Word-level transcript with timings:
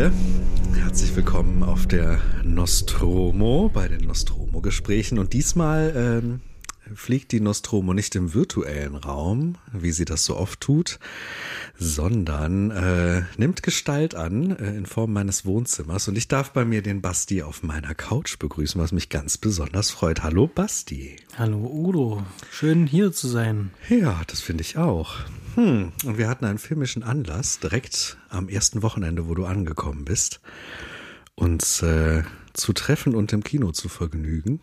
Gemeinde. 0.00 0.12
Herzlich 0.76 1.14
willkommen 1.14 1.62
auf 1.62 1.86
der 1.86 2.20
Nostromo 2.42 3.70
bei 3.72 3.86
den 3.86 4.00
Nostromo-Gesprächen. 4.06 5.18
Und 5.18 5.34
diesmal 5.34 5.92
ähm, 5.94 6.40
fliegt 6.94 7.32
die 7.32 7.40
Nostromo 7.40 7.92
nicht 7.92 8.14
im 8.16 8.32
virtuellen 8.32 8.94
Raum, 8.94 9.56
wie 9.72 9.92
sie 9.92 10.06
das 10.06 10.24
so 10.24 10.38
oft 10.38 10.60
tut, 10.62 10.98
sondern 11.76 12.70
äh, 12.70 13.22
nimmt 13.36 13.62
Gestalt 13.62 14.14
an 14.14 14.56
äh, 14.56 14.74
in 14.74 14.86
Form 14.86 15.12
meines 15.12 15.44
Wohnzimmers. 15.44 16.08
Und 16.08 16.16
ich 16.16 16.28
darf 16.28 16.52
bei 16.52 16.64
mir 16.64 16.80
den 16.80 17.02
Basti 17.02 17.42
auf 17.42 17.62
meiner 17.62 17.94
Couch 17.94 18.38
begrüßen, 18.38 18.80
was 18.80 18.92
mich 18.92 19.10
ganz 19.10 19.36
besonders 19.36 19.90
freut. 19.90 20.22
Hallo 20.22 20.46
Basti. 20.46 21.16
Hallo 21.36 21.58
Udo, 21.58 22.22
schön 22.50 22.86
hier 22.86 23.12
zu 23.12 23.28
sein. 23.28 23.70
Ja, 23.90 24.22
das 24.28 24.40
finde 24.40 24.62
ich 24.62 24.78
auch. 24.78 25.16
Hm. 25.54 25.92
Und 26.04 26.18
wir 26.18 26.28
hatten 26.28 26.44
einen 26.44 26.58
filmischen 26.58 27.02
Anlass 27.02 27.58
direkt 27.58 28.16
am 28.28 28.48
ersten 28.48 28.82
Wochenende, 28.82 29.28
wo 29.28 29.34
du 29.34 29.46
angekommen 29.46 30.04
bist, 30.04 30.40
uns 31.34 31.82
äh, 31.82 32.22
zu 32.52 32.72
treffen 32.72 33.14
und 33.14 33.32
im 33.32 33.42
Kino 33.42 33.72
zu 33.72 33.88
vergnügen. 33.88 34.60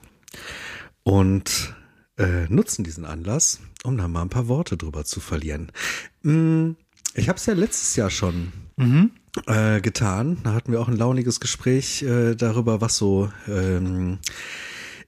Und 1.04 1.76
äh, 2.18 2.46
nutzen 2.50 2.84
diesen 2.84 3.06
Anlass, 3.06 3.60
um 3.84 3.98
da 3.98 4.08
mal 4.08 4.24
ein 4.24 4.30
paar 4.30 4.48
Worte 4.48 4.78
drüber 4.78 5.06
zu 5.06 5.20
verlieren. 5.20 5.72
Hm, 6.24 6.76
ich 7.14 7.30
habe 7.30 7.38
es 7.38 7.46
ja 7.46 7.54
letztes 7.54 7.96
Jahr 7.96 8.10
schon 8.10 8.52
mhm. 8.76 9.12
äh, 9.46 9.82
getan. 9.82 10.38
Da 10.44 10.54
hatten 10.54 10.72
wir 10.72 10.82
auch 10.82 10.88
ein 10.88 10.98
launiges 10.98 11.40
Gespräch 11.40 12.04
äh, 12.04 12.36
darüber, 12.36 12.82
was 12.82 12.98
so 12.98 13.32
ähm, 13.48 14.20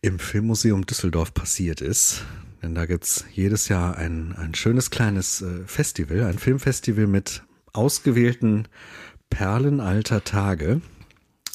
im 0.02 0.20
Filmmuseum 0.20 0.86
Düsseldorf 0.86 1.34
passiert 1.34 1.82
ist. 1.82 2.24
Denn 2.62 2.76
da 2.76 2.86
gibt's 2.86 3.26
jedes 3.34 3.70
Jahr 3.70 3.98
ein, 3.98 4.36
ein 4.36 4.54
schönes 4.54 4.90
kleines 4.90 5.42
äh, 5.42 5.64
Festival, 5.66 6.24
ein 6.24 6.40
Filmfestival 6.40 7.08
mit 7.08 7.44
ausgewählten 7.74 8.68
Perlen 9.30 9.80
alter 9.80 10.24
Tage. 10.24 10.82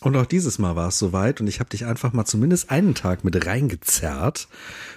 Und 0.00 0.16
auch 0.16 0.26
dieses 0.26 0.58
Mal 0.58 0.76
war 0.76 0.88
es 0.88 0.98
soweit 0.98 1.40
und 1.40 1.46
ich 1.46 1.60
habe 1.60 1.70
dich 1.70 1.86
einfach 1.86 2.12
mal 2.12 2.24
zumindest 2.26 2.70
einen 2.70 2.94
Tag 2.94 3.24
mit 3.24 3.46
reingezerrt. 3.46 4.48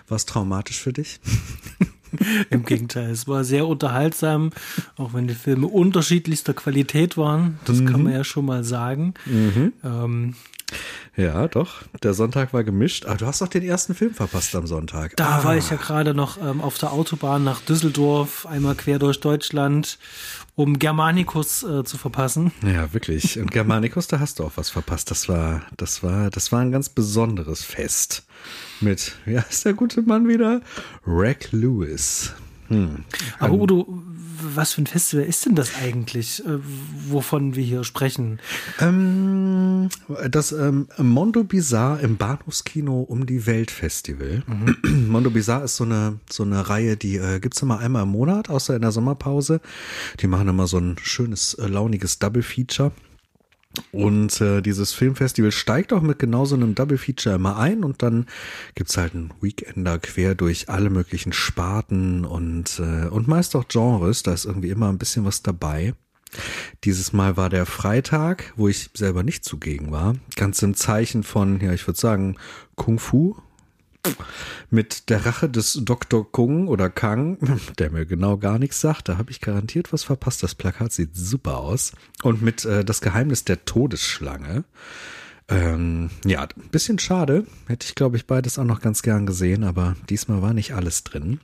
War 0.08 0.18
es 0.18 0.26
traumatisch 0.26 0.82
für 0.82 0.94
dich? 0.94 1.20
Im 2.50 2.66
Gegenteil, 2.66 3.10
es 3.12 3.28
war 3.28 3.44
sehr 3.44 3.68
unterhaltsam, 3.68 4.52
auch 4.96 5.14
wenn 5.14 5.28
die 5.28 5.34
Filme 5.34 5.68
unterschiedlichster 5.68 6.54
Qualität 6.54 7.18
waren. 7.18 7.60
Das 7.66 7.80
mhm. 7.80 7.86
kann 7.86 8.04
man 8.04 8.14
ja 8.14 8.24
schon 8.24 8.46
mal 8.46 8.64
sagen. 8.64 9.14
Mhm. 9.26 9.74
Ähm, 9.84 10.36
ja, 11.16 11.48
doch. 11.48 11.82
Der 12.04 12.14
Sonntag 12.14 12.54
war 12.54 12.64
gemischt. 12.64 13.06
Aber 13.06 13.18
du 13.18 13.26
hast 13.26 13.42
doch 13.42 13.48
den 13.48 13.64
ersten 13.64 13.96
Film 13.96 14.14
verpasst 14.14 14.56
am 14.56 14.68
Sonntag. 14.68 15.16
Da 15.16 15.40
ah. 15.40 15.44
war 15.44 15.58
ich 15.58 15.70
ja 15.70 15.78
gerade 15.78 16.14
noch 16.14 16.38
ähm, 16.38 16.62
auf 16.62 16.78
der 16.78 16.92
Autobahn 16.92 17.44
nach 17.44 17.62
Düsseldorf, 17.62 18.46
einmal 18.46 18.76
quer 18.76 19.00
durch 19.00 19.20
Deutschland, 19.20 19.98
um 20.56 20.78
Germanicus 20.78 21.64
äh, 21.64 21.84
zu 21.84 21.98
verpassen. 21.98 22.52
Ja, 22.62 22.94
wirklich. 22.94 23.40
Und 23.40 23.52
Germanicus, 23.52 24.08
da 24.08 24.20
hast 24.20 24.40
du 24.40 24.44
auch 24.44 24.54
was 24.56 24.70
verpasst. 24.70 25.10
Das 25.10 25.28
war, 25.28 25.64
das 25.78 26.04
war, 26.04 26.30
das 26.30 26.52
war 26.52 26.60
ein 26.60 26.72
ganz 26.72 26.90
besonderes 26.90 27.64
Fest. 27.64 28.24
Mit, 28.80 29.14
wie 29.26 29.40
heißt 29.40 29.66
der 29.66 29.74
gute 29.74 30.04
Mann 30.04 30.28
wieder? 30.28 30.62
Rack 31.06 31.52
Lewis. 31.52 32.34
Hm. 32.68 33.06
Aber 33.40 33.54
Udo, 33.54 34.04
was 34.42 34.74
für 34.74 34.82
ein 34.82 34.88
Festival 34.88 35.26
ist 35.26 35.46
denn 35.46 35.56
das 35.56 35.76
eigentlich, 35.82 36.46
äh, 36.46 36.60
wovon 37.10 37.56
wir 37.56 37.64
hier 37.64 37.84
sprechen? 37.84 38.40
Ähm, 38.80 39.90
das 40.30 40.52
ähm, 40.52 40.88
Mondo 40.98 41.44
Bizarre 41.44 42.02
im 42.02 42.18
Bahnhofskino 42.18 43.02
um 43.02 43.26
die 43.26 43.46
Welt 43.46 43.72
Festival. 43.72 44.44
Mhm. 44.48 45.08
Mondo 45.12 45.30
Bizarre 45.30 45.66
ist 45.66 45.78
so 45.78 45.84
eine, 45.84 46.20
so 46.30 46.44
eine 46.44 46.70
Reihe, 46.70 46.98
die 46.98 47.18
äh, 47.18 47.40
gibt's 47.40 47.62
immer 47.62 47.80
einmal 47.80 48.04
im 48.04 48.10
Monat, 48.10 48.50
außer 48.50 48.76
in 48.76 48.82
der 48.82 48.92
Sommerpause. 48.92 49.62
Die 50.20 50.28
machen 50.28 50.48
immer 50.48 50.68
so 50.68 50.78
ein 50.78 50.96
schönes, 51.02 51.54
äh, 51.56 51.68
launiges 51.68 52.20
Double 52.20 52.44
Feature. 52.44 52.92
Und 53.92 54.42
äh, 54.42 54.62
dieses 54.62 54.94
Filmfestival 54.94 55.52
steigt 55.52 55.94
auch 55.94 56.02
mit 56.02 56.20
genau 56.20 56.46
so 56.46 56.56
einem 56.56 56.76
Double 56.76 56.98
Feature 56.98 57.36
immer 57.36 57.58
ein 57.58 57.84
und 57.84 58.02
dann 58.04 58.28
gibt's 58.76 58.98
halt 58.98 59.14
einen 59.14 59.34
Weekender 59.42 60.00
quer 60.00 60.36
durch 60.36 60.70
alle 60.70 60.90
möglichen 60.90 61.34
Sparten 61.34 62.26
und, 62.26 62.80
äh, 62.80 63.08
und 63.08 63.28
meist 63.28 63.56
auch 63.56 63.68
Genres. 63.68 64.24
Da 64.24 64.34
ist 64.34 64.46
irgendwie 64.46 64.70
immer 64.70 64.90
ein 64.90 64.98
bisschen 64.98 65.26
was 65.26 65.42
dabei. 65.42 65.94
Dieses 66.84 67.14
Mal 67.14 67.38
war 67.38 67.50
der 67.50 67.66
Freitag, 67.66 68.54
wo 68.58 68.68
ich 68.68 68.90
selber 68.94 69.24
nicht 69.24 69.46
zugegen 69.46 69.92
war. 69.92 70.16
Ganz 70.36 70.62
im 70.62 70.76
Zeichen 70.76 71.24
von, 71.24 71.60
ja, 71.62 71.74
ich 71.74 71.88
würde 71.88 72.00
sagen, 72.00 72.36
Kung 72.76 73.00
Fu 73.00 73.36
mit 74.70 75.10
der 75.10 75.26
Rache 75.26 75.50
des 75.50 75.80
Dr. 75.84 76.30
Kung 76.32 76.68
oder 76.68 76.90
Kang, 76.90 77.38
der 77.80 77.92
mir 77.92 78.06
genau 78.06 78.38
gar 78.38 78.60
nichts 78.60 78.82
sagt. 78.82 79.10
Da 79.10 79.18
habe 79.18 79.32
ich 79.32 79.42
garantiert 79.42 79.94
was 79.94 80.04
verpasst. 80.04 80.44
Das 80.44 80.56
Plakat 80.56 80.92
sieht 80.92 81.16
super 81.16 81.58
aus. 81.58 81.94
Und 82.24 82.42
mit 82.42 82.66
äh, 82.66 82.84
das 82.84 83.02
Geheimnis 83.02 83.44
der 83.44 83.66
Todesschlange. 83.66 84.64
Ähm, 85.50 86.10
ja, 86.26 86.42
ein 86.42 86.70
bisschen 86.72 87.00
schade. 87.00 87.46
Hätte 87.68 87.86
ich, 87.88 87.96
glaube 87.96 88.18
ich, 88.18 88.28
beides 88.28 88.60
auch 88.60 88.66
noch 88.66 88.82
ganz 88.82 89.02
gern 89.02 89.26
gesehen, 89.26 89.64
aber 89.64 89.96
diesmal 90.10 90.42
war 90.42 90.54
nicht 90.54 90.74
alles 90.74 91.04
drin. 91.04 91.40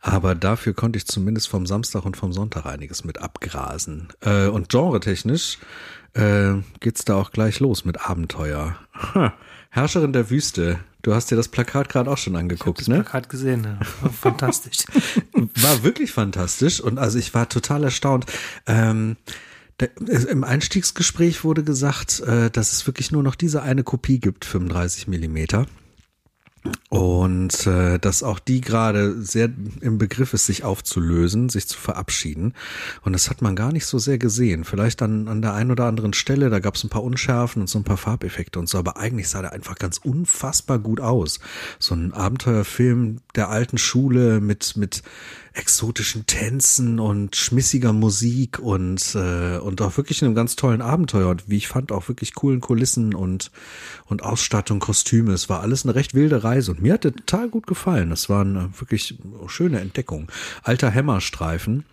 Aber 0.00 0.34
dafür 0.34 0.74
konnte 0.74 0.98
ich 0.98 1.06
zumindest 1.06 1.48
vom 1.48 1.66
Samstag 1.66 2.04
und 2.04 2.16
vom 2.16 2.32
Sonntag 2.32 2.66
einiges 2.66 3.04
mit 3.04 3.18
abgrasen. 3.18 4.08
Äh, 4.20 4.48
und 4.48 4.68
genretechnisch 4.68 5.58
äh, 6.14 6.54
geht's 6.80 7.04
da 7.04 7.16
auch 7.16 7.30
gleich 7.30 7.60
los 7.60 7.84
mit 7.84 8.08
Abenteuer. 8.08 8.76
Herrscherin 9.70 10.12
der 10.12 10.30
Wüste, 10.30 10.80
Du 11.06 11.14
hast 11.14 11.30
dir 11.30 11.36
das 11.36 11.46
Plakat 11.46 11.88
gerade 11.88 12.10
auch 12.10 12.18
schon 12.18 12.34
angeguckt, 12.34 12.80
ich 12.80 12.86
das 12.86 12.88
ne? 12.88 13.04
Plakat 13.04 13.28
gesehen, 13.28 13.62
ja. 13.62 14.08
Fantastisch. 14.10 14.78
war 15.32 15.84
wirklich 15.84 16.10
fantastisch 16.10 16.80
und 16.80 16.98
also 16.98 17.16
ich 17.16 17.32
war 17.32 17.48
total 17.48 17.84
erstaunt. 17.84 18.26
Ähm, 18.66 19.16
der, 19.78 19.90
Im 20.28 20.42
Einstiegsgespräch 20.42 21.44
wurde 21.44 21.62
gesagt, 21.62 22.18
äh, 22.26 22.50
dass 22.50 22.72
es 22.72 22.88
wirklich 22.88 23.12
nur 23.12 23.22
noch 23.22 23.36
diese 23.36 23.62
eine 23.62 23.84
Kopie 23.84 24.18
gibt, 24.18 24.44
35 24.44 25.06
Millimeter. 25.06 25.66
Und 26.88 27.66
äh, 27.66 27.98
dass 27.98 28.22
auch 28.22 28.38
die 28.38 28.60
gerade 28.60 29.20
sehr 29.20 29.50
im 29.80 29.98
Begriff 29.98 30.32
ist, 30.34 30.46
sich 30.46 30.64
aufzulösen, 30.64 31.48
sich 31.48 31.66
zu 31.66 31.78
verabschieden. 31.78 32.54
Und 33.02 33.12
das 33.12 33.28
hat 33.28 33.42
man 33.42 33.56
gar 33.56 33.72
nicht 33.72 33.86
so 33.86 33.98
sehr 33.98 34.18
gesehen. 34.18 34.64
Vielleicht 34.64 35.02
an, 35.02 35.28
an 35.28 35.42
der 35.42 35.54
einen 35.54 35.70
oder 35.70 35.86
anderen 35.86 36.12
Stelle, 36.12 36.48
da 36.48 36.58
gab 36.58 36.76
es 36.76 36.84
ein 36.84 36.90
paar 36.90 37.02
Unschärfen 37.02 37.62
und 37.62 37.68
so 37.68 37.78
ein 37.78 37.84
paar 37.84 37.96
Farbeffekte 37.96 38.58
und 38.58 38.68
so, 38.68 38.78
aber 38.78 38.96
eigentlich 38.96 39.28
sah 39.28 39.42
der 39.42 39.52
einfach 39.52 39.76
ganz 39.76 39.98
unfassbar 39.98 40.78
gut 40.78 41.00
aus. 41.00 41.40
So 41.78 41.94
ein 41.94 42.12
Abenteuerfilm 42.12 43.18
der 43.34 43.48
alten 43.48 43.78
Schule 43.78 44.40
mit, 44.40 44.76
mit 44.76 45.02
exotischen 45.56 46.26
Tänzen 46.26 47.00
und 47.00 47.34
schmissiger 47.34 47.92
Musik 47.92 48.58
und, 48.58 49.14
äh, 49.14 49.58
und 49.58 49.80
auch 49.80 49.96
wirklich 49.96 50.22
einem 50.22 50.34
ganz 50.34 50.54
tollen 50.54 50.82
Abenteuer 50.82 51.28
und 51.30 51.48
wie 51.48 51.56
ich 51.56 51.68
fand 51.68 51.92
auch 51.92 52.08
wirklich 52.08 52.34
coolen 52.34 52.60
Kulissen 52.60 53.14
und, 53.14 53.50
und 54.04 54.22
Ausstattung, 54.22 54.80
Kostüme. 54.80 55.32
Es 55.32 55.48
war 55.48 55.60
alles 55.60 55.84
eine 55.84 55.94
recht 55.94 56.14
wilde 56.14 56.44
Reise 56.44 56.72
und 56.72 56.82
mir 56.82 56.94
hat 56.94 57.04
der 57.04 57.14
total 57.14 57.48
gut 57.48 57.66
gefallen. 57.66 58.10
Das 58.10 58.28
war 58.28 58.42
eine 58.42 58.70
wirklich 58.78 59.18
schöne 59.46 59.80
Entdeckung. 59.80 60.30
Alter 60.62 60.90
Hämmerstreifen. 60.90 61.84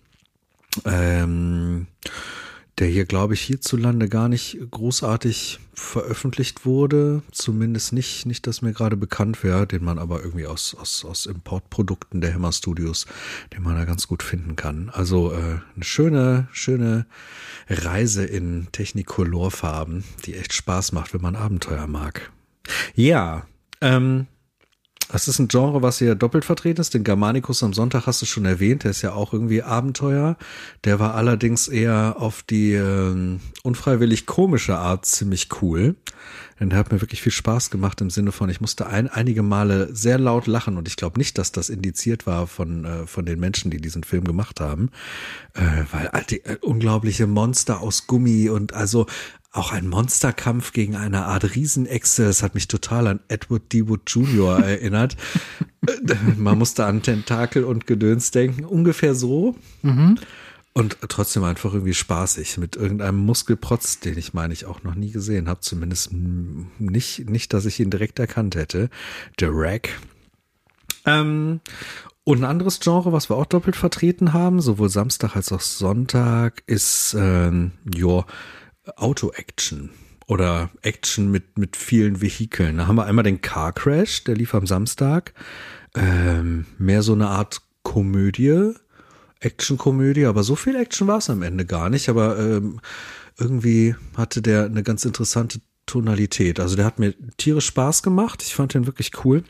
Ähm, 0.84 1.86
der 2.78 2.88
hier, 2.88 3.04
glaube 3.04 3.34
ich, 3.34 3.42
hierzulande 3.42 4.08
gar 4.08 4.28
nicht 4.28 4.58
großartig 4.70 5.60
veröffentlicht 5.74 6.64
wurde. 6.66 7.22
Zumindest 7.30 7.92
nicht, 7.92 8.26
nicht, 8.26 8.46
dass 8.46 8.62
mir 8.62 8.72
gerade 8.72 8.96
bekannt 8.96 9.44
wäre, 9.44 9.66
den 9.66 9.84
man 9.84 9.98
aber 9.98 10.22
irgendwie 10.22 10.46
aus, 10.46 10.74
aus, 10.74 11.04
aus 11.04 11.26
Importprodukten 11.26 12.20
der 12.20 12.34
Hammer 12.34 12.52
Studios, 12.52 13.06
den 13.52 13.62
man 13.62 13.76
da 13.76 13.84
ganz 13.84 14.08
gut 14.08 14.22
finden 14.22 14.56
kann. 14.56 14.90
Also 14.90 15.32
äh, 15.32 15.58
eine 15.74 15.84
schöne, 15.84 16.48
schöne 16.52 17.06
Reise 17.68 18.24
in 18.24 18.68
Technicolor-Farben, 18.72 20.04
die 20.26 20.34
echt 20.34 20.52
Spaß 20.52 20.92
macht, 20.92 21.14
wenn 21.14 21.22
man 21.22 21.36
Abenteuer 21.36 21.86
mag. 21.86 22.32
Ja, 22.94 23.46
ähm, 23.80 24.26
das 25.08 25.28
ist 25.28 25.38
ein 25.38 25.48
Genre, 25.48 25.82
was 25.82 25.98
hier 25.98 26.14
doppelt 26.14 26.44
vertreten 26.44 26.80
ist. 26.80 26.94
Den 26.94 27.04
Germanicus 27.04 27.62
am 27.62 27.72
Sonntag 27.72 28.06
hast 28.06 28.22
du 28.22 28.26
schon 28.26 28.44
erwähnt. 28.44 28.84
Der 28.84 28.90
ist 28.90 29.02
ja 29.02 29.12
auch 29.12 29.32
irgendwie 29.32 29.62
Abenteuer. 29.62 30.36
Der 30.84 30.98
war 30.98 31.14
allerdings 31.14 31.68
eher 31.68 32.16
auf 32.18 32.42
die 32.42 32.72
äh, 32.72 33.38
unfreiwillig 33.62 34.26
komische 34.26 34.76
Art 34.76 35.06
ziemlich 35.06 35.48
cool. 35.62 35.96
Denn 36.60 36.70
der 36.70 36.78
hat 36.78 36.92
mir 36.92 37.00
wirklich 37.00 37.20
viel 37.20 37.32
Spaß 37.32 37.70
gemacht 37.70 38.00
im 38.00 38.10
Sinne 38.10 38.30
von, 38.30 38.48
ich 38.48 38.60
musste 38.60 38.86
ein, 38.86 39.08
einige 39.08 39.42
Male 39.42 39.88
sehr 39.92 40.18
laut 40.18 40.46
lachen 40.46 40.76
und 40.76 40.86
ich 40.86 40.96
glaube 40.96 41.18
nicht, 41.18 41.36
dass 41.36 41.50
das 41.50 41.68
indiziert 41.68 42.26
war 42.26 42.46
von, 42.46 42.84
äh, 42.84 43.06
von 43.06 43.26
den 43.26 43.40
Menschen, 43.40 43.70
die 43.70 43.78
diesen 43.78 44.04
Film 44.04 44.24
gemacht 44.24 44.60
haben. 44.60 44.90
Äh, 45.54 45.84
weil 45.90 46.10
die 46.30 46.44
äh, 46.44 46.56
unglaubliche 46.60 47.26
Monster 47.26 47.80
aus 47.80 48.06
Gummi 48.06 48.48
und 48.48 48.72
also 48.72 49.06
auch 49.54 49.72
ein 49.72 49.88
Monsterkampf 49.88 50.72
gegen 50.72 50.96
eine 50.96 51.26
Art 51.26 51.54
Riesenechse. 51.54 52.24
Das 52.24 52.42
hat 52.42 52.54
mich 52.54 52.68
total 52.68 53.06
an 53.06 53.20
Edward 53.28 53.72
D. 53.72 53.88
Wood 53.88 54.02
Jr. 54.06 54.58
erinnert. 54.58 55.16
Man 56.36 56.58
musste 56.58 56.84
an 56.86 57.02
Tentakel 57.02 57.64
und 57.64 57.86
Gedöns 57.86 58.30
denken. 58.32 58.64
Ungefähr 58.64 59.14
so. 59.14 59.56
Mhm. 59.82 60.18
Und 60.72 60.98
trotzdem 61.08 61.44
einfach 61.44 61.72
irgendwie 61.72 61.94
spaßig 61.94 62.58
mit 62.58 62.74
irgendeinem 62.74 63.18
Muskelprotz, 63.18 64.00
den 64.00 64.18
ich 64.18 64.34
meine 64.34 64.52
ich 64.52 64.66
auch 64.66 64.82
noch 64.82 64.96
nie 64.96 65.12
gesehen 65.12 65.48
habe. 65.48 65.60
Zumindest 65.60 66.10
nicht, 66.12 67.30
nicht, 67.30 67.52
dass 67.52 67.64
ich 67.64 67.78
ihn 67.78 67.90
direkt 67.90 68.18
erkannt 68.18 68.56
hätte. 68.56 68.90
Der 69.38 69.50
Rack. 69.52 69.90
Ähm, 71.06 71.60
Und 72.24 72.38
ein 72.38 72.44
anderes 72.44 72.80
Genre, 72.80 73.12
was 73.12 73.30
wir 73.30 73.36
auch 73.36 73.46
doppelt 73.46 73.76
vertreten 73.76 74.32
haben, 74.32 74.60
sowohl 74.60 74.88
Samstag 74.88 75.36
als 75.36 75.52
auch 75.52 75.60
Sonntag, 75.60 76.62
ist 76.66 77.14
ähm, 77.16 77.72
ja, 77.94 78.24
Auto-Action 78.96 79.90
oder 80.26 80.70
Action 80.82 81.30
mit, 81.30 81.58
mit 81.58 81.76
vielen 81.76 82.20
Vehikeln. 82.20 82.78
Da 82.78 82.86
haben 82.86 82.96
wir 82.96 83.04
einmal 83.04 83.24
den 83.24 83.40
Car 83.40 83.72
Crash, 83.72 84.24
der 84.24 84.36
lief 84.36 84.54
am 84.54 84.66
Samstag. 84.66 85.34
Ähm, 85.94 86.66
mehr 86.78 87.02
so 87.02 87.12
eine 87.12 87.28
Art 87.28 87.60
Komödie, 87.82 88.72
Action-Komödie, 89.40 90.24
aber 90.24 90.42
so 90.42 90.56
viel 90.56 90.76
Action 90.76 91.06
war 91.06 91.18
es 91.18 91.30
am 91.30 91.42
Ende 91.42 91.66
gar 91.66 91.90
nicht. 91.90 92.08
Aber 92.08 92.38
ähm, 92.38 92.80
irgendwie 93.38 93.94
hatte 94.16 94.42
der 94.42 94.64
eine 94.64 94.82
ganz 94.82 95.04
interessante 95.04 95.60
Tonalität. 95.86 96.60
Also 96.60 96.76
der 96.76 96.86
hat 96.86 96.98
mir 96.98 97.14
tierisch 97.36 97.66
Spaß 97.66 98.02
gemacht. 98.02 98.42
Ich 98.42 98.54
fand 98.54 98.74
den 98.74 98.86
wirklich 98.86 99.24
cool. 99.24 99.44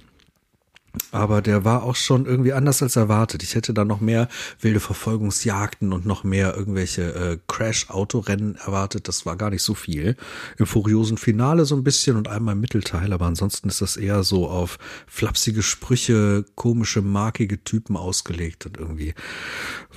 Aber 1.10 1.42
der 1.42 1.64
war 1.64 1.82
auch 1.82 1.96
schon 1.96 2.26
irgendwie 2.26 2.52
anders 2.52 2.82
als 2.82 2.96
erwartet. 2.96 3.42
Ich 3.42 3.54
hätte 3.54 3.74
da 3.74 3.84
noch 3.84 4.00
mehr 4.00 4.28
wilde 4.60 4.80
Verfolgungsjagden 4.80 5.92
und 5.92 6.06
noch 6.06 6.24
mehr 6.24 6.56
irgendwelche 6.56 7.14
äh, 7.14 7.38
Crash-Autorennen 7.48 8.56
erwartet. 8.56 9.08
Das 9.08 9.26
war 9.26 9.36
gar 9.36 9.50
nicht 9.50 9.62
so 9.62 9.74
viel. 9.74 10.16
Im 10.58 10.66
furiosen 10.66 11.18
Finale 11.18 11.64
so 11.64 11.76
ein 11.76 11.84
bisschen 11.84 12.16
und 12.16 12.28
einmal 12.28 12.54
im 12.54 12.60
Mittelteil, 12.60 13.12
aber 13.12 13.26
ansonsten 13.26 13.68
ist 13.68 13.80
das 13.80 13.96
eher 13.96 14.22
so 14.22 14.48
auf 14.48 14.78
flapsige 15.06 15.62
Sprüche, 15.62 16.44
komische, 16.54 17.02
markige 17.02 17.62
Typen 17.62 17.96
ausgelegt 17.96 18.66
und 18.66 18.76
irgendwie 18.76 19.14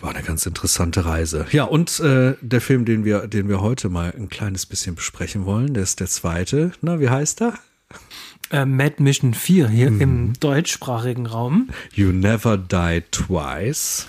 war 0.02 0.14
eine 0.14 0.24
ganz 0.24 0.46
interessante 0.46 1.06
Reise. 1.06 1.46
Ja, 1.52 1.64
und 1.64 2.00
äh, 2.00 2.36
der 2.42 2.62
Film, 2.62 2.86
den 2.86 3.06
wir, 3.06 3.28
den 3.28 3.50
wir 3.50 3.62
heute 3.62 3.90
mal 3.90 4.14
ein 4.16 4.30
kleines 4.30 4.66
bisschen 4.66 4.96
besprechen 4.96 5.46
wollen, 5.46 5.74
der 5.74 5.84
ist 5.84 6.00
der 6.00 6.08
zweite. 6.08 6.72
Na, 6.82 7.00
wie 7.00 7.10
heißt 7.10 7.42
er? 7.42 7.54
Äh, 8.52 8.66
Mad 8.66 9.02
Mission 9.02 9.34
4 9.34 9.68
hier 9.68 9.92
mhm. 9.92 10.02
im 10.02 10.34
deutschsprachigen 10.40 11.26
Raum. 11.26 11.70
You 11.94 12.12
Never 12.12 12.58
Die 12.58 13.04
Twice. 13.12 14.08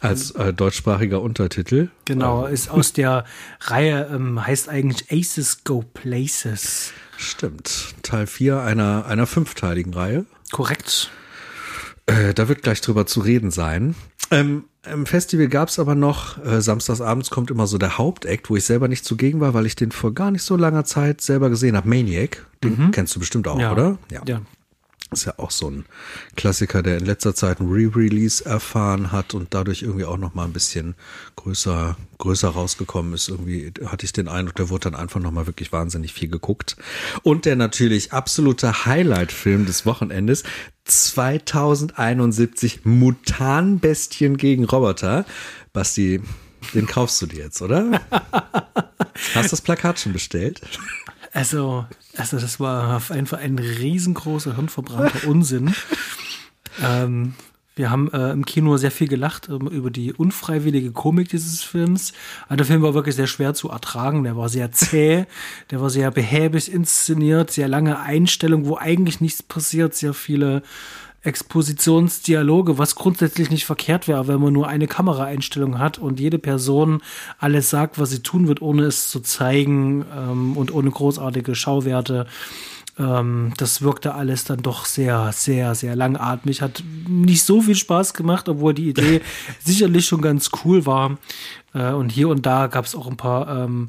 Als 0.00 0.30
äh, 0.30 0.54
deutschsprachiger 0.54 1.20
Untertitel. 1.20 1.90
Genau, 2.06 2.46
ähm. 2.46 2.54
ist 2.54 2.70
aus 2.70 2.94
der 2.94 3.24
Reihe, 3.60 4.08
ähm, 4.12 4.44
heißt 4.46 4.70
eigentlich 4.70 5.12
Aces 5.12 5.62
Go 5.64 5.82
Places. 5.82 6.92
Stimmt. 7.18 7.94
Teil 8.02 8.26
4 8.26 8.62
einer, 8.62 9.04
einer 9.04 9.26
fünfteiligen 9.26 9.92
Reihe. 9.92 10.24
Korrekt. 10.52 11.10
Äh, 12.10 12.34
da 12.34 12.48
wird 12.48 12.62
gleich 12.62 12.80
drüber 12.80 13.06
zu 13.06 13.20
reden 13.20 13.50
sein. 13.50 13.94
Ähm, 14.30 14.64
im 14.90 15.06
Festival 15.06 15.48
gab's 15.48 15.78
aber 15.78 15.94
noch, 15.94 16.44
äh, 16.44 16.60
samstagsabends 16.60 17.30
kommt 17.30 17.50
immer 17.50 17.66
so 17.66 17.78
der 17.78 17.98
Hauptakt, 17.98 18.50
wo 18.50 18.56
ich 18.56 18.64
selber 18.64 18.88
nicht 18.88 19.04
zugegen 19.04 19.40
war, 19.40 19.54
weil 19.54 19.66
ich 19.66 19.76
den 19.76 19.92
vor 19.92 20.14
gar 20.14 20.30
nicht 20.30 20.42
so 20.42 20.56
langer 20.56 20.84
Zeit 20.84 21.20
selber 21.20 21.50
gesehen 21.50 21.76
habe. 21.76 21.88
Maniac, 21.88 22.46
den 22.64 22.78
mhm. 22.78 22.90
kennst 22.90 23.14
du 23.14 23.20
bestimmt 23.20 23.46
auch, 23.46 23.58
ja. 23.58 23.72
oder? 23.72 23.98
Ja. 24.10 24.22
ja. 24.26 24.40
Ist 25.12 25.24
ja 25.24 25.34
auch 25.38 25.50
so 25.50 25.68
ein 25.68 25.86
Klassiker, 26.36 26.84
der 26.84 26.98
in 26.98 27.04
letzter 27.04 27.34
Zeit 27.34 27.58
ein 27.58 27.68
Re-Release 27.68 28.44
erfahren 28.44 29.10
hat 29.10 29.34
und 29.34 29.52
dadurch 29.52 29.82
irgendwie 29.82 30.04
auch 30.04 30.18
noch 30.18 30.34
mal 30.34 30.44
ein 30.44 30.52
bisschen 30.52 30.94
größer, 31.34 31.96
größer 32.18 32.48
rausgekommen 32.48 33.12
ist. 33.14 33.28
Irgendwie 33.28 33.72
hatte 33.84 34.04
ich 34.04 34.12
den 34.12 34.28
Eindruck, 34.28 34.54
der 34.54 34.68
wurde 34.68 34.90
dann 34.90 34.94
einfach 34.94 35.18
noch 35.18 35.32
mal 35.32 35.48
wirklich 35.48 35.72
wahnsinnig 35.72 36.12
viel 36.12 36.28
geguckt. 36.28 36.76
Und 37.24 37.44
der 37.44 37.56
natürlich 37.56 38.12
absolute 38.12 38.86
Highlight-Film 38.86 39.66
des 39.66 39.84
Wochenendes, 39.84 40.44
2071 40.90 42.84
Mutanbestien 42.84 44.36
gegen 44.36 44.64
Roboter. 44.64 45.24
Basti, 45.72 46.20
den 46.74 46.86
kaufst 46.86 47.22
du 47.22 47.26
dir 47.26 47.44
jetzt, 47.44 47.62
oder? 47.62 48.00
Hast 49.34 49.46
du 49.46 49.50
das 49.50 49.60
Plakat 49.60 50.00
schon 50.00 50.12
bestellt? 50.12 50.60
Also, 51.32 51.86
also 52.16 52.38
das 52.38 52.58
war 52.58 53.02
einfach 53.10 53.38
ein 53.38 53.58
riesengroßer, 53.58 54.56
hirnverbrannter 54.56 55.28
Unsinn. 55.28 55.74
ähm, 56.82 57.34
wir 57.80 57.90
haben 57.90 58.12
äh, 58.12 58.30
im 58.30 58.44
Kino 58.44 58.76
sehr 58.76 58.90
viel 58.90 59.08
gelacht 59.08 59.48
äh, 59.48 59.52
über 59.52 59.90
die 59.90 60.12
unfreiwillige 60.12 60.92
Komik 60.92 61.30
dieses 61.30 61.62
Films. 61.62 62.12
Also 62.42 62.56
der 62.56 62.66
Film 62.66 62.82
war 62.82 62.92
wirklich 62.92 63.16
sehr 63.16 63.26
schwer 63.26 63.54
zu 63.54 63.70
ertragen. 63.70 64.22
Der 64.22 64.36
war 64.36 64.50
sehr 64.50 64.70
zäh, 64.70 65.24
der 65.70 65.80
war 65.80 65.88
sehr 65.88 66.10
behäbig 66.10 66.70
inszeniert, 66.70 67.50
sehr 67.50 67.68
lange 67.68 67.98
Einstellung, 67.98 68.66
wo 68.66 68.76
eigentlich 68.76 69.22
nichts 69.22 69.42
passiert, 69.42 69.94
sehr 69.94 70.12
viele 70.12 70.62
Expositionsdialoge, 71.22 72.78
was 72.78 72.94
grundsätzlich 72.94 73.50
nicht 73.50 73.64
verkehrt 73.64 74.08
wäre, 74.08 74.28
wenn 74.28 74.40
man 74.40 74.52
nur 74.52 74.68
eine 74.68 74.86
Kameraeinstellung 74.86 75.78
hat 75.78 75.98
und 75.98 76.20
jede 76.20 76.38
Person 76.38 77.02
alles 77.38 77.70
sagt, 77.70 77.98
was 77.98 78.10
sie 78.10 78.22
tun 78.22 78.46
wird, 78.46 78.62
ohne 78.62 78.84
es 78.84 79.10
zu 79.10 79.20
zeigen 79.20 80.04
ähm, 80.16 80.56
und 80.56 80.72
ohne 80.72 80.90
großartige 80.90 81.54
Schauwerte. 81.54 82.26
Ähm, 82.98 83.52
das 83.56 83.82
wirkte 83.82 84.14
alles 84.14 84.44
dann 84.44 84.62
doch 84.62 84.84
sehr, 84.84 85.32
sehr, 85.32 85.74
sehr 85.74 85.96
langatmig. 85.96 86.62
Hat 86.62 86.82
nicht 87.08 87.44
so 87.44 87.60
viel 87.62 87.76
Spaß 87.76 88.14
gemacht, 88.14 88.48
obwohl 88.48 88.74
die 88.74 88.90
Idee 88.90 89.20
sicherlich 89.64 90.06
schon 90.06 90.22
ganz 90.22 90.50
cool 90.64 90.86
war. 90.86 91.18
Äh, 91.74 91.92
und 91.92 92.10
hier 92.10 92.28
und 92.28 92.46
da 92.46 92.66
gab 92.66 92.84
es 92.84 92.94
auch 92.94 93.06
ein 93.06 93.16
paar 93.16 93.64
ähm, 93.64 93.88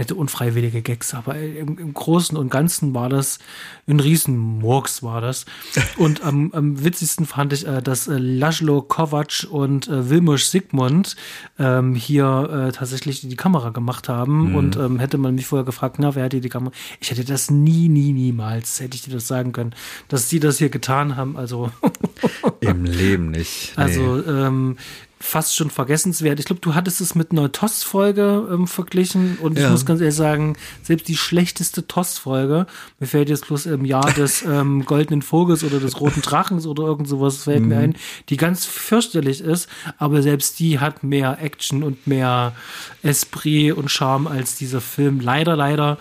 nette 0.00 0.14
unfreiwillige 0.14 0.80
Gags, 0.80 1.12
aber 1.12 1.36
im, 1.38 1.78
im, 1.78 1.92
Großen 1.92 2.36
und 2.36 2.50
Ganzen 2.50 2.94
war 2.94 3.10
das 3.10 3.38
ein 3.86 4.00
Riesenmurks 4.00 5.02
war 5.02 5.20
das. 5.20 5.44
Und 5.98 6.24
am, 6.24 6.52
am 6.52 6.82
witzigsten 6.82 7.26
fand 7.26 7.52
ich, 7.52 7.66
äh, 7.66 7.82
dass 7.82 8.08
äh, 8.08 8.16
Laszlo 8.16 8.80
Kovac 8.80 9.46
und 9.50 9.88
äh, 9.88 10.08
Wilmusch 10.08 10.44
Sigmund 10.44 11.16
ähm, 11.58 11.94
hier 11.94 12.68
äh, 12.68 12.72
tatsächlich 12.72 13.20
die 13.20 13.36
Kamera 13.36 13.70
gemacht 13.70 14.08
haben. 14.08 14.50
Mhm. 14.50 14.54
Und 14.56 14.76
ähm, 14.76 14.98
hätte 14.98 15.18
man 15.18 15.34
mich 15.34 15.46
vorher 15.46 15.66
gefragt, 15.66 15.96
na, 15.98 16.14
wer 16.14 16.24
hat 16.24 16.32
die 16.32 16.48
Kamera? 16.48 16.72
Ich 17.00 17.10
hätte 17.10 17.24
das 17.24 17.50
nie, 17.50 17.88
nie, 17.88 18.12
niemals, 18.12 18.80
hätte 18.80 18.94
ich 18.94 19.02
dir 19.02 19.12
das 19.12 19.26
sagen 19.26 19.52
können, 19.52 19.74
dass 20.08 20.30
sie 20.30 20.40
das 20.40 20.58
hier 20.58 20.70
getan 20.70 21.16
haben. 21.16 21.36
Also 21.36 21.70
im 22.60 22.84
Leben 22.84 23.30
nicht. 23.30 23.74
Nee. 23.76 23.82
Also 23.82 24.24
ähm, 24.26 24.76
fast 25.22 25.54
schon 25.54 25.68
vergessenswert. 25.68 26.40
Ich 26.40 26.46
glaube, 26.46 26.62
du 26.62 26.74
hattest 26.74 27.02
es 27.02 27.14
mit 27.14 27.30
einer 27.30 27.52
TOS-Folge 27.52 28.48
ähm, 28.50 28.66
verglichen 28.66 29.36
und 29.38 29.58
ich 29.58 29.68
muss 29.68 29.84
ganz 29.84 30.00
ehrlich 30.00 30.16
sagen, 30.16 30.56
selbst 30.82 31.08
die 31.08 31.16
schlechteste 31.16 31.86
TOS-Folge, 31.86 32.66
mir 32.98 33.06
fällt 33.06 33.28
jetzt 33.28 33.46
bloß 33.46 33.66
im 33.66 33.84
Jahr 33.84 34.10
des 34.16 34.42
ähm, 34.42 34.86
Goldenen 34.86 35.20
Vogels 35.20 35.62
oder 35.62 35.78
des 35.78 36.00
Roten 36.00 36.22
Drachens 36.22 36.66
oder 36.66 36.84
irgend 36.84 37.06
sowas 37.06 37.44
fällt 37.44 37.62
mhm. 37.62 37.68
mir 37.68 37.78
ein, 37.78 37.94
die 38.30 38.38
ganz 38.38 38.64
fürchterlich 38.64 39.42
ist, 39.42 39.68
aber 39.98 40.22
selbst 40.22 40.58
die 40.58 40.80
hat 40.80 41.02
mehr 41.02 41.38
Action 41.42 41.82
und 41.82 42.06
mehr 42.06 42.54
Esprit 43.02 43.74
und 43.74 43.90
Charme 43.90 44.26
als 44.26 44.56
dieser 44.56 44.80
Film. 44.80 45.20
Leider, 45.20 45.54
leider. 45.54 45.98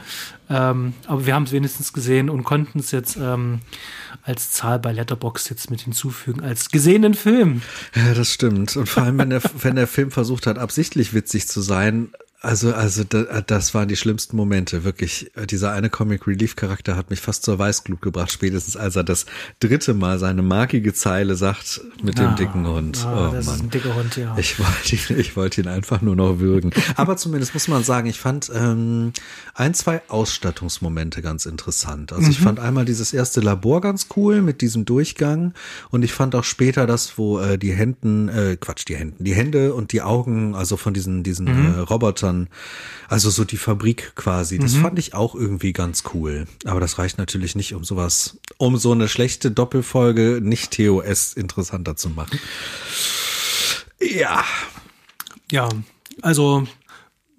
Ähm, 0.50 0.94
aber 1.06 1.26
wir 1.26 1.36
haben 1.36 1.44
es 1.44 1.52
wenigstens 1.52 1.94
gesehen 1.94 2.30
und 2.30 2.44
konnten 2.44 2.80
es 2.80 2.92
jetzt 2.92 3.18
ähm, 3.18 3.60
als 4.24 4.52
Zahl 4.52 4.80
bei 4.80 4.92
Letterbox 4.92 5.50
jetzt 5.50 5.70
mit 5.70 5.82
hinzufügen, 5.82 6.42
als 6.42 6.70
gesehenen 6.70 7.14
Film. 7.14 7.62
Ja, 7.96 8.14
das 8.14 8.34
stimmt. 8.34 8.76
Und 8.76 8.90
vor 8.90 9.04
allem, 9.04 9.20
wenn 9.20 9.30
der, 9.30 9.42
wenn 9.62 9.76
der 9.76 9.88
Film 9.88 10.10
versucht 10.12 10.48
hat, 10.48 10.58
absichtlich 10.58 11.14
witzig 11.14 11.48
zu 11.48 11.62
sein, 11.62 12.10
also, 12.42 12.74
also 12.74 13.04
das 13.04 13.74
waren 13.74 13.90
die 13.90 13.98
schlimmsten 13.98 14.38
Momente. 14.38 14.86
Wirklich, 14.86 15.30
dieser 15.50 15.74
eine 15.74 15.90
Comic 15.90 16.26
Relief 16.26 16.56
Charakter 16.56 16.96
hat 16.96 17.10
mich 17.10 17.20
fast 17.20 17.44
zur 17.44 17.60
Weißglut 17.60 18.02
gebracht, 18.02 18.32
spätestens 18.32 18.78
als 18.78 18.96
er 18.96 19.04
das 19.04 19.26
dritte 19.60 19.94
Mal 19.94 20.20
seine 20.20 20.42
markige 20.42 20.94
Zeile 20.94 21.36
sagt 21.36 21.82
mit 22.02 22.18
ah, 22.18 22.24
dem 22.24 22.36
dicken 22.38 22.66
Hund. 22.66 23.06
Ah, 23.06 23.28
oh, 23.28 23.34
das 23.34 23.46
Mann. 23.46 23.56
ist 23.56 23.62
ein 23.64 23.70
dicker 23.72 23.94
Hund, 23.94 24.16
ja. 24.16 24.38
Ich 24.38 24.58
wollte 24.58 24.96
ihn, 24.96 25.20
ich 25.20 25.36
wollte 25.36 25.60
ihn 25.60 25.68
einfach 25.68 26.02
nur 26.02 26.16
noch 26.16 26.40
würgen. 26.40 26.72
Aber 26.96 27.18
zumindest 27.18 27.54
muss 27.54 27.68
man 27.68 27.84
sagen, 27.84 28.08
ich 28.08 28.20
fand 28.20 28.50
ähm, 28.56 29.12
ein, 29.54 29.74
zwei 29.74 30.02
Ausstattungsmomente 30.08 31.22
ganz 31.22 31.46
interessant. 31.46 32.14
Also 32.14 32.24
mhm. 32.24 32.32
ich 32.32 32.40
fand 32.40 32.60
einmal 32.62 32.86
dieses 32.86 33.12
erste 33.12 33.42
Labor 33.42 33.82
ganz 33.82 34.08
cool 34.16 34.42
mit 34.42 34.62
diesem 34.62 34.86
Durchgang 34.86 35.54
und 35.90 36.04
ich 36.04 36.14
fand 36.14 36.36
auch 36.36 36.46
später 36.46 36.88
das, 36.88 37.18
wo 37.18 37.40
äh, 37.40 37.58
die 37.58 37.74
Händen, 37.74 38.30
äh, 38.30 38.56
Quatsch, 38.58 38.86
die 38.88 38.96
Händen, 38.96 39.26
die 39.26 39.36
Hände 39.36 39.74
und 39.74 39.92
die 39.92 40.02
Augen, 40.02 40.56
also 40.56 40.78
von 40.78 40.94
diesen, 40.94 41.24
diesen 41.24 41.46
mhm. 41.46 41.76
äh, 41.76 41.80
Robotern 41.80 42.29
Robotern. 42.30 42.48
Also 43.08 43.30
so 43.30 43.44
die 43.44 43.58
Fabrik 43.58 44.14
quasi. 44.16 44.60
Das 44.60 44.76
mhm. 44.76 44.82
fand 44.82 45.00
ich 45.00 45.14
auch 45.14 45.36
irgendwie 45.36 45.74
ganz 45.74 46.04
cool. 46.14 46.46
Aber 46.66 46.80
das 46.80 47.00
reicht 47.00 47.18
natürlich 47.18 47.56
nicht, 47.56 47.74
um 47.74 47.84
sowas, 47.84 48.40
um 48.58 48.78
so 48.78 48.92
eine 48.92 49.08
schlechte 49.08 49.52
Doppelfolge 49.52 50.40
nicht 50.42 50.72
TOS 50.72 51.34
interessanter 51.34 51.96
zu 51.96 52.10
machen. 52.10 52.40
Ja. 54.00 54.44
Ja, 55.52 55.70
also 56.22 56.68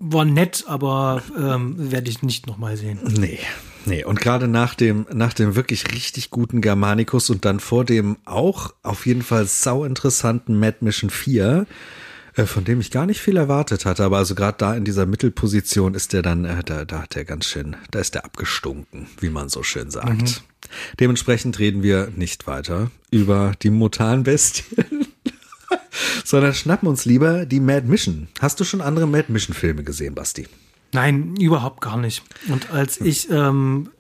war 0.00 0.24
nett, 0.24 0.64
aber 0.66 1.22
ähm, 1.38 1.74
werde 1.92 2.10
ich 2.10 2.22
nicht 2.22 2.46
nochmal 2.46 2.76
sehen. 2.76 2.98
Nee. 3.04 3.38
Nee, 3.86 4.04
und 4.04 4.20
gerade 4.20 4.46
nach 4.46 4.74
dem, 4.74 5.06
nach 5.10 5.32
dem 5.32 5.54
wirklich 5.54 5.90
richtig 5.94 6.28
guten 6.28 6.60
Germanicus 6.60 7.30
und 7.30 7.46
dann 7.46 7.60
vor 7.60 7.86
dem 7.86 8.18
auch 8.26 8.74
auf 8.82 9.06
jeden 9.06 9.22
Fall 9.22 9.46
sau 9.46 9.84
interessanten 9.86 10.58
Mad 10.58 10.78
Mission 10.80 11.08
4 11.08 11.60
äh, 11.60 11.74
von 12.34 12.64
dem 12.64 12.80
ich 12.80 12.90
gar 12.90 13.06
nicht 13.06 13.20
viel 13.20 13.36
erwartet 13.36 13.84
hatte. 13.84 14.04
Aber 14.04 14.18
also 14.18 14.34
gerade 14.34 14.58
da 14.58 14.74
in 14.74 14.84
dieser 14.84 15.06
Mittelposition 15.06 15.94
ist 15.94 16.12
der 16.12 16.22
dann, 16.22 16.44
äh, 16.44 16.62
da, 16.64 16.84
da 16.84 17.02
hat 17.02 17.16
er 17.16 17.24
ganz 17.24 17.46
schön, 17.46 17.76
da 17.90 18.00
ist 18.00 18.14
er 18.14 18.24
abgestunken, 18.24 19.08
wie 19.20 19.30
man 19.30 19.48
so 19.48 19.62
schön 19.62 19.90
sagt. 19.90 20.22
Mhm. 20.22 20.34
Dementsprechend 20.98 21.58
reden 21.58 21.82
wir 21.82 22.10
nicht 22.14 22.46
weiter 22.46 22.90
über 23.10 23.52
die 23.62 23.70
Mutanbestien, 23.70 25.06
sondern 26.24 26.54
schnappen 26.54 26.88
uns 26.88 27.04
lieber 27.04 27.46
die 27.46 27.60
Mad 27.60 27.86
Mission. 27.86 28.28
Hast 28.40 28.60
du 28.60 28.64
schon 28.64 28.80
andere 28.80 29.06
Mad 29.06 29.32
Mission 29.32 29.54
Filme 29.54 29.82
gesehen, 29.82 30.14
Basti? 30.14 30.46
Nein, 30.92 31.36
überhaupt 31.36 31.80
gar 31.80 31.96
nicht. 31.96 32.22
Und 32.48 32.70
als 32.70 33.00
ich 33.00 33.30
ähm, 33.30 33.90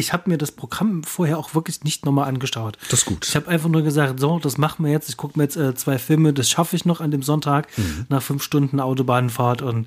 ich 0.00 0.12
habe 0.12 0.28
mir 0.28 0.38
das 0.38 0.50
Programm 0.52 1.04
vorher 1.04 1.38
auch 1.38 1.54
wirklich 1.54 1.84
nicht 1.84 2.04
nochmal 2.04 2.28
angeschaut. 2.28 2.76
Das 2.90 3.00
ist 3.00 3.04
gut. 3.06 3.26
Ich 3.28 3.36
habe 3.36 3.46
einfach 3.48 3.68
nur 3.68 3.82
gesagt, 3.82 4.18
so, 4.18 4.38
das 4.38 4.58
machen 4.58 4.84
wir 4.84 4.90
jetzt. 4.90 5.08
Ich 5.08 5.16
gucke 5.16 5.38
mir 5.38 5.44
jetzt 5.44 5.56
äh, 5.56 5.74
zwei 5.74 5.98
Filme, 5.98 6.32
das 6.32 6.50
schaffe 6.50 6.74
ich 6.74 6.84
noch 6.84 7.00
an 7.00 7.10
dem 7.10 7.22
Sonntag 7.22 7.68
Mhm. 7.76 8.06
nach 8.08 8.22
fünf 8.22 8.42
Stunden 8.42 8.80
Autobahnfahrt 8.80 9.62
und 9.62 9.86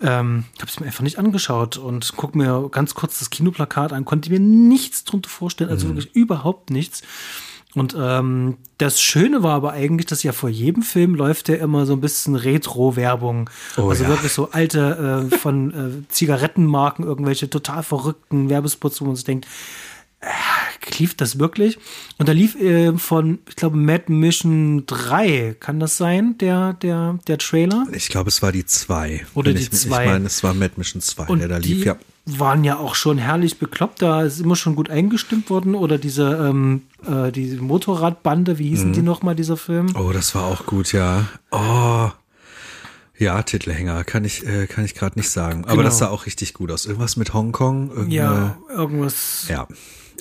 ähm, 0.00 0.44
habe 0.58 0.68
es 0.68 0.80
mir 0.80 0.86
einfach 0.86 1.02
nicht 1.02 1.18
angeschaut 1.18 1.76
und 1.76 2.16
gucke 2.16 2.36
mir 2.36 2.68
ganz 2.70 2.94
kurz 2.94 3.18
das 3.20 3.30
Kinoplakat 3.30 3.92
an, 3.92 4.04
konnte 4.04 4.30
mir 4.30 4.40
nichts 4.40 5.04
drunter 5.04 5.28
vorstellen, 5.30 5.68
Mhm. 5.70 5.74
also 5.74 5.88
wirklich 5.88 6.14
überhaupt 6.16 6.70
nichts. 6.70 7.02
Und 7.74 7.96
ähm, 7.98 8.58
das 8.76 9.00
Schöne 9.00 9.42
war 9.42 9.54
aber 9.54 9.72
eigentlich, 9.72 10.06
dass 10.06 10.22
ja 10.22 10.32
vor 10.32 10.50
jedem 10.50 10.82
Film 10.82 11.14
läuft 11.14 11.48
ja 11.48 11.54
immer 11.56 11.86
so 11.86 11.94
ein 11.94 12.00
bisschen 12.00 12.36
Retro-Werbung. 12.36 13.48
Oh 13.78 13.88
also 13.88 14.04
ja. 14.04 14.10
wirklich 14.10 14.32
so 14.32 14.50
alte 14.50 15.30
äh, 15.32 15.36
von 15.38 15.70
äh, 15.70 16.08
Zigarettenmarken, 16.08 17.04
irgendwelche 17.04 17.48
total 17.48 17.82
verrückten 17.82 18.50
Werbespots, 18.50 19.00
wo 19.00 19.06
man 19.06 19.16
sich 19.16 19.24
denkt, 19.24 19.46
äh, 20.20 20.28
lief 20.98 21.16
das 21.16 21.38
wirklich? 21.38 21.78
Und 22.18 22.28
da 22.28 22.32
lief 22.32 22.56
äh, 22.56 22.96
von, 22.98 23.38
ich 23.48 23.56
glaube, 23.56 23.76
Mad 23.76 24.12
Mission 24.12 24.84
3, 24.86 25.56
kann 25.58 25.80
das 25.80 25.96
sein, 25.96 26.36
der, 26.38 26.74
der, 26.74 27.18
der 27.26 27.38
Trailer? 27.38 27.86
Ich 27.92 28.08
glaube, 28.08 28.28
es 28.28 28.42
war 28.42 28.52
die 28.52 28.66
zwei. 28.66 29.24
Oder 29.34 29.48
Wenn 29.48 29.56
die 29.56 29.62
ich, 29.62 29.70
zwei. 29.70 30.04
Ich 30.04 30.10
meine, 30.10 30.26
es 30.26 30.42
war 30.42 30.52
Mad 30.52 30.74
Mission 30.76 31.00
2, 31.00 31.26
Und 31.26 31.38
der 31.38 31.48
da 31.48 31.58
die 31.58 31.74
lief, 31.74 31.86
ja. 31.86 31.96
Waren 32.24 32.62
ja 32.64 32.76
auch 32.78 32.94
schon 32.94 33.18
herrlich 33.18 33.58
bekloppt, 33.58 34.00
da 34.02 34.22
ist 34.22 34.38
immer 34.40 34.54
schon 34.56 34.76
gut 34.76 34.90
eingestimmt 34.90 35.50
worden. 35.50 35.74
Oder 35.74 35.98
diese, 35.98 36.30
ähm, 36.48 36.82
äh, 37.06 37.32
diese 37.32 37.56
Motorradbande, 37.60 38.58
wie 38.58 38.68
hießen 38.68 38.90
Mhm. 38.90 38.92
die 38.94 39.02
nochmal, 39.02 39.34
dieser 39.34 39.56
Film? 39.56 39.94
Oh, 39.96 40.10
das 40.12 40.34
war 40.34 40.44
auch 40.44 40.64
gut, 40.66 40.92
ja. 40.92 41.26
Oh. 41.50 42.10
Ja, 43.18 43.42
Titelhänger, 43.42 44.04
kann 44.04 44.24
ich, 44.24 44.46
äh, 44.46 44.66
kann 44.66 44.84
ich 44.84 44.94
gerade 44.94 45.18
nicht 45.18 45.30
sagen. 45.30 45.64
Aber 45.64 45.72
Genau. 45.72 45.82
das 45.84 45.98
sah 45.98 46.08
auch 46.08 46.26
richtig 46.26 46.54
gut 46.54 46.70
aus. 46.72 46.86
Irgendwas 46.86 47.16
mit 47.16 47.34
Hongkong. 47.34 47.88
Irgendeine, 47.90 48.14
Ja, 48.14 48.56
irgendwas. 48.70 49.46
Ja. 49.48 49.66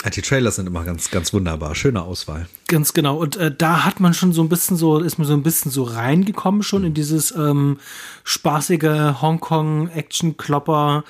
Ja, 0.03 0.09
Die 0.09 0.21
Trailers 0.23 0.55
sind 0.55 0.65
immer 0.65 0.83
ganz, 0.83 1.11
ganz 1.11 1.31
wunderbar. 1.33 1.75
Schöne 1.75 2.01
Auswahl. 2.01 2.47
Ganz 2.67 2.93
genau. 2.93 3.17
Und 3.17 3.35
äh, 3.37 3.53
da 3.55 3.83
hat 3.85 3.99
man 3.99 4.15
schon 4.15 4.33
so 4.33 4.41
ein 4.41 4.49
bisschen 4.49 4.75
so, 4.75 4.97
ist 4.99 5.19
man 5.19 5.27
so 5.27 5.33
ein 5.33 5.43
bisschen 5.43 5.69
so 5.69 5.83
reingekommen 5.83 6.63
schon 6.63 6.83
in 6.83 6.95
dieses 6.95 7.31
ähm, 7.35 7.77
spaßige 8.23 9.13
Hongkong-Action-Klopper. 9.21 11.03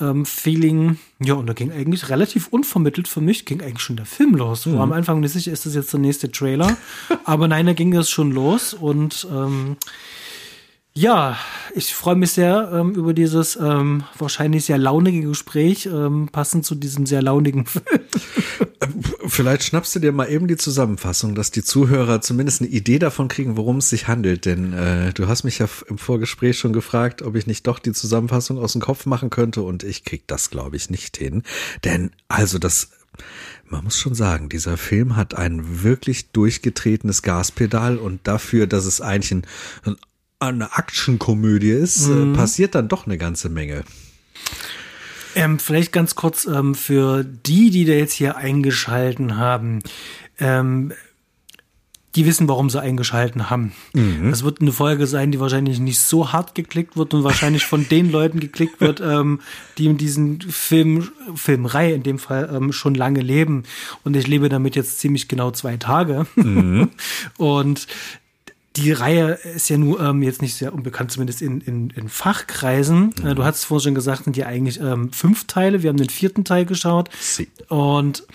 Ähm, 0.00 0.24
Feeling. 0.24 0.98
Ja, 1.20 1.34
und 1.34 1.46
da 1.46 1.52
ging 1.52 1.70
eigentlich 1.70 2.08
relativ 2.08 2.48
unvermittelt 2.48 3.08
für 3.08 3.20
mich, 3.20 3.44
ging 3.44 3.60
eigentlich 3.60 3.82
schon 3.82 3.96
der 3.96 4.06
Film 4.06 4.34
los. 4.34 4.66
Ich 4.66 4.72
war 4.72 4.80
am 4.80 4.92
Anfang 4.92 5.20
nicht 5.20 5.32
sicher, 5.32 5.52
ist 5.52 5.66
das 5.66 5.74
jetzt 5.74 5.92
der 5.92 6.00
nächste 6.00 6.30
Trailer? 6.30 6.76
Aber 7.24 7.46
nein, 7.46 7.66
da 7.66 7.72
ging 7.72 7.90
das 7.90 8.08
schon 8.10 8.32
los 8.32 8.74
und 8.74 9.26
ähm, 9.30 9.76
ja, 10.94 11.38
ich 11.74 11.94
freue 11.94 12.16
mich 12.16 12.32
sehr 12.32 12.70
ähm, 12.74 12.94
über 12.94 13.14
dieses 13.14 13.56
ähm, 13.56 14.04
wahrscheinlich 14.18 14.66
sehr 14.66 14.76
launige 14.76 15.26
Gespräch, 15.26 15.86
ähm, 15.86 16.28
passend 16.30 16.66
zu 16.66 16.74
diesem 16.74 17.06
sehr 17.06 17.22
launigen 17.22 17.64
Film. 17.64 17.84
Vielleicht 19.26 19.62
schnappst 19.62 19.94
du 19.94 20.00
dir 20.00 20.12
mal 20.12 20.28
eben 20.30 20.48
die 20.48 20.58
Zusammenfassung, 20.58 21.34
dass 21.34 21.50
die 21.50 21.62
Zuhörer 21.62 22.20
zumindest 22.20 22.60
eine 22.60 22.70
Idee 22.70 22.98
davon 22.98 23.28
kriegen, 23.28 23.56
worum 23.56 23.78
es 23.78 23.88
sich 23.88 24.06
handelt. 24.06 24.44
Denn 24.44 24.74
äh, 24.74 25.12
du 25.14 25.28
hast 25.28 25.44
mich 25.44 25.58
ja 25.58 25.68
im 25.88 25.96
Vorgespräch 25.96 26.58
schon 26.58 26.74
gefragt, 26.74 27.22
ob 27.22 27.36
ich 27.36 27.46
nicht 27.46 27.66
doch 27.66 27.78
die 27.78 27.92
Zusammenfassung 27.92 28.58
aus 28.58 28.72
dem 28.72 28.82
Kopf 28.82 29.06
machen 29.06 29.30
könnte. 29.30 29.62
Und 29.62 29.84
ich 29.84 30.04
krieg 30.04 30.24
das, 30.26 30.50
glaube 30.50 30.76
ich, 30.76 30.90
nicht 30.90 31.16
hin. 31.16 31.42
Denn 31.84 32.10
also 32.28 32.58
das 32.58 32.90
man 33.68 33.84
muss 33.84 33.98
schon 33.98 34.14
sagen, 34.14 34.48
dieser 34.48 34.76
Film 34.76 35.16
hat 35.16 35.34
ein 35.34 35.82
wirklich 35.82 36.30
durchgetretenes 36.30 37.22
Gaspedal 37.22 37.96
und 37.96 38.20
dafür, 38.26 38.66
dass 38.66 38.84
es 38.84 39.00
eigentlich 39.00 39.32
ein, 39.32 39.46
ein, 39.84 39.96
eine 40.48 40.70
Actionkomödie 40.76 41.70
ist, 41.70 42.08
äh, 42.08 42.32
passiert 42.34 42.74
dann 42.74 42.88
doch 42.88 43.06
eine 43.06 43.18
ganze 43.18 43.48
Menge. 43.48 43.84
Ähm, 45.34 45.58
vielleicht 45.58 45.92
ganz 45.92 46.14
kurz 46.14 46.46
ähm, 46.46 46.74
für 46.74 47.24
die, 47.24 47.70
die 47.70 47.84
da 47.84 47.92
jetzt 47.92 48.12
hier 48.12 48.36
eingeschalten 48.36 49.38
haben. 49.38 49.80
Ähm, 50.38 50.92
die 52.14 52.26
wissen, 52.26 52.46
warum 52.46 52.68
sie 52.68 52.80
eingeschalten 52.80 53.48
haben. 53.48 53.72
Das 54.30 54.44
wird 54.44 54.60
eine 54.60 54.72
Folge 54.72 55.06
sein, 55.06 55.32
die 55.32 55.40
wahrscheinlich 55.40 55.80
nicht 55.80 55.98
so 55.98 56.30
hart 56.30 56.54
geklickt 56.54 56.94
wird 56.94 57.14
und 57.14 57.24
wahrscheinlich 57.24 57.64
von 57.64 57.88
den 57.88 58.12
Leuten 58.12 58.38
geklickt 58.38 58.82
wird, 58.82 59.00
ähm, 59.04 59.40
die 59.78 59.86
in 59.86 59.96
diesen 59.96 60.40
Film, 60.42 61.08
Filmreihe 61.34 61.94
in 61.94 62.02
dem 62.02 62.18
Fall 62.18 62.50
ähm, 62.54 62.72
schon 62.72 62.94
lange 62.94 63.20
leben. 63.20 63.62
Und 64.04 64.14
ich 64.14 64.26
lebe 64.26 64.50
damit 64.50 64.76
jetzt 64.76 65.00
ziemlich 65.00 65.26
genau 65.26 65.52
zwei 65.52 65.78
Tage. 65.78 66.26
und 67.38 67.86
die 68.76 68.92
Reihe 68.92 69.38
ist 69.54 69.68
ja 69.68 69.76
nur 69.76 70.00
ähm, 70.00 70.22
jetzt 70.22 70.42
nicht 70.42 70.54
sehr 70.54 70.72
unbekannt, 70.72 71.12
zumindest 71.12 71.42
in, 71.42 71.60
in, 71.60 71.90
in 71.90 72.08
Fachkreisen. 72.08 73.14
Äh, 73.24 73.34
du 73.34 73.44
hast 73.44 73.64
vorhin 73.64 73.84
schon 73.84 73.94
gesagt, 73.94 74.24
sind 74.24 74.36
ja 74.36 74.46
eigentlich 74.46 74.80
ähm, 74.80 75.12
fünf 75.12 75.46
Teile. 75.46 75.82
Wir 75.82 75.90
haben 75.90 75.98
den 75.98 76.08
vierten 76.08 76.44
Teil 76.44 76.64
geschaut. 76.64 77.10
Sie. 77.20 77.48
Und 77.68 78.26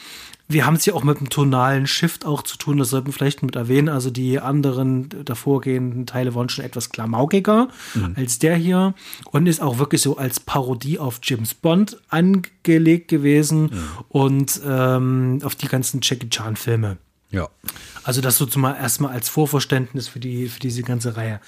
wir 0.49 0.65
haben 0.65 0.75
es 0.75 0.85
ja 0.85 0.93
auch 0.93 1.03
mit 1.03 1.19
dem 1.19 1.29
tonalen 1.29 1.87
Shift 1.87 2.25
auch 2.25 2.41
zu 2.41 2.57
tun, 2.57 2.77
das 2.77 2.89
sollten 2.89 3.07
wir 3.07 3.13
vielleicht 3.13 3.43
mit 3.43 3.57
erwähnen. 3.57 3.89
Also 3.89 4.09
die 4.09 4.39
anderen 4.39 5.09
davorgehenden 5.25 6.05
Teile 6.05 6.35
waren 6.35 6.47
schon 6.47 6.63
etwas 6.63 6.89
klamaukiger 6.89 7.67
als 8.15 8.39
der 8.39 8.55
hier 8.55 8.93
und 9.31 9.45
ist 9.47 9.61
auch 9.61 9.77
wirklich 9.77 10.01
so 10.01 10.17
als 10.17 10.39
Parodie 10.39 10.99
auf 10.99 11.19
James 11.21 11.53
Bond 11.53 11.97
angelegt 12.09 13.09
gewesen 13.09 13.71
und 14.07 14.61
ähm, 14.65 15.39
auf 15.43 15.55
die 15.55 15.67
ganzen 15.67 15.99
Jackie 16.01 16.29
Chan 16.29 16.55
Filme. 16.55 16.97
Ja. 17.31 17.49
Also 18.03 18.21
das 18.21 18.37
so 18.37 18.45
zumal 18.45 18.75
erstmal 18.75 19.11
als 19.11 19.29
Vorverständnis 19.29 20.07
für 20.07 20.19
die 20.19 20.47
für 20.47 20.59
diese 20.59 20.83
ganze 20.83 21.17
Reihe. 21.17 21.41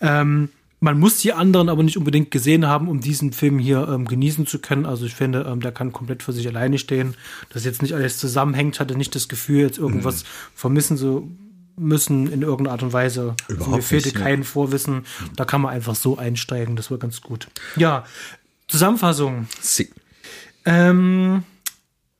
Ähm, 0.00 0.50
man 0.80 0.98
muss 0.98 1.18
die 1.18 1.32
anderen 1.32 1.70
aber 1.70 1.82
nicht 1.82 1.96
unbedingt 1.96 2.30
gesehen 2.30 2.66
haben, 2.66 2.88
um 2.88 3.00
diesen 3.00 3.32
Film 3.32 3.58
hier 3.58 3.88
ähm, 3.88 4.04
genießen 4.04 4.46
zu 4.46 4.58
können. 4.58 4.84
Also 4.84 5.06
ich 5.06 5.14
finde, 5.14 5.46
ähm, 5.48 5.60
der 5.60 5.72
kann 5.72 5.92
komplett 5.92 6.22
für 6.22 6.32
sich 6.32 6.46
alleine 6.46 6.78
stehen. 6.78 7.14
Das 7.48 7.64
jetzt 7.64 7.80
nicht 7.80 7.94
alles 7.94 8.18
zusammenhängt, 8.18 8.78
hatte 8.80 8.96
nicht 8.96 9.14
das 9.14 9.28
Gefühl, 9.28 9.62
jetzt 9.62 9.78
irgendwas 9.78 10.24
vermissen 10.54 10.98
zu 10.98 11.30
müssen 11.76 12.30
in 12.30 12.42
irgendeiner 12.42 12.72
Art 12.72 12.82
und 12.82 12.92
Weise. 12.92 13.34
also 13.48 13.54
Überhaupt 13.54 13.76
mir 13.76 13.82
fehlte 13.82 14.08
nicht, 14.08 14.18
ne. 14.18 14.24
kein 14.24 14.44
Vorwissen. 14.44 15.06
Da 15.36 15.44
kann 15.44 15.62
man 15.62 15.72
einfach 15.72 15.94
so 15.94 16.18
einsteigen. 16.18 16.76
Das 16.76 16.90
war 16.90 16.98
ganz 16.98 17.20
gut. 17.20 17.48
Ja, 17.76 18.04
Zusammenfassung. 18.68 19.48
Sie. 19.60 19.90
Ähm, 20.66 21.44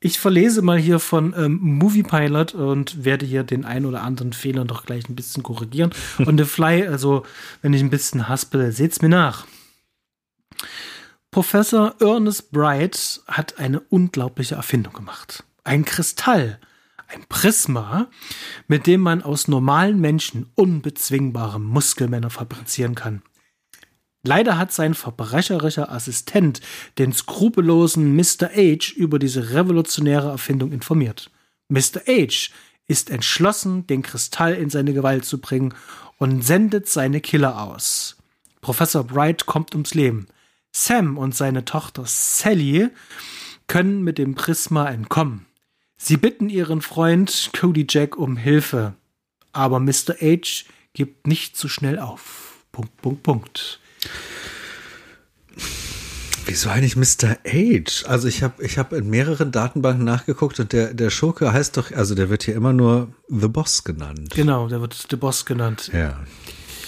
ich 0.04 0.20
verlese 0.20 0.61
mal 0.61 0.78
hier 0.78 0.99
von 0.99 1.34
ähm, 1.34 1.58
Movie 1.62 2.02
Pilot 2.02 2.54
und 2.54 3.06
werde 3.06 3.25
hier 3.25 3.42
den 3.42 3.64
ein 3.64 3.87
oder 3.87 4.02
anderen 4.02 4.34
Fehler 4.34 4.66
doch 4.66 4.84
gleich 4.84 5.08
ein 5.08 5.16
bisschen 5.16 5.42
korrigieren. 5.42 5.92
On 6.18 6.37
the 6.37 6.44
fly, 6.44 6.87
also 6.87 7.25
wenn 7.62 7.73
ich 7.73 7.80
ein 7.80 7.88
bisschen 7.88 8.28
haspel, 8.28 8.70
seht's 8.70 9.00
mir 9.00 9.08
nach. 9.08 9.46
Professor 11.30 11.94
Ernest 12.00 12.52
Bright 12.52 13.23
hat 13.26 13.58
eine 13.58 13.80
unglaubliche 13.80 14.56
Erfindung 14.56 14.92
gemacht. 14.92 15.42
Ein 15.64 15.87
Kristall, 15.87 16.61
ein 17.08 17.25
Prisma, 17.30 18.08
mit 18.68 18.87
dem 18.87 19.00
man 19.00 19.23
aus 19.23 19.49
normalen 19.49 20.02
Menschen 20.02 20.50
unbezwingbare 20.54 21.58
Muskelmänner 21.58 22.28
fabrizieren 22.28 22.94
kann. 22.94 23.23
Leider 24.26 24.57
hat 24.57 24.73
sein 24.73 24.95
verbrecherischer 24.95 25.93
Assistent 25.93 26.62
den 26.99 27.12
skrupellosen 27.12 28.16
Mr. 28.16 28.49
H 28.49 28.95
über 28.97 29.19
diese 29.19 29.50
revolutionäre 29.52 30.31
Erfindung 30.31 30.73
informiert. 30.73 31.31
Mr. 31.69 32.00
H 32.07 32.50
ist 32.88 33.11
entschlossen, 33.11 33.87
den 33.87 34.02
Kristall 34.02 34.54
in 34.54 34.71
seine 34.71 34.95
Gewalt 34.95 35.26
zu 35.26 35.38
bringen 35.38 35.75
und 36.19 36.43
sendet 36.43 36.88
seine 36.88 37.21
Killer 37.21 37.62
aus. 37.62 38.16
Professor 38.62 39.04
Bright 39.04 39.45
kommt 39.45 39.75
ums 39.75 39.93
Leben. 39.93 40.26
Sam 40.73 41.19
und 41.19 41.35
seine 41.35 41.66
Tochter 41.66 42.04
Sally 42.07 42.88
können 43.66 44.02
mit 44.02 44.16
dem 44.16 44.35
Prisma 44.35 44.88
entkommen. 44.88 45.45
Sie 45.99 46.16
bitten 46.16 46.49
ihren 46.49 46.81
Freund 46.81 47.50
Cody 47.59 47.87
Jack 47.88 48.16
um 48.16 48.38
Hilfe. 48.38 48.95
Aber 49.52 49.81
Mr. 49.81 50.14
H 50.21 50.64
gibt 50.95 51.26
nicht 51.26 51.59
so 51.59 51.69
schnell 51.69 51.99
auf. 51.99 52.64
Punkt, 52.73 52.97
Punkt, 53.02 53.23
Punkt. 53.23 53.81
Wieso 56.46 56.68
eigentlich 56.68 56.96
Mr. 56.96 57.38
H? 57.46 58.06
Also 58.06 58.28
ich 58.28 58.42
habe 58.42 58.62
ich 58.62 58.76
hab 58.78 58.92
in 58.92 59.08
mehreren 59.08 59.50
Datenbanken 59.50 60.04
nachgeguckt 60.04 60.61
und 60.61 60.73
der, 60.73 60.92
der 60.92 61.11
Schurke 61.11 61.52
heißt 61.52 61.76
doch, 61.76 61.90
also 61.92 62.14
der 62.14 62.28
wird 62.28 62.42
hier 62.42 62.54
immer 62.54 62.73
nur 62.73 63.08
The 63.28 63.49
Boss 63.49 63.82
genannt. 63.82 64.34
Genau, 64.34 64.68
der 64.68 64.80
wird 64.80 65.06
The 65.11 65.16
Boss 65.16 65.46
genannt. 65.46 65.90
Ja, 65.92 66.20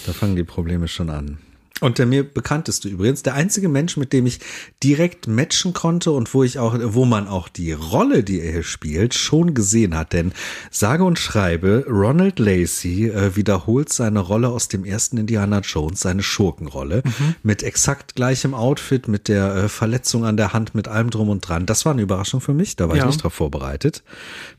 da 0.05 0.13
fangen 0.13 0.35
die 0.35 0.43
Probleme 0.43 0.87
schon 0.87 1.09
an. 1.09 1.39
Und 1.79 1.99
der 1.99 2.07
mir 2.07 2.23
bekannteste 2.23 2.89
übrigens, 2.89 3.21
der 3.21 3.35
einzige 3.35 3.69
Mensch, 3.69 3.97
mit 3.97 4.11
dem 4.11 4.25
ich 4.25 4.39
direkt 4.83 5.27
matchen 5.27 5.73
konnte 5.73 6.11
und 6.11 6.33
wo 6.33 6.43
ich 6.43 6.57
auch, 6.57 6.75
wo 6.81 7.05
man 7.05 7.27
auch 7.27 7.49
die 7.49 7.71
Rolle, 7.71 8.23
die 8.23 8.41
er 8.41 8.51
hier 8.51 8.63
spielt, 8.63 9.13
schon 9.13 9.53
gesehen 9.53 9.95
hat. 9.95 10.13
Denn 10.13 10.33
sage 10.71 11.03
und 11.03 11.19
schreibe, 11.19 11.85
Ronald 11.87 12.39
Lacey 12.39 13.09
äh, 13.09 13.35
wiederholt 13.35 13.93
seine 13.93 14.19
Rolle 14.19 14.49
aus 14.49 14.69
dem 14.69 14.85
ersten 14.85 15.17
Indiana 15.17 15.59
Jones, 15.59 15.99
seine 15.99 16.23
Schurkenrolle, 16.23 17.03
mit 17.43 17.61
exakt 17.61 18.15
gleichem 18.15 18.53
Outfit, 18.55 19.07
mit 19.07 19.27
der 19.27 19.55
äh, 19.55 19.69
Verletzung 19.69 20.25
an 20.25 20.35
der 20.37 20.53
Hand, 20.53 20.73
mit 20.73 20.87
allem 20.87 21.11
drum 21.11 21.29
und 21.29 21.47
dran. 21.47 21.65
Das 21.67 21.85
war 21.85 21.91
eine 21.93 22.01
Überraschung 22.01 22.41
für 22.41 22.53
mich, 22.53 22.75
da 22.75 22.89
war 22.89 22.95
Ja. 22.95 23.03
ich 23.03 23.07
nicht 23.07 23.23
drauf 23.23 23.33
vorbereitet. 23.33 24.03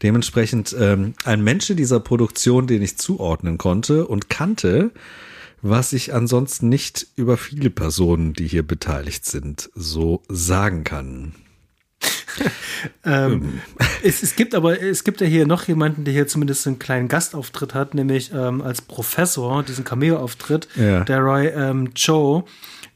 Dementsprechend 0.03 0.77
ähm, 0.79 1.15
ein 1.25 1.43
Mensch 1.43 1.69
in 1.71 1.77
dieser 1.77 1.99
Produktion, 2.01 2.67
den 2.69 2.83
ich 2.83 2.97
zuordnen 2.97 3.59
konnte 3.59 4.07
und 4.07 4.31
kannte, 4.31 4.93
was 5.63 5.93
ich 5.93 6.15
ansonsten 6.15 6.69
nicht 6.69 7.07
über 7.17 7.37
viele 7.37 7.71
Personen, 7.71 8.33
die 8.33 8.47
hier 8.47 8.67
beteiligt 8.67 9.25
sind, 9.27 9.71
so 9.75 10.23
sagen 10.29 10.85
kann. 10.85 11.35
ähm, 13.05 13.61
es, 14.03 14.23
es 14.23 14.37
gibt 14.37 14.55
aber, 14.55 14.81
es 14.81 15.03
gibt 15.03 15.21
ja 15.21 15.27
hier 15.27 15.47
noch 15.47 15.67
jemanden, 15.67 16.05
der 16.05 16.15
hier 16.15 16.29
zumindest 16.29 16.67
einen 16.67 16.79
kleinen 16.79 17.09
Gastauftritt 17.09 17.75
hat, 17.75 17.95
nämlich 17.95 18.33
ähm, 18.33 18.63
als 18.63 18.83
Professor, 18.83 19.63
diesen 19.65 19.85
Cameo-Auftritt, 19.85 20.69
Ja. 20.77 21.05
der 21.05 21.19
Roy 21.21 21.47
ähm, 21.49 21.91
Joe. 21.97 22.45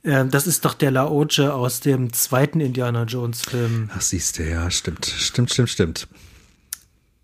Ähm, 0.04 0.30
das 0.30 0.46
ist 0.46 0.64
doch 0.64 0.74
der 0.74 0.90
Laoche 0.92 1.52
aus 1.54 1.80
dem 1.80 2.12
zweiten 2.12 2.60
Indiana 2.60 3.04
Jones-Film. 3.04 3.90
Ach, 3.94 4.00
siehst 4.00 4.38
du, 4.38 4.48
ja, 4.48 4.70
stimmt. 4.70 5.06
Stimmt, 5.06 5.52
stimmt, 5.52 5.70
stimmt. 5.70 6.08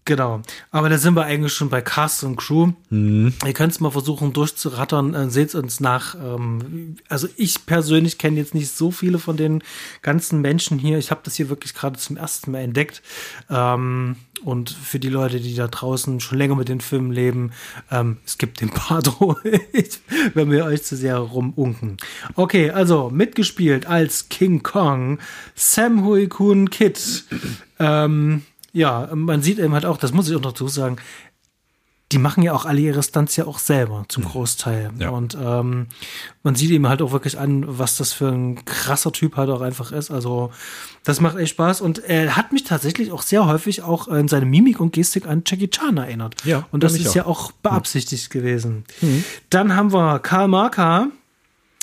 Genau. 0.09 0.41
Aber 0.71 0.88
da 0.88 0.97
sind 0.97 1.17
wir 1.17 1.25
eigentlich 1.25 1.53
schon 1.53 1.69
bei 1.69 1.83
Cast 1.83 2.25
und 2.25 2.37
Crew. 2.37 2.73
Ihr 2.91 3.53
könnt 3.53 3.73
es 3.73 3.81
mal 3.81 3.91
versuchen 3.91 4.33
durchzurattern. 4.33 5.12
Äh, 5.12 5.29
Seht 5.29 5.55
uns 5.55 5.81
nach. 5.81 6.15
Ähm, 6.15 6.97
also 7.11 7.29
ich 7.37 7.67
persönlich 7.67 8.17
kenne 8.17 8.38
jetzt 8.38 8.55
nicht 8.55 8.75
so 8.75 8.91
viele 8.91 9.19
von 9.19 9.37
den 9.37 9.62
ganzen 10.00 10.41
Menschen 10.41 10.79
hier. 10.79 10.97
Ich 10.97 11.11
habe 11.11 11.21
das 11.25 11.35
hier 11.35 11.50
wirklich 11.50 11.75
gerade 11.75 11.99
zum 11.99 12.17
ersten 12.17 12.53
Mal 12.53 12.61
entdeckt. 12.61 13.03
Ähm, 13.50 14.17
und 14.45 14.71
für 14.71 14.99
die 14.99 15.11
Leute, 15.11 15.41
die 15.41 15.55
da 15.55 15.69
draußen 15.69 16.21
schon 16.21 16.38
länger 16.38 16.57
mit 16.57 16.71
den 16.71 16.81
Filmen 16.81 17.12
leben, 17.12 17.53
ähm, 17.91 18.17
es 18.25 18.38
gibt 18.38 18.62
den 18.62 18.71
Padro, 18.71 19.37
wenn 20.33 20.50
wir 20.50 20.65
euch 20.65 20.85
zu 20.85 20.97
sehr 20.97 21.19
rumunken. 21.19 21.99
Okay, 22.35 22.71
also 22.71 23.11
mitgespielt 23.11 23.85
als 23.85 24.31
King 24.31 24.62
Kong, 24.62 25.19
Sam 25.55 26.03
Hui 26.03 26.29
Kun 26.29 26.71
Kid. 26.71 27.25
Ähm, 27.79 28.43
ja, 28.72 29.08
man 29.14 29.42
sieht 29.42 29.58
eben 29.58 29.75
halt 29.75 29.87
auch, 29.87 29.96
das 29.96 30.12
muss 30.12 30.28
ich 30.28 30.37
auch 30.37 30.40
noch 30.40 30.52
dazu 30.52 30.68
sagen, 30.68 30.98
die 32.12 32.18
machen 32.18 32.42
ja 32.42 32.54
auch 32.54 32.64
alle 32.64 32.80
ihre 32.80 33.02
Stunts 33.02 33.37
ja 33.37 33.46
auch 33.46 33.58
selber 33.58 34.06
zum 34.08 34.25
Großteil. 34.25 34.92
Ja. 34.98 35.10
Und 35.10 35.37
ähm, 35.40 35.88
man 36.42 36.54
sieht 36.54 36.70
ihm 36.70 36.88
halt 36.88 37.02
auch 37.02 37.12
wirklich 37.12 37.38
an, 37.38 37.64
was 37.66 37.98
das 37.98 38.14
für 38.14 38.28
ein 38.28 38.64
krasser 38.64 39.12
Typ 39.12 39.37
halt 39.37 39.50
auch 39.50 39.60
einfach 39.60 39.92
ist. 39.92 40.10
Also 40.10 40.50
das 41.04 41.20
macht 41.20 41.37
echt 41.37 41.50
Spaß. 41.50 41.82
Und 41.82 41.98
er 41.98 42.34
hat 42.34 42.52
mich 42.52 42.64
tatsächlich 42.64 43.12
auch 43.12 43.20
sehr 43.20 43.46
häufig 43.46 43.82
auch 43.82 44.08
in 44.08 44.26
seine 44.26 44.46
Mimik 44.46 44.80
und 44.80 44.94
Gestik 44.94 45.26
an 45.26 45.42
Jackie 45.44 45.68
Chan 45.68 45.98
erinnert. 45.98 46.37
Ja, 46.44 46.66
und 46.72 46.82
das 46.82 46.94
ist 46.94 47.08
auch. 47.08 47.14
ja 47.14 47.26
auch 47.26 47.52
beabsichtigt 47.52 48.30
gewesen. 48.30 48.84
Dann 49.50 49.76
haben 49.76 49.92
wir 49.92 50.18
Karl 50.20 50.48
Marker, 50.48 51.08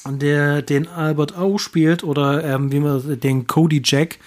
der 0.07 0.63
den 0.63 0.87
Albert 0.87 1.37
Au 1.37 1.59
spielt 1.59 2.03
oder 2.03 2.43
ähm, 2.43 2.71
wie 2.71 2.79
man 2.79 3.19
den 3.19 3.45
Cody 3.45 3.81
Jack 3.83 4.17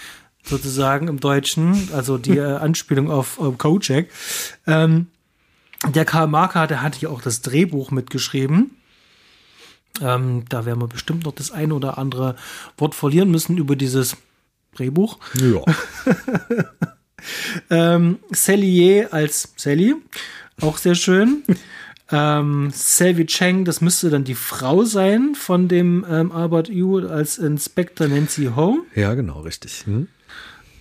sozusagen 0.45 1.09
im 1.09 1.21
Deutschen, 1.21 1.88
also 1.92 2.18
die 2.18 2.38
äh, 2.38 2.57
Anspielung 2.57 3.11
auf 3.11 3.38
äh, 3.40 3.50
Kojak. 3.57 4.07
Ähm, 4.66 5.07
der 5.88 6.04
Karl 6.04 6.26
Marker, 6.26 6.66
der 6.66 6.83
hat 6.83 6.97
hier 6.97 7.11
auch 7.11 7.23
das 7.23 7.42
Drehbuch 7.42 7.90
mitgeschrieben. 7.90 8.71
Ähm, 10.00 10.45
da 10.49 10.64
werden 10.64 10.80
wir 10.80 10.88
bestimmt 10.88 11.25
noch 11.25 11.33
das 11.35 11.50
eine 11.50 11.75
oder 11.75 11.99
andere 11.99 12.37
Wort 12.76 12.95
verlieren 12.95 13.30
müssen 13.30 13.59
über 13.59 13.76
dieses 13.76 14.16
Drehbuch. 14.75 15.18
Ja. 15.35 15.62
Ähm, 17.71 18.18
Cellier 18.33 19.12
als 19.12 19.52
Sally, 19.57 19.97
auch 20.61 20.78
sehr 20.78 20.95
schön. 20.95 21.42
ähm, 22.11 22.71
Selvi 22.73 23.26
Cheng, 23.26 23.64
das 23.64 23.80
müsste 23.80 24.11
dann 24.11 24.25
die 24.25 24.35
Frau 24.35 24.85
sein 24.85 25.35
von 25.35 25.68
dem 25.68 26.07
ähm, 26.09 26.32
Albert 26.32 26.69
Yu 26.69 27.06
als 27.06 27.39
Inspector 27.39 28.06
Nancy 28.08 28.50
Ho. 28.54 28.78
ja, 28.95 29.15
genau, 29.15 29.41
richtig. 29.41 29.84
Hm? 29.86 30.08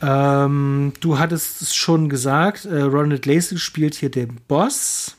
Ähm, 0.01 0.93
du 0.99 1.17
hattest 1.17 1.61
es 1.61 1.75
schon 1.75 2.09
gesagt, 2.09 2.65
äh, 2.65 2.81
Ronald 2.81 3.25
Lacey 3.25 3.57
spielt 3.57 3.95
hier 3.95 4.09
den 4.09 4.35
Boss. 4.47 5.15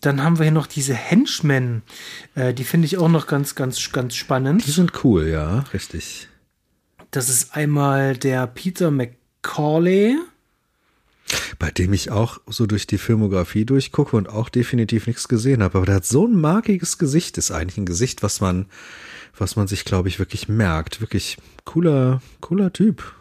Dann 0.00 0.22
haben 0.22 0.38
wir 0.38 0.44
hier 0.44 0.52
noch 0.52 0.66
diese 0.66 0.94
Henchmen. 0.94 1.82
Äh, 2.34 2.52
die 2.54 2.64
finde 2.64 2.86
ich 2.86 2.98
auch 2.98 3.08
noch 3.08 3.28
ganz, 3.28 3.54
ganz, 3.54 3.92
ganz 3.92 4.16
spannend. 4.16 4.66
Die 4.66 4.72
sind 4.72 5.04
cool, 5.04 5.28
ja, 5.28 5.60
richtig. 5.72 6.28
Das 7.12 7.28
ist 7.28 7.54
einmal 7.54 8.16
der 8.16 8.48
Peter 8.48 8.90
McCauley. 8.90 10.16
Bei 11.58 11.70
dem 11.70 11.92
ich 11.92 12.10
auch 12.10 12.40
so 12.46 12.66
durch 12.66 12.88
die 12.88 12.98
Filmografie 12.98 13.64
durchgucke 13.64 14.16
und 14.16 14.28
auch 14.28 14.48
definitiv 14.48 15.06
nichts 15.06 15.28
gesehen 15.28 15.62
habe. 15.62 15.78
Aber 15.78 15.86
der 15.86 15.96
hat 15.96 16.04
so 16.04 16.26
ein 16.26 16.38
markiges 16.40 16.98
Gesicht, 16.98 17.38
ist 17.38 17.52
eigentlich 17.52 17.78
ein 17.78 17.86
Gesicht, 17.86 18.24
was 18.24 18.40
man, 18.40 18.66
was 19.38 19.54
man 19.54 19.68
sich, 19.68 19.84
glaube 19.84 20.08
ich, 20.08 20.18
wirklich 20.18 20.48
merkt. 20.48 21.00
Wirklich 21.00 21.36
cooler, 21.64 22.20
cooler 22.40 22.72
Typ. 22.72 23.14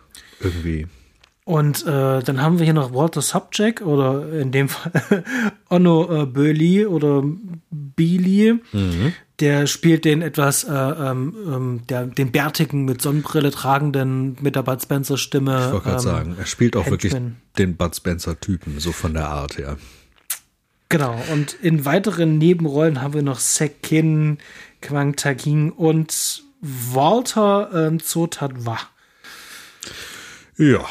Irgendwie. 0.43 0.88
Und 1.43 1.86
äh, 1.88 2.21
dann 2.21 2.41
haben 2.41 2.60
wir 2.60 2.65
hier 2.65 2.73
noch 2.73 2.93
Walter 2.93 3.21
Subject 3.21 3.82
oder 3.82 4.32
in 4.32 4.51
dem 4.51 4.69
Fall 4.69 5.23
Onno 5.69 6.23
äh, 6.23 6.25
Böhli 6.25 6.86
oder 6.86 7.23
Beely. 7.71 8.60
Der 9.39 9.65
spielt 9.65 10.06
den 10.06 10.21
etwas, 10.21 10.63
äh, 10.63 10.71
ähm, 10.71 11.36
ähm, 11.47 11.82
der, 11.89 12.06
den 12.06 12.32
bärtigen, 12.32 12.86
mit 12.86 13.01
Sonnenbrille 13.01 13.49
tragenden 13.49 14.38
mit 14.39 14.56
der 14.56 14.62
Bud 14.62 14.84
Spencer 14.84 15.17
Stimme. 15.17 15.65
Ich 15.65 15.71
wollte 15.73 15.86
gerade 15.86 15.95
ähm, 15.95 15.99
sagen, 15.99 16.36
er 16.38 16.45
spielt 16.45 16.75
auch 16.75 16.88
wirklich 16.88 17.12
Henchman. 17.12 17.38
den 17.58 17.75
Bud 17.75 17.95
Spencer-Typen, 17.95 18.80
so 18.80 18.91
von 18.91 19.15
der 19.15 19.27
Art 19.27 19.58
her. 19.58 19.77
Genau. 20.89 21.19
Und 21.32 21.54
in 21.54 21.86
weiteren 21.86 22.38
Nebenrollen 22.38 23.01
haben 23.01 23.15
wir 23.15 23.23
noch 23.23 23.39
Sekin, 23.39 24.38
Kwang 24.80 25.15
Taking 25.15 25.71
und 25.71 26.43
Walter 26.62 27.71
ähm, 27.73 27.99
Zotat 27.99 28.51
Wah. 28.65 28.90
Ja. 30.57 30.85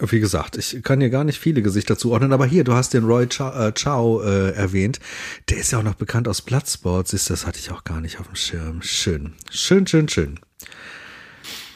Wie 0.00 0.20
gesagt, 0.20 0.56
ich 0.56 0.82
kann 0.82 1.00
hier 1.00 1.08
gar 1.08 1.24
nicht 1.24 1.38
viele 1.38 1.62
Gesichter 1.62 1.96
zuordnen, 1.96 2.32
aber 2.32 2.46
hier, 2.46 2.64
du 2.64 2.72
hast 2.74 2.94
den 2.94 3.04
Roy 3.04 3.26
Chow, 3.26 3.54
äh, 3.56 3.72
Chow 3.72 4.22
äh, 4.24 4.50
erwähnt. 4.50 4.98
Der 5.48 5.58
ist 5.58 5.70
ja 5.70 5.78
auch 5.78 5.82
noch 5.84 5.94
bekannt 5.94 6.26
aus 6.28 6.42
Bloodsport. 6.42 7.08
Siehst 7.08 7.30
du, 7.30 7.32
das 7.34 7.46
hatte 7.46 7.58
ich 7.60 7.70
auch 7.70 7.84
gar 7.84 8.00
nicht 8.00 8.18
auf 8.20 8.26
dem 8.26 8.34
Schirm. 8.36 8.82
Schön. 8.82 9.34
Schön, 9.50 9.86
schön, 9.86 10.08
schön. 10.08 10.40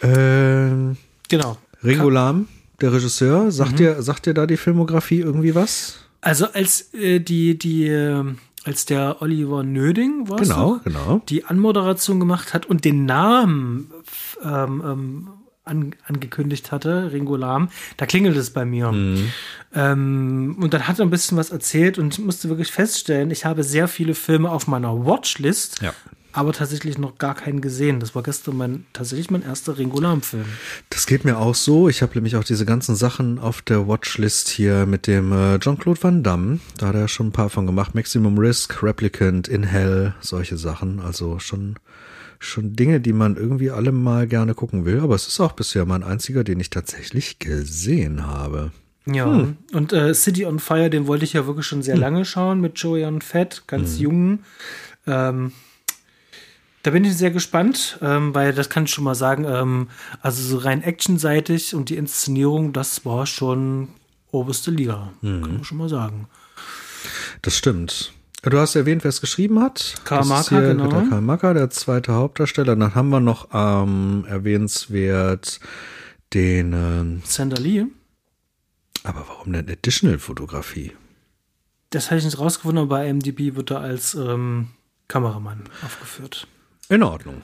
Ähm, 0.03 0.97
Genau. 1.29 1.59
Ringo 1.85 2.09
Lam, 2.11 2.49
der 2.81 2.93
Regisseur, 2.93 3.51
sagt 3.53 3.79
dir, 3.79 4.03
sagt 4.03 4.27
dir 4.27 4.35
da 4.35 4.47
die 4.47 4.57
Filmografie 4.57 5.21
irgendwie 5.21 5.55
was? 5.55 5.99
Also 6.21 6.47
als 6.53 6.93
äh, 6.95 7.21
die, 7.21 7.57
die, 7.59 7.87
äh, 7.87 8.25
als 8.65 8.87
der 8.87 9.21
Oliver 9.23 9.63
Nöding 9.63 10.29
war 10.29 10.39
Genau, 10.39 10.81
genau. 10.83 11.23
die 11.29 11.45
Anmoderation 11.45 12.19
gemacht 12.19 12.53
hat 12.55 12.67
und 12.67 12.85
den 12.85 13.05
Namen 13.05 13.91
ähm, 14.43 14.83
ähm, 14.85 15.29
an, 15.69 15.95
angekündigt 16.07 16.73
hatte, 16.73 17.11
Ringo 17.13 17.37
Lam, 17.37 17.69
da 17.97 18.07
klingelt 18.07 18.37
es 18.37 18.51
bei 18.51 18.65
mir. 18.65 18.91
Mhm. 18.91 19.31
Ähm, 19.75 20.57
und 20.61 20.75
dann 20.75 20.89
hat 20.89 20.99
er 20.99 21.05
ein 21.07 21.11
bisschen 21.11 21.37
was 21.39 21.51
erzählt 21.51 21.99
und 21.99 22.19
musste 22.19 22.49
wirklich 22.49 22.73
feststellen, 22.73 23.31
ich 23.31 23.45
habe 23.45 23.63
sehr 23.63 23.89
viele 23.89 24.15
Filme 24.15 24.51
auf 24.51 24.67
meiner 24.67 25.05
Watchlist, 25.07 25.81
Ja. 25.83 25.93
aber 26.33 26.53
tatsächlich 26.53 26.99
noch 26.99 27.19
gar 27.19 27.35
keinen 27.35 27.61
gesehen. 27.61 28.01
Das 28.01 28.15
war 28.15 28.23
gestern 28.23 28.57
mein, 28.57 28.87
tatsächlich 28.93 29.31
mein 29.31 29.43
erster 29.43 29.77
Ringo 29.77 30.01
Lam-Film. 30.01 30.45
Das 30.91 31.07
geht 31.07 31.25
mir 31.25 31.39
auch 31.39 31.55
so. 31.55 31.89
Ich 31.89 32.01
habe 32.03 32.15
nämlich 32.15 32.37
auch 32.37 32.45
diese 32.45 32.65
ganzen 32.65 32.97
Sachen 32.97 33.39
auf 33.39 33.61
der 33.63 33.87
Watchlist 33.89 34.49
hier 34.49 34.87
mit 34.87 35.07
dem 35.07 35.33
äh, 35.33 35.59
Jean-Claude 35.59 36.03
Van 36.03 36.23
Damme. 36.23 36.61
Da 36.79 36.89
hat 36.89 36.95
er 36.95 37.09
schon 37.09 37.29
ein 37.29 37.33
paar 37.33 37.51
von 37.51 37.67
gemacht. 37.67 37.95
Maximum 37.95 38.39
Risk, 38.39 38.83
Replicant, 38.83 39.49
In 39.49 39.65
Hell, 39.65 40.15
solche 40.21 40.57
Sachen. 40.57 41.01
Also 41.01 41.39
schon, 41.41 41.77
schon 42.39 42.75
Dinge, 42.77 43.01
die 43.01 43.13
man 43.13 43.37
irgendwie 43.37 43.71
alle 43.71 43.93
mal 43.93 44.27
gerne 44.27 44.55
gucken 44.55 44.85
will. 44.85 45.01
Aber 45.01 45.15
es 45.15 45.27
ist 45.27 45.41
auch 45.41 45.53
bisher 45.53 45.85
mein 45.87 46.03
einziger, 46.05 46.45
den 46.45 46.61
ich 46.61 46.71
tatsächlich 46.71 47.39
gesehen 47.39 48.27
habe. 48.27 48.71
Ja, 49.07 49.25
Hm. 49.27 49.57
und 49.73 49.93
äh, 49.93 50.13
City 50.15 50.45
on 50.45 50.59
Fire, 50.59 50.91
den 50.91 51.07
wollte 51.07 51.25
ich 51.25 51.33
ja 51.33 51.47
wirklich 51.47 51.67
schon 51.67 51.83
sehr 51.83 51.97
lange 51.97 52.25
schauen 52.25 52.61
mit 52.61 52.79
Joanne 52.79 53.21
Fett, 53.23 53.63
ganz 53.67 53.95
Hm. 53.97 54.03
jung. 54.03 54.39
Ähm, 55.07 55.53
da 56.83 56.91
bin 56.91 57.05
ich 57.05 57.17
sehr 57.17 57.31
gespannt, 57.31 57.99
ähm, 58.03 58.35
weil 58.35 58.53
das 58.53 58.69
kann 58.71 58.85
ich 58.85 58.91
schon 58.91 59.05
mal 59.05 59.15
sagen, 59.15 59.45
ähm, 59.45 59.89
also 60.21 60.43
so 60.43 60.59
rein 60.59 60.83
actionseitig 60.83 61.75
und 61.75 61.89
die 61.89 61.97
Inszenierung, 61.97 62.73
das 62.73 63.05
war 63.05 63.27
schon 63.27 63.89
oberste 64.31 64.71
Liga, 64.71 65.13
Hm. 65.23 65.43
kann 65.43 65.55
man 65.55 65.65
schon 65.65 65.79
mal 65.79 65.89
sagen. 65.89 66.29
Das 67.43 67.57
stimmt. 67.57 68.13
Du 68.43 68.59
hast 68.59 68.77
erwähnt, 68.77 69.05
wer 69.05 69.09
es 69.09 69.21
geschrieben 69.21 69.61
hat. 69.61 69.97
Karl 70.05 70.19
Das 70.19 70.27
ist 70.27 70.31
Marker, 70.31 70.61
hier 70.61 70.75
genau. 70.75 70.89
Der 70.89 71.09
Karl 71.09 71.21
Marker, 71.21 71.55
der 71.55 71.71
zweite 71.71 72.13
Hauptdarsteller. 72.13 72.77
Dann 72.77 72.95
haben 72.95 73.09
wir 73.09 73.21
noch 73.21 73.49
ähm, 73.53 74.25
erwähnenswert 74.29 75.61
den, 76.35 76.73
ähm, 76.73 77.23
Sander 77.25 77.57
Lee, 77.59 77.87
aber 79.03 79.25
warum 79.29 79.53
denn 79.53 79.69
Additional-Fotografie? 79.69 80.93
das 81.91 82.11
habe 82.11 82.19
ich 82.19 82.25
nicht 82.25 82.39
rausgefunden, 82.39 82.83
aber 82.83 82.97
bei 82.97 83.09
IMDb 83.09 83.57
wird 83.57 83.71
er 83.71 83.81
als 83.81 84.15
ähm, 84.15 84.69
Kameramann 85.09 85.65
aufgeführt. 85.85 86.47
In 86.89 87.03
Ordnung. 87.03 87.43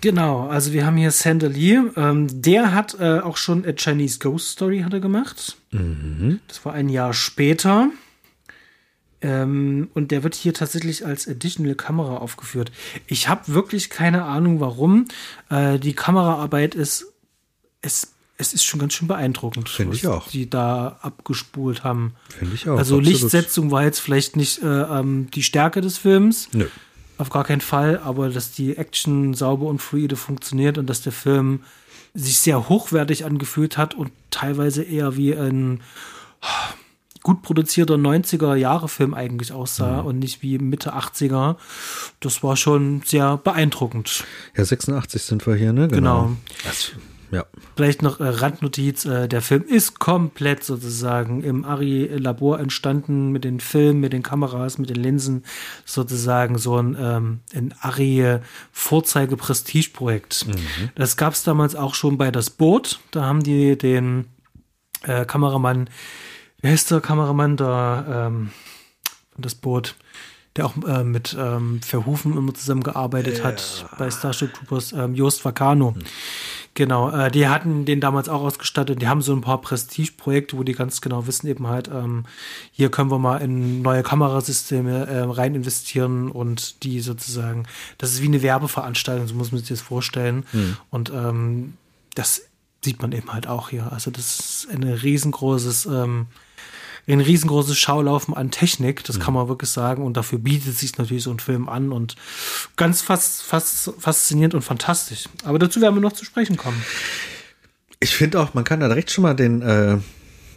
Genau, 0.00 0.48
also 0.48 0.72
wir 0.72 0.86
haben 0.86 0.96
hier 0.96 1.10
Sander 1.10 1.48
Lee. 1.48 1.78
Ähm, 1.96 2.28
der 2.40 2.72
hat 2.72 2.96
äh, 3.00 3.18
auch 3.18 3.36
schon 3.36 3.66
A 3.66 3.72
Chinese 3.72 4.18
Ghost 4.18 4.50
Story 4.50 4.80
hat 4.80 4.92
er 4.94 5.00
gemacht. 5.00 5.58
Das 6.48 6.64
war 6.64 6.72
ein 6.72 6.88
Jahr 6.88 7.12
später. 7.12 7.90
Ähm, 9.22 9.90
und 9.94 10.10
der 10.10 10.22
wird 10.22 10.34
hier 10.34 10.54
tatsächlich 10.54 11.04
als 11.04 11.28
Additional 11.28 11.74
Kamera 11.74 12.16
aufgeführt. 12.16 12.72
Ich 13.06 13.28
habe 13.28 13.48
wirklich 13.48 13.90
keine 13.90 14.24
Ahnung, 14.24 14.60
warum. 14.60 15.06
Äh, 15.50 15.78
die 15.78 15.92
Kameraarbeit 15.92 16.74
ist, 16.74 17.06
es, 17.82 18.12
es 18.38 18.54
ist 18.54 18.64
schon 18.64 18.80
ganz 18.80 18.94
schön 18.94 19.08
beeindruckend, 19.08 19.68
Finde 19.68 19.94
ich 19.94 20.06
auch. 20.06 20.28
die 20.28 20.48
da 20.48 20.98
abgespult 21.02 21.84
haben. 21.84 22.14
Finde 22.30 22.54
ich 22.54 22.68
auch. 22.68 22.78
also 22.78 22.96
absolut. 22.96 23.04
Lichtsetzung 23.04 23.70
war 23.70 23.84
jetzt 23.84 24.00
vielleicht 24.00 24.36
nicht 24.36 24.62
äh, 24.62 24.66
ähm, 24.66 25.28
die 25.34 25.42
Stärke 25.42 25.82
des 25.82 25.98
Films. 25.98 26.48
Nö. 26.52 26.66
Auf 27.18 27.28
gar 27.28 27.44
keinen 27.44 27.60
Fall, 27.60 28.00
aber 28.02 28.30
dass 28.30 28.52
die 28.52 28.78
Action 28.78 29.34
sauber 29.34 29.66
und 29.66 29.80
fluide 29.82 30.16
funktioniert 30.16 30.78
und 30.78 30.86
dass 30.88 31.02
der 31.02 31.12
Film 31.12 31.64
sich 32.14 32.38
sehr 32.38 32.70
hochwertig 32.70 33.26
angefühlt 33.26 33.76
hat 33.76 33.94
und 33.94 34.10
teilweise 34.30 34.82
eher 34.82 35.18
wie 35.18 35.34
ein 35.34 35.82
gut 37.22 37.42
produzierter 37.42 37.94
90er-Jahre-Film 37.94 39.14
eigentlich 39.14 39.52
aussah 39.52 40.02
mhm. 40.02 40.06
und 40.06 40.18
nicht 40.18 40.42
wie 40.42 40.58
Mitte 40.58 40.94
80er. 40.94 41.54
Das 42.20 42.42
war 42.42 42.56
schon 42.56 43.02
sehr 43.04 43.36
beeindruckend. 43.36 44.24
Ja, 44.56 44.64
86 44.64 45.22
sind 45.22 45.46
wir 45.46 45.54
hier, 45.54 45.72
ne? 45.72 45.86
Genau. 45.88 46.24
genau. 46.24 46.36
Das, 46.64 46.92
ja. 47.30 47.44
Vielleicht 47.76 48.02
noch 48.02 48.18
äh, 48.20 48.28
Randnotiz, 48.28 49.04
äh, 49.04 49.28
der 49.28 49.40
Film 49.40 49.62
ist 49.62 50.00
komplett 50.00 50.64
sozusagen 50.64 51.44
im 51.44 51.64
Ari-Labor 51.64 52.58
entstanden 52.58 53.30
mit 53.30 53.44
den 53.44 53.60
Filmen, 53.60 54.00
mit 54.00 54.12
den 54.12 54.24
Kameras, 54.24 54.78
mit 54.78 54.90
den 54.90 54.96
Linsen, 54.96 55.44
sozusagen 55.84 56.58
so 56.58 56.76
ein, 56.76 56.96
ähm, 56.98 57.38
ein 57.54 57.72
Ari-Vorzeige-Prestige-Projekt. 57.80 60.48
Mhm. 60.48 60.90
Das 60.96 61.16
gab 61.16 61.34
es 61.34 61.44
damals 61.44 61.76
auch 61.76 61.94
schon 61.94 62.18
bei 62.18 62.32
Das 62.32 62.50
Boot, 62.50 62.98
da 63.12 63.24
haben 63.24 63.44
die 63.44 63.78
den 63.78 64.26
äh, 65.02 65.24
Kameramann 65.24 65.88
Wer 66.62 66.74
ist 66.74 66.90
der 66.90 67.00
Kameramann 67.00 67.56
da 67.56 68.26
ähm, 68.26 68.50
von 69.32 69.42
das 69.42 69.54
Boot, 69.54 69.96
der 70.56 70.66
auch 70.66 70.76
äh, 70.86 71.04
mit 71.04 71.36
ähm, 71.38 71.80
Verhufen 71.82 72.36
immer 72.36 72.52
zusammengearbeitet 72.54 73.38
ja. 73.38 73.44
hat 73.44 73.86
bei 73.98 74.10
Starship 74.10 74.52
Troopers, 74.54 74.92
ähm, 74.92 75.14
Jost 75.14 75.44
Vacano. 75.44 75.94
Hm. 75.94 76.02
Genau, 76.74 77.10
äh, 77.10 77.30
die 77.30 77.48
hatten 77.48 77.84
den 77.84 78.00
damals 78.00 78.28
auch 78.28 78.42
ausgestattet. 78.42 79.02
Die 79.02 79.08
haben 79.08 79.22
so 79.22 79.32
ein 79.32 79.40
paar 79.40 79.60
Prestige-Projekte, 79.60 80.56
wo 80.56 80.62
die 80.62 80.72
ganz 80.72 81.00
genau 81.00 81.26
wissen, 81.26 81.48
eben 81.48 81.66
halt, 81.66 81.88
ähm, 81.88 82.24
hier 82.70 82.90
können 82.90 83.10
wir 83.10 83.18
mal 83.18 83.38
in 83.38 83.82
neue 83.82 84.02
Kamerasysteme 84.02 85.06
äh, 85.06 85.20
rein 85.22 85.54
investieren 85.54 86.30
und 86.30 86.84
die 86.84 87.00
sozusagen, 87.00 87.66
das 87.98 88.12
ist 88.12 88.22
wie 88.22 88.26
eine 88.26 88.42
Werbeveranstaltung, 88.42 89.26
so 89.26 89.34
muss 89.34 89.50
man 89.50 89.60
sich 89.60 89.68
das 89.68 89.80
vorstellen. 89.80 90.44
Mhm. 90.52 90.76
Und 90.90 91.10
ähm, 91.10 91.74
das 92.14 92.42
sieht 92.84 93.02
man 93.02 93.12
eben 93.12 93.32
halt 93.32 93.46
auch 93.46 93.70
hier. 93.70 93.92
Also 93.92 94.10
das 94.10 94.38
ist 94.38 94.68
ein 94.70 94.84
riesengroßes 94.84 95.86
ähm, 95.86 96.28
ein 97.06 97.20
riesengroßes 97.20 97.76
Schaulaufen 97.78 98.34
an 98.34 98.50
Technik, 98.50 99.04
das 99.04 99.18
mhm. 99.18 99.22
kann 99.22 99.34
man 99.34 99.48
wirklich 99.48 99.70
sagen. 99.70 100.04
Und 100.04 100.16
dafür 100.16 100.38
bietet 100.38 100.76
sich 100.76 100.96
natürlich 100.98 101.24
so 101.24 101.30
ein 101.30 101.40
Film 101.40 101.68
an 101.68 101.92
und 101.92 102.16
ganz 102.76 103.02
fast, 103.02 103.42
fast 103.42 103.92
faszinierend 103.98 104.54
und 104.54 104.62
fantastisch. 104.62 105.28
Aber 105.44 105.58
dazu 105.58 105.80
werden 105.80 105.94
wir 105.94 106.00
noch 106.00 106.12
zu 106.12 106.24
sprechen 106.24 106.56
kommen. 106.56 106.80
Ich 108.00 108.14
finde 108.14 108.40
auch, 108.40 108.54
man 108.54 108.64
kann 108.64 108.80
da 108.80 108.88
direkt 108.88 109.10
schon 109.10 109.22
mal 109.22 109.34
den, 109.34 109.60
äh, 109.62 109.98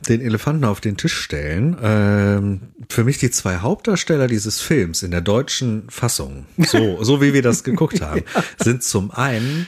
den 0.08 0.22
Elefanten 0.22 0.66
auf 0.66 0.82
den 0.82 0.98
Tisch 0.98 1.16
stellen. 1.16 1.78
Ähm, 1.82 2.62
für 2.90 3.04
mich 3.04 3.18
die 3.18 3.32
zwei 3.32 3.58
Hauptdarsteller 3.58 4.28
dieses 4.28 4.62
Films 4.62 5.04
in 5.04 5.12
der 5.12 5.22
deutschen 5.22 5.90
Fassung, 5.90 6.46
so, 6.58 7.04
so 7.04 7.22
wie 7.22 7.34
wir 7.34 7.42
das 7.42 7.64
geguckt 7.64 8.02
haben, 8.02 8.24
ja. 8.34 8.44
sind 8.64 8.84
zum 8.84 9.12
einen 9.12 9.68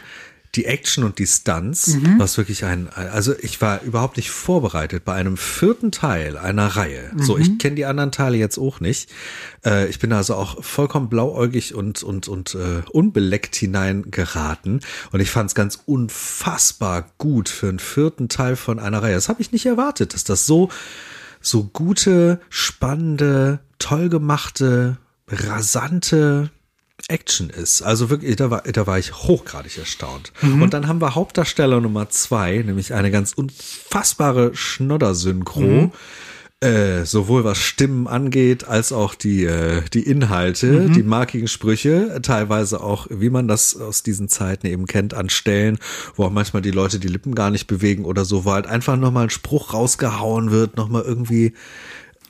die 0.56 0.66
Action 0.66 1.04
und 1.04 1.20
die 1.20 1.28
Stunts, 1.28 1.88
mhm. 1.88 2.18
was 2.18 2.38
wirklich 2.38 2.66
ein, 2.66 2.90
also 2.90 3.34
ich 3.40 3.62
war 3.62 3.82
überhaupt 3.82 4.18
nicht 4.18 4.32
vorbereitet 4.32 5.04
bei 5.06 5.14
einem 5.14 5.38
vierten 5.38 5.92
Teil 5.92 6.38
einer 6.38 6.68
Reihe. 6.68 7.12
Mhm. 7.14 7.24
So, 7.24 7.38
ich 7.38 7.50
mhm. 7.50 7.58
kenne 7.58 7.76
die 7.76 7.86
anderen 7.86 8.12
Teile 8.12 8.38
jetzt 8.38 8.58
auch 8.58 8.80
nicht. 8.80 9.12
Äh, 9.66 9.88
ich 9.88 10.00
bin 10.00 10.14
also 10.14 10.36
auch 10.36 10.64
vollkommen 10.64 11.10
blauäugig 11.10 11.74
und 11.74 12.04
und 12.04 12.28
und 12.28 12.56
äh, 12.56 12.82
unbeleckt 12.92 13.56
hineingeraten 13.56 14.82
und 15.12 15.20
ich 15.20 15.32
fand 15.32 15.50
es 15.50 15.56
ganz 15.56 15.80
unfassbar 15.86 17.12
gut 17.18 17.50
für 17.50 17.70
einen 17.70 17.80
vierten 17.80 18.30
Teil 18.30 18.56
von 18.56 18.80
einer 18.80 19.04
Reihe. 19.04 19.16
Das 19.16 19.30
habe 19.30 19.42
ich 19.42 19.52
nicht 19.52 19.66
erwartet, 19.66 20.14
dass 20.14 20.24
das 20.24 20.46
so 20.46 20.70
so 21.42 21.64
gute, 21.64 22.40
spannende, 22.50 23.60
toll 23.78 24.10
gemachte, 24.10 24.98
rasante 25.28 26.50
Action 27.08 27.50
ist. 27.50 27.82
Also 27.82 28.10
wirklich, 28.10 28.36
da 28.36 28.50
war, 28.50 28.62
da 28.62 28.88
war 28.88 28.98
ich 28.98 29.14
hochgradig 29.14 29.78
erstaunt. 29.78 30.32
Mhm. 30.42 30.62
Und 30.62 30.74
dann 30.74 30.88
haben 30.88 31.02
wir 31.02 31.16
Hauptdarsteller 31.16 31.80
Nummer 31.82 32.10
zwei, 32.10 32.58
nämlich 32.58 32.94
eine 32.94 33.12
ganz 33.12 33.34
unfassbare 33.34 34.56
Schnodder-Synchro. 34.56 35.62
Mhm. 35.62 35.92
Äh, 36.62 37.04
sowohl 37.06 37.44
was 37.44 37.58
Stimmen 37.58 38.08
angeht, 38.08 38.66
als 38.66 38.94
auch 38.94 39.14
die, 39.14 39.44
äh, 39.44 39.82
die 39.94 40.04
Inhalte, 40.04 40.88
mhm. 40.88 40.94
die 40.94 41.04
markigen 41.04 41.50
Sprüche, 41.50 42.22
teilweise 42.24 42.82
auch, 42.82 43.08
wie 43.10 43.30
man 43.30 43.50
das 43.50 43.76
aus 43.76 44.04
diesen 44.04 44.30
Zeiten 44.30 44.66
eben 44.66 44.86
kennt, 44.86 45.14
an 45.14 45.30
Stellen, 45.30 45.78
wo 46.16 46.24
auch 46.24 46.32
manchmal 46.32 46.62
die 46.62 46.72
Leute 46.72 46.98
die 46.98 47.10
Lippen 47.10 47.36
gar 47.36 47.52
nicht 47.52 47.68
bewegen 47.68 48.06
oder 48.06 48.24
so, 48.24 48.46
wo 48.46 48.54
halt 48.54 48.68
einfach 48.68 48.96
nochmal 48.96 49.26
ein 49.26 49.32
Spruch 49.32 49.74
rausgehauen 49.74 50.50
wird, 50.50 50.78
nochmal 50.78 51.04
irgendwie 51.04 51.54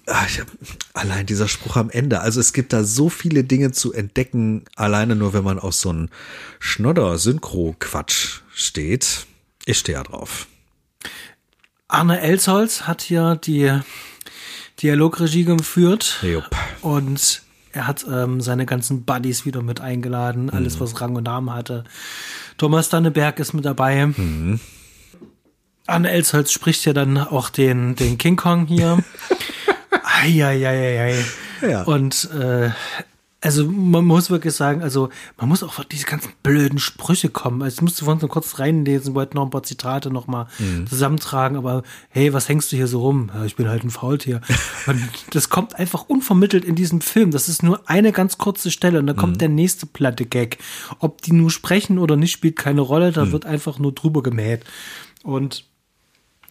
hab, 0.07 0.47
allein 0.93 1.25
dieser 1.25 1.47
Spruch 1.47 1.75
am 1.77 1.89
Ende. 1.89 2.21
Also 2.21 2.39
es 2.39 2.53
gibt 2.53 2.73
da 2.73 2.83
so 2.83 3.09
viele 3.09 3.43
Dinge 3.43 3.71
zu 3.71 3.93
entdecken, 3.93 4.65
alleine 4.75 5.15
nur 5.15 5.33
wenn 5.33 5.43
man 5.43 5.59
auf 5.59 5.73
so 5.73 5.89
einen 5.89 6.09
Schnodder-Synchro-Quatsch 6.59 8.41
steht. 8.53 9.25
Ich 9.65 9.79
stehe 9.79 9.97
ja 9.97 10.03
drauf. 10.03 10.47
Arne 11.87 12.21
Elsholz 12.21 12.83
hat 12.83 13.01
hier 13.01 13.35
die 13.35 13.79
Dialogregie 14.81 15.45
geführt. 15.45 16.19
Jupp. 16.21 16.49
Und 16.81 17.41
er 17.71 17.87
hat 17.87 18.05
ähm, 18.09 18.41
seine 18.41 18.65
ganzen 18.65 19.05
Buddies 19.05 19.45
wieder 19.45 19.61
mit 19.61 19.81
eingeladen, 19.81 20.49
alles, 20.49 20.75
mhm. 20.75 20.79
was 20.81 21.01
Rang 21.01 21.15
und 21.15 21.23
Namen 21.23 21.53
hatte. 21.53 21.83
Thomas 22.57 22.89
Danneberg 22.89 23.39
ist 23.39 23.53
mit 23.53 23.65
dabei. 23.65 24.07
Mhm. 24.07 24.59
Arne 25.87 26.09
Elsholz 26.09 26.51
spricht 26.51 26.85
ja 26.85 26.93
dann 26.93 27.17
auch 27.17 27.49
den, 27.49 27.95
den 27.95 28.17
King 28.17 28.35
Kong 28.35 28.65
hier. 28.65 29.03
Eieieiei. 30.05 31.23
Ja. 31.61 31.83
Und 31.83 32.29
äh, 32.31 32.69
also 33.45 33.65
man 33.69 34.05
muss 34.05 34.31
wirklich 34.31 34.55
sagen, 34.55 34.81
also 34.81 35.09
man 35.37 35.47
muss 35.47 35.61
auch 35.61 35.83
diese 35.83 36.05
ganzen 36.05 36.31
blöden 36.41 36.79
Sprüche 36.79 37.29
kommen. 37.29 37.61
Also 37.61 37.75
ich 37.75 37.81
musste 37.83 38.03
vorhin 38.03 38.19
so 38.19 38.27
kurz 38.27 38.57
reinlesen, 38.57 39.13
wollte 39.13 39.35
noch 39.35 39.43
ein 39.43 39.51
paar 39.51 39.61
Zitate 39.61 40.09
nochmal 40.09 40.47
mhm. 40.57 40.87
zusammentragen, 40.87 41.55
aber 41.55 41.83
hey, 42.09 42.33
was 42.33 42.49
hängst 42.49 42.71
du 42.71 42.75
hier 42.75 42.87
so 42.87 43.01
rum? 43.01 43.29
Ja, 43.33 43.45
ich 43.45 43.55
bin 43.55 43.69
halt 43.69 43.83
ein 43.83 43.91
Faultier. 43.91 44.41
und 44.87 44.99
das 45.29 45.49
kommt 45.49 45.75
einfach 45.75 46.05
unvermittelt 46.07 46.65
in 46.65 46.73
diesem 46.73 47.01
Film. 47.01 47.29
Das 47.29 47.47
ist 47.47 47.61
nur 47.61 47.87
eine 47.87 48.11
ganz 48.11 48.39
kurze 48.39 48.71
Stelle 48.71 48.97
und 48.97 49.05
dann 49.05 49.15
kommt 49.15 49.33
mhm. 49.33 49.39
der 49.39 49.49
nächste 49.49 49.85
platte 49.85 50.25
Gag. 50.25 50.57
Ob 50.97 51.21
die 51.21 51.33
nur 51.33 51.51
sprechen 51.51 51.99
oder 51.99 52.15
nicht, 52.15 52.31
spielt 52.31 52.55
keine 52.55 52.81
Rolle, 52.81 53.11
da 53.11 53.25
mhm. 53.25 53.31
wird 53.31 53.45
einfach 53.45 53.77
nur 53.77 53.91
drüber 53.91 54.23
gemäht. 54.23 54.63
Und 55.21 55.65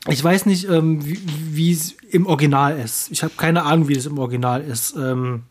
ich 0.08 0.22
weiß 0.22 0.46
nicht, 0.46 0.68
ähm, 0.68 1.00
wie 1.04 1.72
es 1.72 1.92
im 2.10 2.26
Original 2.26 2.78
ist. 2.78 3.10
Ich 3.10 3.22
habe 3.22 3.32
keine 3.36 3.64
Ahnung, 3.64 3.88
wie 3.88 3.96
es 3.96 4.06
im 4.06 4.18
Original 4.18 4.62
ist. 4.62 4.94
Ähm, 4.96 5.44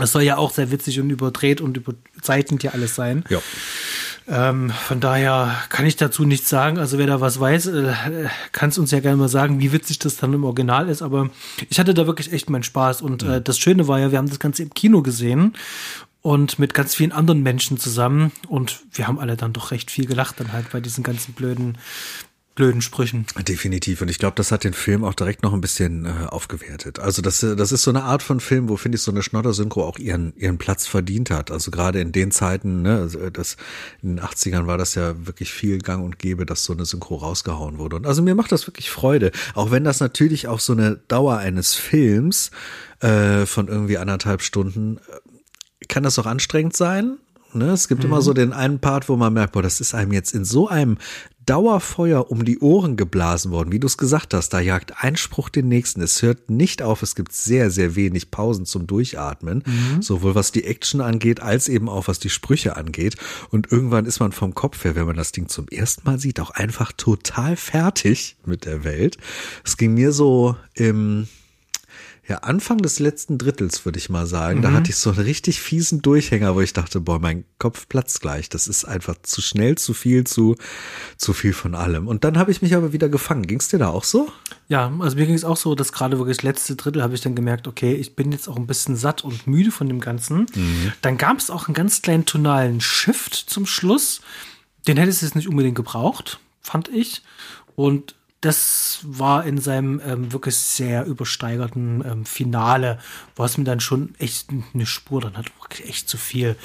es 0.00 0.12
soll 0.12 0.22
ja 0.22 0.36
auch 0.36 0.50
sehr 0.50 0.70
witzig 0.70 1.00
und 1.00 1.10
überdreht 1.10 1.60
und 1.60 1.76
überzeichnet 1.76 2.62
ja 2.62 2.72
alles 2.72 2.94
sein. 2.94 3.24
Ja. 3.28 3.40
Ähm, 4.28 4.70
von 4.70 5.00
daher 5.00 5.56
kann 5.68 5.84
ich 5.84 5.96
dazu 5.96 6.24
nichts 6.24 6.48
sagen. 6.48 6.78
Also 6.78 6.98
wer 6.98 7.06
da 7.06 7.20
was 7.20 7.40
weiß, 7.40 7.66
äh, 7.66 7.92
kann 8.52 8.70
es 8.70 8.78
uns 8.78 8.90
ja 8.90 9.00
gerne 9.00 9.16
mal 9.16 9.28
sagen, 9.28 9.60
wie 9.60 9.72
witzig 9.72 9.98
das 9.98 10.16
dann 10.16 10.32
im 10.32 10.44
Original 10.44 10.88
ist. 10.88 11.02
Aber 11.02 11.30
ich 11.68 11.80
hatte 11.80 11.94
da 11.94 12.06
wirklich 12.06 12.32
echt 12.32 12.48
meinen 12.48 12.62
Spaß. 12.62 13.02
Und 13.02 13.22
äh, 13.22 13.42
das 13.42 13.58
Schöne 13.58 13.88
war 13.88 13.98
ja, 13.98 14.10
wir 14.10 14.18
haben 14.18 14.28
das 14.28 14.38
Ganze 14.38 14.62
im 14.62 14.74
Kino 14.74 15.02
gesehen 15.02 15.54
und 16.20 16.58
mit 16.58 16.72
ganz 16.72 16.94
vielen 16.94 17.12
anderen 17.12 17.42
Menschen 17.42 17.78
zusammen. 17.78 18.32
Und 18.48 18.80
wir 18.92 19.08
haben 19.08 19.18
alle 19.18 19.36
dann 19.36 19.52
doch 19.52 19.72
recht 19.72 19.90
viel 19.90 20.06
gelacht 20.06 20.40
dann 20.40 20.52
halt 20.52 20.70
bei 20.70 20.80
diesen 20.80 21.02
ganzen 21.02 21.34
blöden 21.34 21.78
blöden 22.54 22.82
Sprüchen. 22.82 23.26
Definitiv. 23.48 24.02
Und 24.02 24.08
ich 24.08 24.18
glaube, 24.18 24.34
das 24.36 24.52
hat 24.52 24.64
den 24.64 24.74
Film 24.74 25.04
auch 25.04 25.14
direkt 25.14 25.42
noch 25.42 25.54
ein 25.54 25.60
bisschen 25.60 26.04
äh, 26.04 26.26
aufgewertet. 26.28 26.98
Also 26.98 27.22
das, 27.22 27.40
das 27.40 27.72
ist 27.72 27.82
so 27.82 27.90
eine 27.90 28.04
Art 28.04 28.22
von 28.22 28.40
Film, 28.40 28.68
wo 28.68 28.76
finde 28.76 28.96
ich 28.96 29.02
so 29.02 29.10
eine 29.10 29.22
Schnodder-Synchro 29.22 29.84
auch 29.84 29.98
ihren, 29.98 30.34
ihren 30.36 30.58
Platz 30.58 30.86
verdient 30.86 31.30
hat. 31.30 31.50
Also 31.50 31.70
gerade 31.70 32.00
in 32.00 32.12
den 32.12 32.30
Zeiten, 32.30 32.82
ne, 32.82 32.98
also 32.98 33.30
das, 33.30 33.56
in 34.02 34.16
den 34.16 34.24
80ern 34.24 34.66
war 34.66 34.76
das 34.76 34.94
ja 34.94 35.26
wirklich 35.26 35.52
viel 35.52 35.78
gang 35.78 36.04
und 36.04 36.18
gäbe, 36.18 36.44
dass 36.44 36.64
so 36.64 36.74
eine 36.74 36.84
Synchro 36.84 37.16
rausgehauen 37.16 37.78
wurde. 37.78 37.96
Und 37.96 38.06
also 38.06 38.22
mir 38.22 38.34
macht 38.34 38.52
das 38.52 38.66
wirklich 38.66 38.90
Freude. 38.90 39.32
Auch 39.54 39.70
wenn 39.70 39.84
das 39.84 40.00
natürlich 40.00 40.48
auch 40.48 40.60
so 40.60 40.74
eine 40.74 40.96
Dauer 41.08 41.38
eines 41.38 41.74
Films 41.74 42.50
äh, 43.00 43.46
von 43.46 43.68
irgendwie 43.68 43.96
anderthalb 43.96 44.42
Stunden 44.42 44.98
äh, 44.98 45.86
kann 45.88 46.02
das 46.02 46.18
auch 46.18 46.26
anstrengend 46.26 46.76
sein, 46.76 47.18
Ne? 47.54 47.70
Es 47.70 47.88
gibt 47.88 48.02
mhm. 48.02 48.10
immer 48.10 48.22
so 48.22 48.32
den 48.32 48.52
einen 48.52 48.78
Part, 48.78 49.08
wo 49.08 49.16
man 49.16 49.32
merkt, 49.32 49.52
boah, 49.52 49.62
das 49.62 49.80
ist 49.80 49.94
einem 49.94 50.12
jetzt 50.12 50.34
in 50.34 50.44
so 50.44 50.68
einem 50.68 50.98
Dauerfeuer 51.46 52.30
um 52.30 52.44
die 52.44 52.58
Ohren 52.58 52.96
geblasen 52.96 53.50
worden, 53.50 53.72
wie 53.72 53.80
du 53.80 53.86
es 53.86 53.98
gesagt 53.98 54.34
hast. 54.34 54.50
Da 54.50 54.60
jagt 54.60 55.02
ein 55.02 55.16
Spruch 55.16 55.48
den 55.48 55.68
nächsten. 55.68 56.00
Es 56.00 56.22
hört 56.22 56.50
nicht 56.50 56.82
auf. 56.82 57.02
Es 57.02 57.14
gibt 57.14 57.32
sehr, 57.32 57.70
sehr 57.70 57.96
wenig 57.96 58.30
Pausen 58.30 58.66
zum 58.66 58.86
Durchatmen, 58.86 59.62
mhm. 59.66 60.02
sowohl 60.02 60.34
was 60.34 60.52
die 60.52 60.64
Action 60.64 61.00
angeht, 61.00 61.40
als 61.40 61.68
eben 61.68 61.88
auch 61.88 62.08
was 62.08 62.18
die 62.18 62.30
Sprüche 62.30 62.76
angeht. 62.76 63.16
Und 63.50 63.72
irgendwann 63.72 64.06
ist 64.06 64.20
man 64.20 64.32
vom 64.32 64.54
Kopf 64.54 64.84
her, 64.84 64.94
wenn 64.94 65.06
man 65.06 65.16
das 65.16 65.32
Ding 65.32 65.48
zum 65.48 65.68
ersten 65.68 66.02
Mal 66.04 66.18
sieht, 66.18 66.40
auch 66.40 66.50
einfach 66.50 66.92
total 66.92 67.56
fertig 67.56 68.36
mit 68.44 68.64
der 68.64 68.84
Welt. 68.84 69.18
Es 69.64 69.76
ging 69.76 69.94
mir 69.94 70.12
so 70.12 70.56
im 70.74 71.26
ja, 72.28 72.38
Anfang 72.38 72.78
des 72.78 73.00
letzten 73.00 73.36
Drittels, 73.36 73.84
würde 73.84 73.98
ich 73.98 74.08
mal 74.08 74.26
sagen. 74.26 74.58
Mhm. 74.58 74.62
Da 74.62 74.72
hatte 74.72 74.90
ich 74.90 74.96
so 74.96 75.10
einen 75.10 75.18
richtig 75.20 75.60
fiesen 75.60 76.02
Durchhänger, 76.02 76.54
wo 76.54 76.60
ich 76.60 76.72
dachte, 76.72 77.00
boah, 77.00 77.18
mein 77.18 77.44
Kopf 77.58 77.88
platzt 77.88 78.20
gleich. 78.20 78.48
Das 78.48 78.68
ist 78.68 78.84
einfach 78.84 79.16
zu 79.22 79.42
schnell, 79.42 79.76
zu 79.76 79.92
viel, 79.92 80.24
zu, 80.24 80.56
zu 81.16 81.32
viel 81.32 81.52
von 81.52 81.74
allem. 81.74 82.06
Und 82.06 82.24
dann 82.24 82.38
habe 82.38 82.50
ich 82.52 82.62
mich 82.62 82.76
aber 82.76 82.92
wieder 82.92 83.08
gefangen. 83.08 83.46
Ging 83.46 83.58
es 83.58 83.68
dir 83.68 83.78
da 83.78 83.88
auch 83.88 84.04
so? 84.04 84.30
Ja, 84.68 84.92
also 85.00 85.16
mir 85.16 85.26
ging 85.26 85.34
es 85.34 85.44
auch 85.44 85.56
so, 85.56 85.74
dass 85.74 85.92
gerade 85.92 86.18
wirklich 86.18 86.36
das 86.36 86.44
letzte 86.44 86.76
Drittel 86.76 87.02
habe 87.02 87.14
ich 87.14 87.20
dann 87.20 87.34
gemerkt, 87.34 87.66
okay, 87.66 87.94
ich 87.94 88.14
bin 88.14 88.30
jetzt 88.30 88.48
auch 88.48 88.56
ein 88.56 88.66
bisschen 88.66 88.96
satt 88.96 89.24
und 89.24 89.46
müde 89.46 89.72
von 89.72 89.88
dem 89.88 90.00
Ganzen. 90.00 90.46
Mhm. 90.54 90.92
Dann 91.02 91.18
gab 91.18 91.38
es 91.38 91.50
auch 91.50 91.66
einen 91.66 91.74
ganz 91.74 92.02
kleinen 92.02 92.24
tonalen 92.24 92.80
Shift 92.80 93.34
zum 93.34 93.66
Schluss. 93.66 94.20
Den 94.86 94.96
hättest 94.96 95.22
du 95.22 95.26
jetzt 95.26 95.34
nicht 95.34 95.48
unbedingt 95.48 95.76
gebraucht 95.76 96.38
fand 96.62 96.88
ich. 96.88 97.22
Und 97.74 98.14
das 98.42 98.98
war 99.04 99.46
in 99.46 99.58
seinem 99.58 100.00
ähm, 100.04 100.32
wirklich 100.32 100.56
sehr 100.56 101.06
übersteigerten 101.06 102.04
ähm, 102.04 102.26
Finale, 102.26 102.98
was 103.36 103.56
mir 103.56 103.64
dann 103.64 103.80
schon 103.80 104.14
echt 104.18 104.48
eine 104.74 104.84
Spur 104.84 105.20
dann 105.20 105.36
hat, 105.36 105.46
wirklich 105.60 105.88
echt 105.88 106.08
zu 106.08 106.18
viel. 106.18 106.56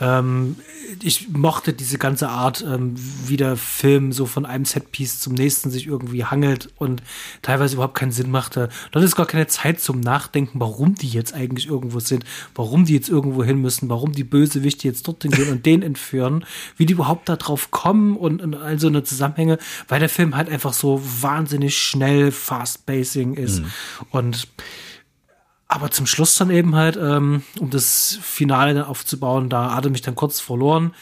Ähm, 0.00 0.56
ich 1.02 1.28
mochte 1.28 1.72
diese 1.72 1.98
ganze 1.98 2.28
Art, 2.28 2.64
ähm, 2.66 2.94
wie 3.26 3.36
der 3.36 3.56
Film 3.56 4.12
so 4.12 4.26
von 4.26 4.46
einem 4.46 4.64
Setpiece 4.64 5.20
zum 5.20 5.34
nächsten 5.34 5.70
sich 5.70 5.86
irgendwie 5.86 6.24
hangelt 6.24 6.70
und 6.76 7.02
teilweise 7.42 7.74
überhaupt 7.74 7.94
keinen 7.94 8.12
Sinn 8.12 8.30
machte. 8.30 8.68
Dort 8.92 9.04
ist 9.04 9.16
gar 9.16 9.26
keine 9.26 9.46
Zeit 9.46 9.80
zum 9.80 10.00
Nachdenken, 10.00 10.58
warum 10.58 10.94
die 10.94 11.08
jetzt 11.08 11.34
eigentlich 11.34 11.68
irgendwo 11.68 12.00
sind, 12.00 12.24
warum 12.54 12.84
die 12.84 12.94
jetzt 12.94 13.08
irgendwo 13.08 13.44
hin 13.44 13.60
müssen, 13.60 13.88
warum 13.88 14.12
die 14.12 14.24
Bösewichte 14.24 14.88
jetzt 14.88 15.06
dorthin 15.06 15.30
gehen 15.30 15.50
und 15.50 15.66
den 15.66 15.82
entführen, 15.82 16.44
wie 16.76 16.86
die 16.86 16.94
überhaupt 16.94 17.28
da 17.28 17.36
drauf 17.36 17.70
kommen 17.70 18.16
und, 18.16 18.42
und 18.42 18.54
all 18.54 18.80
so 18.80 18.88
eine 18.88 19.04
Zusammenhänge, 19.04 19.58
weil 19.88 20.00
der 20.00 20.08
Film 20.08 20.36
halt 20.36 20.48
einfach 20.48 20.72
so 20.72 21.00
wahnsinnig 21.20 21.78
schnell 21.78 22.32
fast-pacing 22.32 23.34
ist. 23.34 23.60
Mhm. 23.60 23.66
Und 24.10 24.48
aber 25.70 25.92
zum 25.92 26.06
Schluss 26.06 26.34
dann 26.34 26.50
eben 26.50 26.74
halt, 26.74 26.96
ähm, 26.96 27.44
um 27.60 27.70
das 27.70 28.18
Finale 28.20 28.74
dann 28.74 28.82
aufzubauen, 28.82 29.48
da 29.48 29.72
hatte 29.76 29.88
mich 29.88 30.02
dann 30.02 30.16
kurz 30.16 30.40
verloren. 30.40 30.92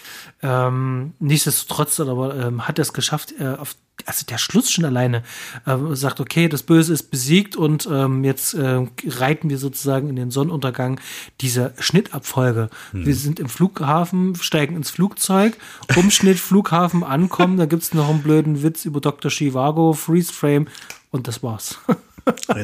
Ähm, 0.42 1.14
nichtsdestotrotz 1.20 1.98
aber 2.00 2.36
ähm, 2.36 2.68
hat 2.68 2.78
er 2.78 2.82
es 2.82 2.92
geschafft, 2.92 3.32
äh, 3.40 3.56
auf, 3.58 3.76
also 4.04 4.26
der 4.26 4.36
Schluss 4.36 4.70
schon 4.70 4.84
alleine 4.84 5.22
äh, 5.64 5.74
sagt, 5.92 6.20
okay, 6.20 6.50
das 6.50 6.62
Böse 6.62 6.92
ist 6.92 7.10
besiegt 7.10 7.56
und 7.56 7.88
ähm, 7.90 8.24
jetzt 8.24 8.52
äh, 8.52 8.86
reiten 9.06 9.48
wir 9.48 9.56
sozusagen 9.56 10.10
in 10.10 10.16
den 10.16 10.30
Sonnenuntergang 10.30 11.00
diese 11.40 11.72
Schnittabfolge. 11.78 12.68
Hm. 12.90 13.06
Wir 13.06 13.14
sind 13.14 13.40
im 13.40 13.48
Flughafen, 13.48 14.34
steigen 14.36 14.76
ins 14.76 14.90
Flugzeug, 14.90 15.56
Umschnitt, 15.96 16.38
Flughafen 16.38 17.04
ankommen, 17.04 17.56
da 17.56 17.64
gibt's 17.64 17.94
noch 17.94 18.10
einen 18.10 18.22
blöden 18.22 18.62
Witz 18.62 18.84
über 18.84 19.00
Dr. 19.00 19.30
Chivago, 19.30 19.94
Freeze 19.94 20.30
Frame 20.30 20.68
und 21.10 21.26
das 21.26 21.42
war's. 21.42 21.78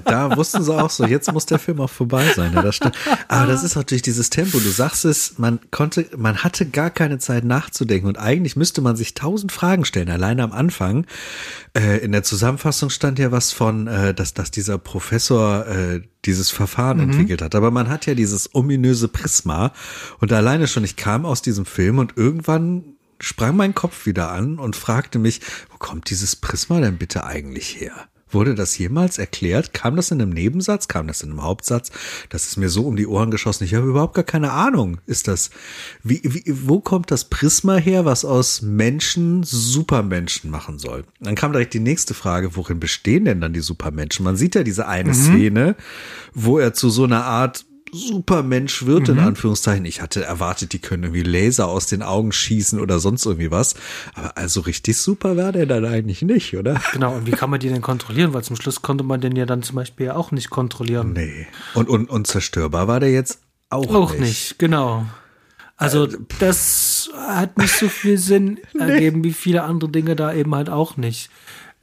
Da 0.05 0.37
wussten 0.37 0.63
sie 0.63 0.75
auch 0.75 0.91
so, 0.91 1.05
jetzt 1.07 1.33
muss 1.33 1.47
der 1.47 1.59
Film 1.59 1.81
auch 1.81 1.91
vorbei 1.91 2.33
sein. 2.35 2.53
Ja, 2.55 2.63
das 2.63 2.81
Aber 3.29 3.47
das 3.47 3.63
ist 3.63 3.77
natürlich 3.77 4.03
dieses 4.03 4.31
Tempo. 4.31 4.59
Du 4.59 4.69
sagst 4.69 5.05
es, 5.05 5.39
man 5.39 5.61
konnte, 5.71 6.07
man 6.17 6.39
hatte 6.39 6.67
gar 6.67 6.91
keine 6.91 7.19
Zeit 7.19 7.45
nachzudenken 7.45 8.07
und 8.09 8.19
eigentlich 8.19 8.57
müsste 8.57 8.81
man 8.81 8.97
sich 8.97 9.15
tausend 9.15 9.53
Fragen 9.53 9.85
stellen. 9.85 10.11
Alleine 10.11 10.43
am 10.43 10.53
Anfang. 10.53 11.07
Äh, 11.77 11.99
in 11.99 12.13
der 12.13 12.23
Zusammenfassung 12.23 12.91
stand 12.91 13.19
ja 13.19 13.33
was 13.33 13.53
von, 13.53 13.87
äh, 13.87 14.15
dass, 14.15 14.35
dass 14.35 14.51
dieser 14.51 14.79
Professor 14.79 15.67
äh, 15.67 16.01
dieses 16.25 16.51
Verfahren 16.51 16.99
mhm. 16.99 17.05
entwickelt 17.05 17.43
hat. 17.43 17.55
Aber 17.55 17.71
man 17.71 17.89
hat 17.89 18.07
ja 18.07 18.15
dieses 18.15 18.55
ominöse 18.55 19.09
Prisma 19.09 19.73
und 20.21 20.33
alleine 20.33 20.67
schon, 20.67 20.85
ich 20.85 20.97
kam 20.97 21.27
aus 21.27 21.43
diesem 21.43 21.67
Film 21.67 21.99
und 21.99 22.17
irgendwann 22.17 22.95
sprang 23.21 23.57
mein 23.57 23.75
Kopf 23.75 24.07
wieder 24.07 24.31
an 24.31 24.59
und 24.59 24.77
fragte 24.77 25.19
mich, 25.19 25.41
wo 25.71 25.79
kommt 25.79 26.11
dieses 26.11 26.37
Prisma 26.37 26.81
denn 26.81 26.99
bitte 26.99 27.25
eigentlich 27.25 27.81
her? 27.81 28.09
Wurde 28.35 28.55
das 28.55 28.77
jemals 28.77 29.19
erklärt? 29.19 29.73
Kam 29.73 29.97
das 29.97 30.11
in 30.11 30.21
einem 30.21 30.31
Nebensatz? 30.31 30.89
Kam 30.89 31.07
das 31.07 31.23
in 31.23 31.31
einem 31.31 31.43
Hauptsatz? 31.43 31.91
Das 32.29 32.47
ist 32.47 32.57
mir 32.57 32.69
so 32.69 32.87
um 32.87 32.97
die 32.97 33.07
Ohren 33.07 33.31
geschossen. 33.31 33.65
Ich 33.65 33.75
habe 33.75 33.87
überhaupt 33.87 34.15
gar 34.15 34.25
keine 34.25 34.53
Ahnung. 34.53 34.99
Ist 35.07 35.29
das, 35.29 35.51
wie, 36.03 36.21
wie, 36.25 36.45
wo 36.47 36.81
kommt 36.81 37.11
das 37.11 37.27
Prisma 37.27 37.77
her, 37.77 38.05
was 38.05 38.25
aus 38.25 38.61
Menschen 38.61 39.43
Supermenschen 39.45 40.51
machen 40.51 40.79
soll? 40.79 41.05
Dann 41.21 41.35
kam 41.37 41.53
direkt 41.53 41.75
die 41.75 41.81
nächste 41.81 42.15
Frage. 42.15 42.57
Worin 42.57 42.81
bestehen 42.81 43.25
denn 43.25 43.41
dann 43.41 43.53
die 43.53 43.61
Supermenschen? 43.61 44.25
Man 44.25 44.37
sieht 44.37 44.55
ja 44.55 44.65
diese 44.65 44.89
eine 44.89 45.11
mhm. 45.11 45.15
Szene, 45.15 45.77
wo 46.35 46.59
er 46.59 46.75
zu 46.75 46.91
so 46.91 47.05
einer 47.05 47.25
Art 47.25 47.65
Supermensch 47.95 48.87
wird, 48.87 49.09
mhm. 49.09 49.19
in 49.19 49.25
Anführungszeichen. 49.25 49.85
Ich 49.85 50.03
hatte 50.03 50.25
erwartet, 50.25 50.73
die 50.73 50.81
können 50.81 51.05
irgendwie 51.05 51.23
Laser 51.23 51.69
aus 51.69 51.87
den 51.87 52.03
Augen 52.03 52.33
schießen 52.33 52.81
oder 52.81 52.99
sonst 52.99 53.25
irgendwie 53.25 53.51
was. 53.51 53.75
Aber 54.15 54.37
also 54.37 54.61
richtig 54.61 54.97
super 54.97 55.37
war 55.37 55.53
der 55.53 55.67
dann 55.67 55.85
eigentlich 55.85 56.23
nicht, 56.23 56.57
oder? 56.57 56.81
Genau, 56.93 57.15
und 57.15 57.27
wie 57.27 57.33
kann 57.33 57.51
man 57.51 57.61
die 57.61 57.69
denn 57.69 57.83
kontrollieren? 57.83 58.35
Weil 58.35 58.43
zum 58.43 58.57
Schluss 58.57 58.83
konnte 58.83 59.05
man 59.05 59.21
den 59.21 59.37
ja 59.37 59.47
dann 59.47 59.63
zum 59.63 59.77
Beispiel 59.77 60.11
auch 60.11 60.33
nicht 60.33 60.51
kontrollieren. 60.51 61.13
Nee. 61.13 61.47
Und, 61.75 61.89
und, 61.89 62.11
und 62.11 62.27
zerstörbar 62.27 62.89
war 62.89 63.01
der 63.01 63.13
jetzt 63.13 63.41
auch, 63.71 63.95
auch 63.95 64.13
nicht. 64.13 64.21
nicht. 64.21 64.59
genau. 64.59 65.07
Also 65.77 66.07
äh, 66.07 66.19
das 66.39 67.11
hat 67.17 67.59
nicht 67.59 67.77
so 67.77 67.89
viel 67.89 68.19
Sinn 68.19 68.59
nee. 68.75 68.81
ergeben 68.81 69.25
wie 69.25 69.33
viele 69.33 69.63
andere 69.63 69.91
Dinge 69.91 70.17
da 70.17 70.33
eben 70.33 70.55
halt 70.55 70.71
auch 70.71 70.97
nicht. 70.97 71.31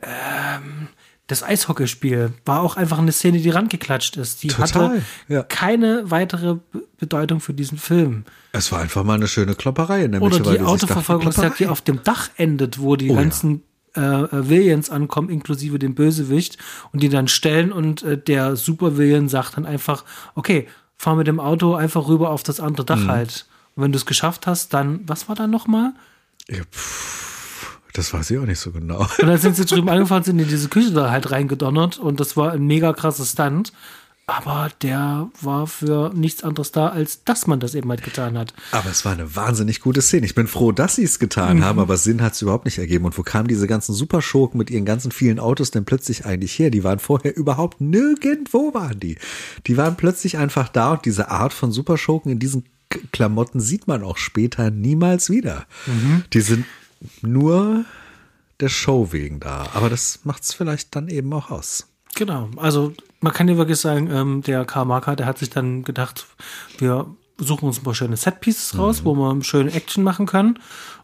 Ähm, 0.01 0.87
das 1.31 1.43
Eishockeyspiel 1.43 2.33
war 2.43 2.61
auch 2.61 2.75
einfach 2.75 2.99
eine 2.99 3.13
Szene, 3.13 3.39
die 3.39 3.49
rangeklatscht 3.49 4.17
ist. 4.17 4.43
Die 4.43 4.49
Total, 4.49 4.89
hatte 4.89 5.01
ja. 5.29 5.43
keine 5.43 6.11
weitere 6.11 6.57
Bedeutung 6.99 7.39
für 7.39 7.53
diesen 7.53 7.77
Film. 7.77 8.25
Es 8.51 8.69
war 8.73 8.81
einfach 8.81 9.05
mal 9.05 9.13
eine 9.13 9.29
schöne 9.29 9.55
Klopperei 9.55 10.03
in 10.03 10.11
der 10.11 10.19
Mitte. 10.19 10.41
Oder 10.41 10.51
die 10.51 10.59
Autoverfolgungsjagd, 10.59 11.59
die 11.59 11.67
auf 11.67 11.79
dem 11.79 12.03
Dach 12.03 12.29
endet, 12.35 12.81
wo 12.81 12.97
die 12.97 13.11
oh, 13.11 13.15
ganzen 13.15 13.63
ja. 13.95 14.25
äh, 14.25 14.49
Villains 14.49 14.89
ankommen, 14.89 15.29
inklusive 15.29 15.79
dem 15.79 15.95
Bösewicht, 15.95 16.57
und 16.91 17.01
die 17.01 17.07
dann 17.07 17.29
stellen 17.29 17.71
und 17.71 18.03
äh, 18.03 18.17
der 18.17 18.57
Super 18.57 18.97
Villain 18.97 19.29
sagt 19.29 19.55
dann 19.55 19.65
einfach, 19.65 20.03
okay, 20.35 20.67
fahr 20.97 21.15
mit 21.15 21.27
dem 21.27 21.39
Auto 21.39 21.75
einfach 21.75 22.09
rüber 22.09 22.29
auf 22.29 22.43
das 22.43 22.59
andere 22.59 22.85
Dach 22.85 23.03
mhm. 23.03 23.07
halt. 23.07 23.45
Und 23.75 23.83
wenn 23.83 23.93
du 23.93 23.97
es 23.97 24.05
geschafft 24.05 24.47
hast, 24.47 24.73
dann, 24.73 24.99
was 25.07 25.29
war 25.29 25.35
da 25.35 25.47
nochmal? 25.47 25.93
Ja, 26.49 26.63
pff 26.69 27.30
das 27.93 28.13
weiß 28.13 28.31
ich 28.31 28.37
auch 28.39 28.45
nicht 28.45 28.59
so 28.59 28.71
genau. 28.71 28.99
Und 29.19 29.27
dann 29.27 29.37
sind 29.37 29.55
sie 29.55 29.65
drüben 29.65 29.89
angefahren, 29.89 30.23
sind 30.23 30.39
in 30.39 30.47
diese 30.47 30.69
Küche 30.69 30.91
da 30.91 31.11
halt 31.11 31.31
reingedonnert 31.31 31.97
und 31.97 32.19
das 32.19 32.37
war 32.37 32.51
ein 32.51 32.65
mega 32.65 32.93
krasses 32.93 33.31
Stunt. 33.31 33.73
Aber 34.27 34.69
der 34.81 35.29
war 35.41 35.67
für 35.67 36.13
nichts 36.13 36.43
anderes 36.43 36.71
da, 36.71 36.87
als 36.87 37.25
dass 37.25 37.47
man 37.47 37.59
das 37.59 37.75
eben 37.75 37.89
halt 37.89 38.01
getan 38.01 38.37
hat. 38.37 38.53
Aber 38.71 38.89
es 38.89 39.03
war 39.03 39.11
eine 39.11 39.35
wahnsinnig 39.35 39.81
gute 39.81 40.01
Szene. 40.01 40.25
Ich 40.25 40.35
bin 40.35 40.47
froh, 40.47 40.71
dass 40.71 40.95
sie 40.95 41.03
es 41.03 41.19
getan 41.19 41.57
mhm. 41.57 41.65
haben, 41.65 41.79
aber 41.79 41.97
Sinn 41.97 42.21
hat 42.21 42.33
es 42.33 42.41
überhaupt 42.41 42.63
nicht 42.63 42.77
ergeben. 42.77 43.03
Und 43.03 43.17
wo 43.17 43.23
kamen 43.23 43.49
diese 43.49 43.67
ganzen 43.67 43.93
Superschurken 43.93 44.57
mit 44.57 44.69
ihren 44.69 44.85
ganzen 44.85 45.11
vielen 45.11 45.39
Autos 45.39 45.71
denn 45.71 45.83
plötzlich 45.83 46.25
eigentlich 46.25 46.57
her? 46.57 46.69
Die 46.69 46.85
waren 46.85 46.99
vorher 46.99 47.35
überhaupt 47.35 47.81
nirgendwo 47.81 48.73
waren 48.73 48.99
die. 49.01 49.17
Die 49.67 49.75
waren 49.75 49.97
plötzlich 49.97 50.37
einfach 50.37 50.69
da 50.69 50.93
und 50.93 51.03
diese 51.03 51.29
Art 51.29 51.51
von 51.51 51.73
Superschurken 51.73 52.31
in 52.31 52.39
diesen 52.39 52.63
Klamotten 53.11 53.59
sieht 53.59 53.87
man 53.87 54.03
auch 54.03 54.17
später 54.17 54.69
niemals 54.69 55.29
wieder. 55.29 55.65
Mhm. 55.87 56.23
Die 56.31 56.41
sind 56.41 56.65
nur 57.21 57.85
der 58.59 58.69
Show 58.69 59.11
wegen 59.11 59.39
da. 59.39 59.67
Aber 59.73 59.89
das 59.89 60.19
macht 60.23 60.43
es 60.43 60.53
vielleicht 60.53 60.95
dann 60.95 61.07
eben 61.09 61.33
auch 61.33 61.49
aus. 61.49 61.87
Genau. 62.15 62.49
Also 62.57 62.93
man 63.21 63.33
kann 63.33 63.47
ja 63.47 63.57
wirklich 63.57 63.79
sagen, 63.79 64.09
ähm, 64.11 64.41
der 64.41 64.65
Karl 64.65 64.85
Marker, 64.85 65.15
der 65.15 65.25
hat 65.25 65.37
sich 65.37 65.49
dann 65.49 65.83
gedacht, 65.83 66.27
wir 66.77 67.07
suchen 67.37 67.65
uns 67.65 67.79
ein 67.79 67.83
paar 67.83 67.95
schöne 67.95 68.17
Setpieces 68.17 68.77
raus, 68.77 69.01
mhm. 69.01 69.05
wo 69.05 69.15
wir 69.15 69.43
schöne 69.43 69.73
Action 69.73 70.03
machen 70.03 70.25
können. 70.25 70.59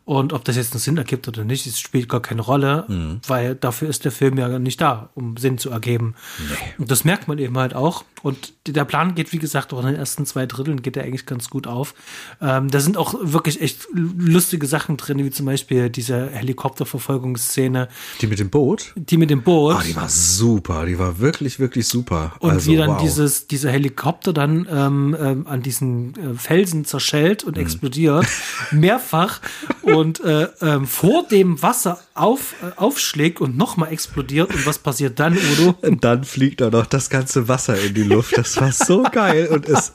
Und 0.07 0.31
ob 0.31 0.45
das 0.45 0.55
jetzt 0.55 0.71
einen 0.71 0.79
Sinn 0.79 0.97
ergibt 0.97 1.27
oder 1.27 1.43
nicht, 1.43 1.67
das 1.67 1.77
spielt 1.77 2.07
gar 2.07 2.21
keine 2.21 2.41
Rolle, 2.41 2.85
mhm. 2.87 3.19
weil 3.27 3.55
dafür 3.55 3.89
ist 3.89 4.05
der 4.05 4.13
Film 4.13 4.37
ja 4.37 4.57
nicht 4.57 4.79
da, 4.79 5.09
um 5.15 5.35
Sinn 5.35 5.57
zu 5.57 5.69
ergeben. 5.69 6.15
Nee. 6.39 6.55
Und 6.77 6.91
das 6.91 7.03
merkt 7.03 7.27
man 7.27 7.37
eben 7.39 7.57
halt 7.57 7.75
auch. 7.75 8.05
Und 8.23 8.53
der 8.67 8.85
Plan 8.85 9.15
geht, 9.15 9.33
wie 9.33 9.37
gesagt, 9.37 9.73
auch 9.73 9.79
in 9.81 9.85
den 9.87 9.95
ersten 9.95 10.25
zwei 10.25 10.45
Dritteln 10.45 10.81
geht 10.81 10.95
er 10.95 11.03
eigentlich 11.03 11.25
ganz 11.25 11.49
gut 11.49 11.67
auf. 11.67 11.93
Ähm, 12.41 12.69
da 12.71 12.79
sind 12.79 12.95
auch 12.95 13.15
wirklich 13.21 13.61
echt 13.61 13.87
lustige 13.93 14.65
Sachen 14.65 14.95
drin, 14.95 15.23
wie 15.23 15.29
zum 15.29 15.45
Beispiel 15.45 15.89
diese 15.89 16.29
Helikopterverfolgungsszene. 16.29 17.89
Die 18.21 18.27
mit 18.27 18.39
dem 18.39 18.49
Boot? 18.49 18.93
Die 18.95 19.17
mit 19.17 19.29
dem 19.29 19.43
Boot. 19.43 19.75
Ah, 19.75 19.83
die 19.85 19.95
war 19.95 20.09
super. 20.09 20.85
Die 20.85 20.97
war 20.97 21.19
wirklich, 21.19 21.59
wirklich 21.59 21.85
super. 21.85 22.33
Und 22.39 22.51
also, 22.51 22.71
wie 22.71 22.77
dann 22.77 22.91
wow. 22.91 23.01
dieses, 23.01 23.47
dieser 23.47 23.71
Helikopter 23.71 24.31
dann 24.31 24.67
ähm, 24.71 25.17
ähm, 25.19 25.47
an 25.47 25.61
diesen 25.61 26.15
äh, 26.15 26.33
Felsen 26.35 26.85
zerschellt 26.85 27.43
und 27.43 27.57
mhm. 27.57 27.63
explodiert. 27.63 28.25
Mehrfach. 28.71 29.41
und 29.83 29.96
äh, 30.03 30.47
ähm, 30.61 30.85
vor 30.85 31.27
dem 31.27 31.61
Wasser 31.61 31.99
auf, 32.13 32.53
äh, 32.61 32.79
aufschlägt 32.79 33.41
und 33.41 33.57
nochmal 33.57 33.91
explodiert. 33.91 34.53
Und 34.53 34.65
was 34.65 34.79
passiert 34.79 35.19
dann, 35.19 35.37
Udo? 35.37 35.75
Und 35.81 36.03
dann 36.03 36.23
fliegt 36.23 36.61
da 36.61 36.69
noch 36.69 36.85
das 36.85 37.09
ganze 37.09 37.47
Wasser 37.47 37.79
in 37.79 37.93
die 37.93 38.03
Luft. 38.03 38.37
Das 38.37 38.59
war 38.59 38.71
so 38.71 39.03
geil. 39.03 39.47
Und 39.47 39.67
es, 39.67 39.93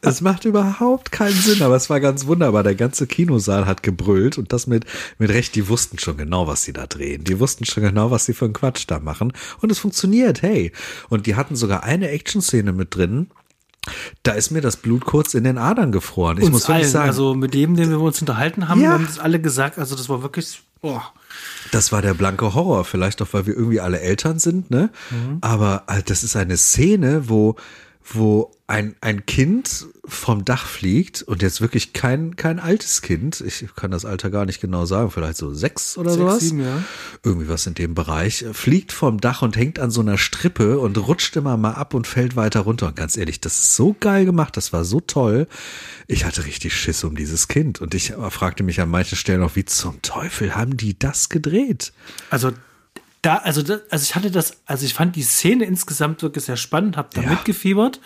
es 0.00 0.20
macht 0.20 0.44
überhaupt 0.44 1.12
keinen 1.12 1.34
Sinn, 1.34 1.62
aber 1.62 1.76
es 1.76 1.90
war 1.90 2.00
ganz 2.00 2.26
wunderbar. 2.26 2.62
Der 2.62 2.74
ganze 2.74 3.06
Kinosaal 3.06 3.66
hat 3.66 3.82
gebrüllt 3.82 4.38
und 4.38 4.52
das 4.52 4.66
mit, 4.66 4.84
mit 5.18 5.30
Recht. 5.30 5.54
Die 5.54 5.68
wussten 5.68 5.98
schon 5.98 6.16
genau, 6.16 6.46
was 6.46 6.62
sie 6.62 6.72
da 6.72 6.86
drehen. 6.86 7.24
Die 7.24 7.38
wussten 7.40 7.64
schon 7.64 7.82
genau, 7.82 8.10
was 8.10 8.26
sie 8.26 8.34
für 8.34 8.44
einen 8.46 8.54
Quatsch 8.54 8.84
da 8.86 8.98
machen. 8.98 9.32
Und 9.60 9.70
es 9.70 9.78
funktioniert, 9.78 10.42
hey. 10.42 10.72
Und 11.08 11.26
die 11.26 11.34
hatten 11.34 11.56
sogar 11.56 11.84
eine 11.84 12.10
Action-Szene 12.10 12.72
mit 12.72 12.94
drin 12.94 13.28
da 14.22 14.32
ist 14.32 14.50
mir 14.50 14.60
das 14.60 14.76
Blut 14.76 15.04
kurz 15.04 15.34
in 15.34 15.44
den 15.44 15.58
Adern 15.58 15.92
gefroren. 15.92 16.38
Ich 16.38 16.44
uns 16.44 16.52
muss 16.52 16.62
wirklich 16.62 16.84
allen, 16.84 16.92
sagen. 16.92 17.08
Also 17.08 17.34
mit 17.34 17.54
dem, 17.54 17.76
den 17.76 17.90
wir 17.90 18.00
uns 18.00 18.20
unterhalten 18.20 18.68
haben, 18.68 18.80
ja. 18.80 18.92
haben 18.92 19.06
das 19.06 19.18
alle 19.18 19.40
gesagt. 19.40 19.78
Also 19.78 19.96
das 19.96 20.08
war 20.08 20.22
wirklich. 20.22 20.62
Oh. 20.82 21.00
Das 21.72 21.92
war 21.92 22.02
der 22.02 22.14
blanke 22.14 22.54
Horror, 22.54 22.84
vielleicht 22.84 23.20
auch, 23.22 23.28
weil 23.32 23.46
wir 23.46 23.54
irgendwie 23.54 23.80
alle 23.80 24.00
Eltern 24.00 24.38
sind, 24.38 24.70
ne? 24.70 24.90
Mhm. 25.10 25.38
Aber 25.40 25.84
äh, 25.88 26.02
das 26.02 26.22
ist 26.22 26.36
eine 26.36 26.56
Szene, 26.56 27.28
wo, 27.28 27.56
wo 28.12 28.53
ein, 28.66 28.96
ein 29.02 29.26
Kind 29.26 29.86
vom 30.06 30.46
Dach 30.46 30.66
fliegt 30.66 31.20
und 31.22 31.42
jetzt 31.42 31.60
wirklich 31.60 31.92
kein, 31.92 32.34
kein 32.36 32.58
altes 32.58 33.02
Kind, 33.02 33.42
ich 33.42 33.66
kann 33.76 33.90
das 33.90 34.06
Alter 34.06 34.30
gar 34.30 34.46
nicht 34.46 34.60
genau 34.60 34.86
sagen, 34.86 35.10
vielleicht 35.10 35.36
so 35.36 35.52
sechs 35.52 35.98
oder 35.98 36.10
Sechs, 36.10 36.20
sowas. 36.22 36.40
sieben, 36.40 36.60
ja. 36.60 36.82
Irgendwie 37.22 37.48
was 37.48 37.66
in 37.66 37.74
dem 37.74 37.94
Bereich, 37.94 38.44
fliegt 38.52 38.92
vom 38.92 39.20
Dach 39.20 39.42
und 39.42 39.56
hängt 39.56 39.78
an 39.78 39.90
so 39.90 40.00
einer 40.00 40.16
Strippe 40.16 40.78
und 40.78 40.96
rutscht 40.96 41.36
immer 41.36 41.58
mal 41.58 41.72
ab 41.72 41.92
und 41.92 42.06
fällt 42.06 42.36
weiter 42.36 42.60
runter. 42.60 42.86
Und 42.86 42.96
ganz 42.96 43.18
ehrlich, 43.18 43.38
das 43.40 43.58
ist 43.58 43.76
so 43.76 43.94
geil 44.00 44.24
gemacht, 44.24 44.56
das 44.56 44.72
war 44.72 44.84
so 44.84 45.00
toll. 45.00 45.46
Ich 46.06 46.24
hatte 46.24 46.46
richtig 46.46 46.74
Schiss 46.74 47.04
um 47.04 47.16
dieses 47.16 47.48
Kind 47.48 47.82
und 47.82 47.94
ich 47.94 48.14
fragte 48.30 48.62
mich 48.62 48.80
an 48.80 48.88
manchen 48.88 49.16
Stellen 49.16 49.42
auch, 49.42 49.56
wie 49.56 49.66
zum 49.66 50.00
Teufel 50.00 50.54
haben 50.54 50.78
die 50.78 50.98
das 50.98 51.28
gedreht? 51.28 51.92
Also 52.30 52.52
da, 53.24 53.36
also, 53.36 53.62
da, 53.62 53.78
also 53.90 54.02
ich 54.02 54.14
hatte 54.14 54.30
das, 54.30 54.58
also 54.66 54.84
ich 54.84 54.92
fand 54.94 55.16
die 55.16 55.22
Szene 55.22 55.64
insgesamt 55.64 56.22
wirklich 56.22 56.44
sehr 56.44 56.56
spannend, 56.56 56.96
habe 56.96 57.08
da 57.12 57.22
Ja. 57.22 57.30
mitgefiebert. 57.30 58.00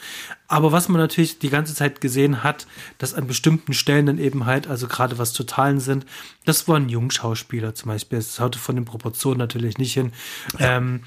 Aber 0.46 0.70
was 0.72 0.88
man 0.88 1.00
natürlich 1.00 1.38
die 1.38 1.50
ganze 1.50 1.74
Zeit 1.74 2.00
gesehen 2.00 2.42
hat, 2.42 2.66
dass 2.98 3.14
an 3.14 3.26
bestimmten 3.26 3.74
Stellen 3.74 4.06
dann 4.06 4.18
eben 4.18 4.46
halt, 4.46 4.66
also 4.68 4.86
gerade 4.86 5.18
was 5.18 5.32
Totalen 5.32 5.80
sind, 5.80 6.06
das 6.44 6.68
waren 6.68 6.88
Jungschauspieler 6.88 7.74
zum 7.74 7.88
Beispiel. 7.88 8.18
Das 8.18 8.38
haute 8.40 8.58
von 8.58 8.76
den 8.76 8.84
Proportionen 8.84 9.38
natürlich 9.38 9.76
nicht 9.78 9.92
hin. 9.94 10.12
Ähm, 10.58 11.02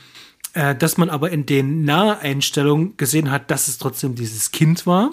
äh, 0.54 0.76
dass 0.76 0.98
man 0.98 1.10
aber 1.10 1.32
in 1.32 1.46
den 1.46 1.86
Naheinstellungen 1.86 2.98
gesehen 2.98 3.32
hat, 3.32 3.52
dass 3.52 3.68
es 3.68 3.78
trotzdem 3.78 4.16
dieses 4.16 4.52
Kind 4.52 4.86
war. 4.86 5.12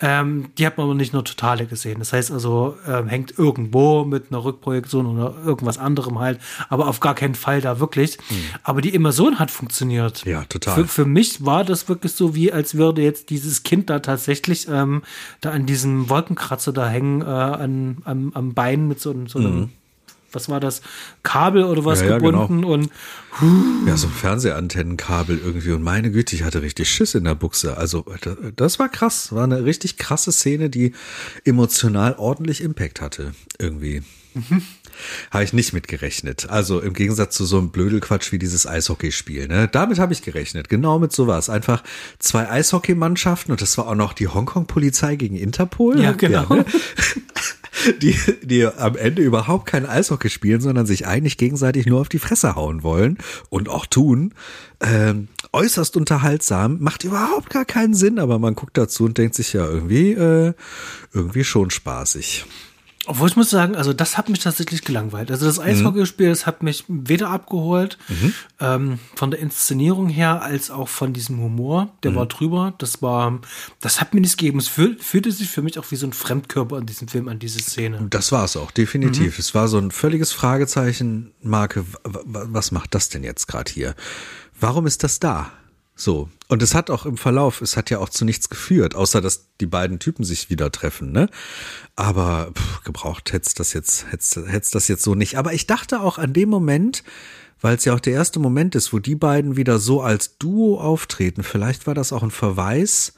Ähm, 0.00 0.50
die 0.56 0.64
hat 0.64 0.78
man 0.78 0.84
aber 0.84 0.94
nicht 0.94 1.12
nur 1.12 1.24
totale 1.24 1.66
gesehen. 1.66 1.98
Das 1.98 2.12
heißt 2.12 2.30
also, 2.30 2.76
ähm, 2.86 3.08
hängt 3.08 3.36
irgendwo 3.36 4.04
mit 4.04 4.26
einer 4.30 4.44
Rückprojektion 4.44 5.06
oder 5.06 5.34
irgendwas 5.44 5.76
anderem 5.76 6.20
halt, 6.20 6.38
aber 6.68 6.86
auf 6.86 7.00
gar 7.00 7.16
keinen 7.16 7.34
Fall 7.34 7.60
da 7.60 7.80
wirklich. 7.80 8.16
Aber 8.62 8.80
die 8.80 8.94
Immersion 8.94 9.40
hat 9.40 9.50
funktioniert. 9.50 10.24
Ja, 10.24 10.44
total. 10.44 10.74
Für, 10.76 10.86
für 10.86 11.04
mich 11.04 11.44
war 11.44 11.64
das 11.64 11.88
wirklich 11.88 12.12
so, 12.12 12.36
wie 12.36 12.52
als 12.52 12.76
würde 12.76 13.02
jetzt 13.02 13.30
dieses 13.30 13.64
Kind 13.64 13.90
da 13.90 13.98
tatsächlich 13.98 14.68
ähm, 14.68 15.02
da 15.40 15.50
an 15.50 15.66
diesem 15.66 16.08
Wolkenkratzer 16.08 16.72
da 16.72 16.88
hängen, 16.88 17.22
äh, 17.22 17.24
an, 17.24 17.98
am, 18.04 18.30
am 18.34 18.54
Bein 18.54 18.86
mit 18.86 19.00
so, 19.00 19.12
so 19.26 19.40
einem, 19.40 19.72
was 20.32 20.48
war 20.48 20.60
das, 20.60 20.82
Kabel 21.22 21.64
oder 21.64 21.84
was. 21.84 22.00
Ja, 22.00 22.08
ja, 22.10 22.18
genau. 22.18 22.42
gebunden 22.46 22.64
und 22.64 22.90
Ja, 23.86 23.96
so 23.96 24.08
ein 24.08 24.12
Fernsehantennenkabel 24.12 25.38
irgendwie. 25.42 25.72
Und 25.72 25.82
meine 25.82 26.10
Güte, 26.10 26.34
ich 26.36 26.42
hatte 26.42 26.62
richtig 26.62 26.90
Schiss 26.90 27.14
in 27.14 27.24
der 27.24 27.34
Buchse. 27.34 27.76
Also, 27.76 28.04
da- 28.22 28.36
das 28.56 28.78
war 28.78 28.88
krass. 28.88 29.32
War 29.32 29.44
eine 29.44 29.64
richtig 29.64 29.96
krasse 29.96 30.32
Szene, 30.32 30.70
die 30.70 30.92
emotional 31.44 32.14
ordentlich 32.18 32.60
Impact 32.62 33.00
hatte. 33.00 33.32
Irgendwie. 33.58 34.02
Habe 35.30 35.44
ich 35.44 35.52
nicht 35.52 35.72
mit 35.72 35.88
gerechnet. 35.88 36.50
Also 36.50 36.80
im 36.80 36.92
Gegensatz 36.92 37.36
zu 37.36 37.44
so 37.44 37.58
einem 37.58 37.70
Blödelquatsch 37.70 38.32
wie 38.32 38.38
dieses 38.38 38.66
Eishockeyspiel. 38.66 39.46
Ne? 39.48 39.68
Damit 39.68 39.98
habe 39.98 40.12
ich 40.12 40.22
gerechnet. 40.22 40.68
Genau 40.68 40.98
mit 40.98 41.12
sowas. 41.12 41.50
Einfach 41.50 41.82
zwei 42.18 42.48
Eishockeymannschaften 42.50 43.52
und 43.52 43.62
das 43.62 43.78
war 43.78 43.86
auch 43.86 43.94
noch 43.94 44.12
die 44.12 44.28
Hongkong-Polizei 44.28 45.16
gegen 45.16 45.36
Interpol. 45.36 46.00
Ja, 46.00 46.12
genau. 46.12 46.46
ne? 46.52 46.64
die, 48.02 48.16
die 48.42 48.66
am 48.66 48.96
Ende 48.96 49.22
überhaupt 49.22 49.66
kein 49.66 49.86
Eishockey 49.86 50.30
spielen, 50.30 50.60
sondern 50.60 50.86
sich 50.86 51.06
eigentlich 51.06 51.36
gegenseitig 51.36 51.86
nur 51.86 52.00
auf 52.00 52.08
die 52.08 52.18
Fresse 52.18 52.56
hauen 52.56 52.82
wollen 52.82 53.18
und 53.50 53.68
auch 53.68 53.86
tun. 53.86 54.34
Ähm, 54.80 55.28
äußerst 55.52 55.96
unterhaltsam, 55.96 56.78
macht 56.80 57.04
überhaupt 57.04 57.50
gar 57.50 57.64
keinen 57.64 57.94
Sinn, 57.94 58.18
aber 58.18 58.38
man 58.38 58.54
guckt 58.54 58.76
dazu 58.76 59.04
und 59.04 59.18
denkt 59.18 59.34
sich 59.34 59.52
ja 59.52 59.66
irgendwie, 59.66 60.12
äh, 60.12 60.52
irgendwie 61.12 61.44
schon 61.44 61.70
spaßig. 61.70 62.44
Obwohl 63.08 63.28
ich 63.28 63.36
muss 63.36 63.48
sagen, 63.50 63.74
also 63.74 63.92
das 63.94 64.18
hat 64.18 64.28
mich 64.28 64.38
tatsächlich 64.40 64.82
gelangweilt. 64.82 65.30
Also 65.30 65.44
Mhm. 65.46 65.48
das 65.48 65.58
Eishockeyspiel, 65.58 66.28
das 66.28 66.44
hat 66.46 66.62
mich 66.62 66.84
weder 66.88 67.30
abgeholt, 67.30 67.96
ähm, 68.60 68.98
von 69.16 69.30
der 69.30 69.40
Inszenierung 69.40 70.08
her, 70.10 70.42
als 70.42 70.70
auch 70.70 70.88
von 70.88 71.12
diesem 71.14 71.40
Humor, 71.40 71.84
Mhm. 71.84 71.88
der 72.04 72.14
war 72.14 72.26
drüber. 72.26 72.74
Das 72.78 73.00
war, 73.02 73.40
das 73.80 74.00
hat 74.00 74.12
mir 74.14 74.20
nichts 74.20 74.36
gegeben. 74.36 74.58
Es 74.58 74.68
fühl, 74.68 74.98
fühlte 75.00 75.32
sich 75.32 75.48
für 75.48 75.62
mich 75.62 75.78
auch 75.78 75.90
wie 75.90 75.96
so 75.96 76.06
ein 76.06 76.12
Fremdkörper 76.12 76.76
an 76.76 76.86
diesem 76.86 77.08
Film, 77.08 77.28
an 77.28 77.38
diese 77.38 77.58
Szene. 77.60 78.06
Das 78.10 78.30
war 78.30 78.44
es 78.44 78.56
auch, 78.56 78.70
definitiv. 78.70 79.38
Es 79.38 79.54
war 79.54 79.68
so 79.68 79.78
ein 79.78 79.90
völliges 79.90 80.32
Fragezeichen, 80.32 81.32
Marke, 81.42 81.84
was 82.04 82.72
macht 82.72 82.94
das 82.94 83.08
denn 83.08 83.24
jetzt 83.24 83.48
gerade 83.48 83.72
hier? 83.72 83.94
Warum 84.60 84.86
ist 84.86 85.02
das 85.02 85.18
da? 85.18 85.50
So. 85.98 86.30
Und 86.46 86.62
es 86.62 86.74
hat 86.74 86.90
auch 86.90 87.04
im 87.04 87.16
Verlauf, 87.16 87.60
es 87.60 87.76
hat 87.76 87.90
ja 87.90 87.98
auch 87.98 88.08
zu 88.08 88.24
nichts 88.24 88.48
geführt, 88.48 88.94
außer 88.94 89.20
dass 89.20 89.48
die 89.60 89.66
beiden 89.66 89.98
Typen 89.98 90.24
sich 90.24 90.48
wieder 90.48 90.70
treffen, 90.70 91.10
ne? 91.10 91.28
Aber 91.96 92.52
pff, 92.54 92.84
gebraucht 92.84 93.32
hätte 93.32 93.50
das 93.56 93.72
jetzt, 93.72 94.06
hätte 94.10 94.48
es 94.52 94.70
das 94.70 94.88
jetzt 94.88 95.02
so 95.02 95.16
nicht. 95.16 95.36
Aber 95.36 95.52
ich 95.52 95.66
dachte 95.66 96.00
auch 96.00 96.16
an 96.16 96.32
dem 96.32 96.48
Moment, 96.48 97.02
weil 97.60 97.76
es 97.76 97.84
ja 97.84 97.94
auch 97.94 98.00
der 98.00 98.12
erste 98.12 98.38
Moment 98.38 98.76
ist, 98.76 98.92
wo 98.92 99.00
die 99.00 99.16
beiden 99.16 99.56
wieder 99.56 99.80
so 99.80 100.00
als 100.00 100.38
Duo 100.38 100.80
auftreten. 100.80 101.42
Vielleicht 101.42 101.88
war 101.88 101.94
das 101.94 102.12
auch 102.12 102.22
ein 102.22 102.30
Verweis 102.30 103.14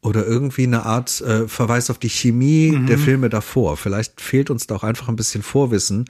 oder 0.00 0.26
irgendwie 0.26 0.64
eine 0.64 0.84
Art 0.84 1.20
äh, 1.20 1.46
Verweis 1.46 1.88
auf 1.88 1.98
die 1.98 2.10
Chemie 2.10 2.76
der 2.88 2.98
Filme 2.98 3.30
davor. 3.30 3.76
Vielleicht 3.76 4.20
fehlt 4.20 4.50
uns 4.50 4.66
da 4.66 4.74
auch 4.74 4.82
einfach 4.82 5.08
ein 5.08 5.16
bisschen 5.16 5.44
Vorwissen 5.44 6.06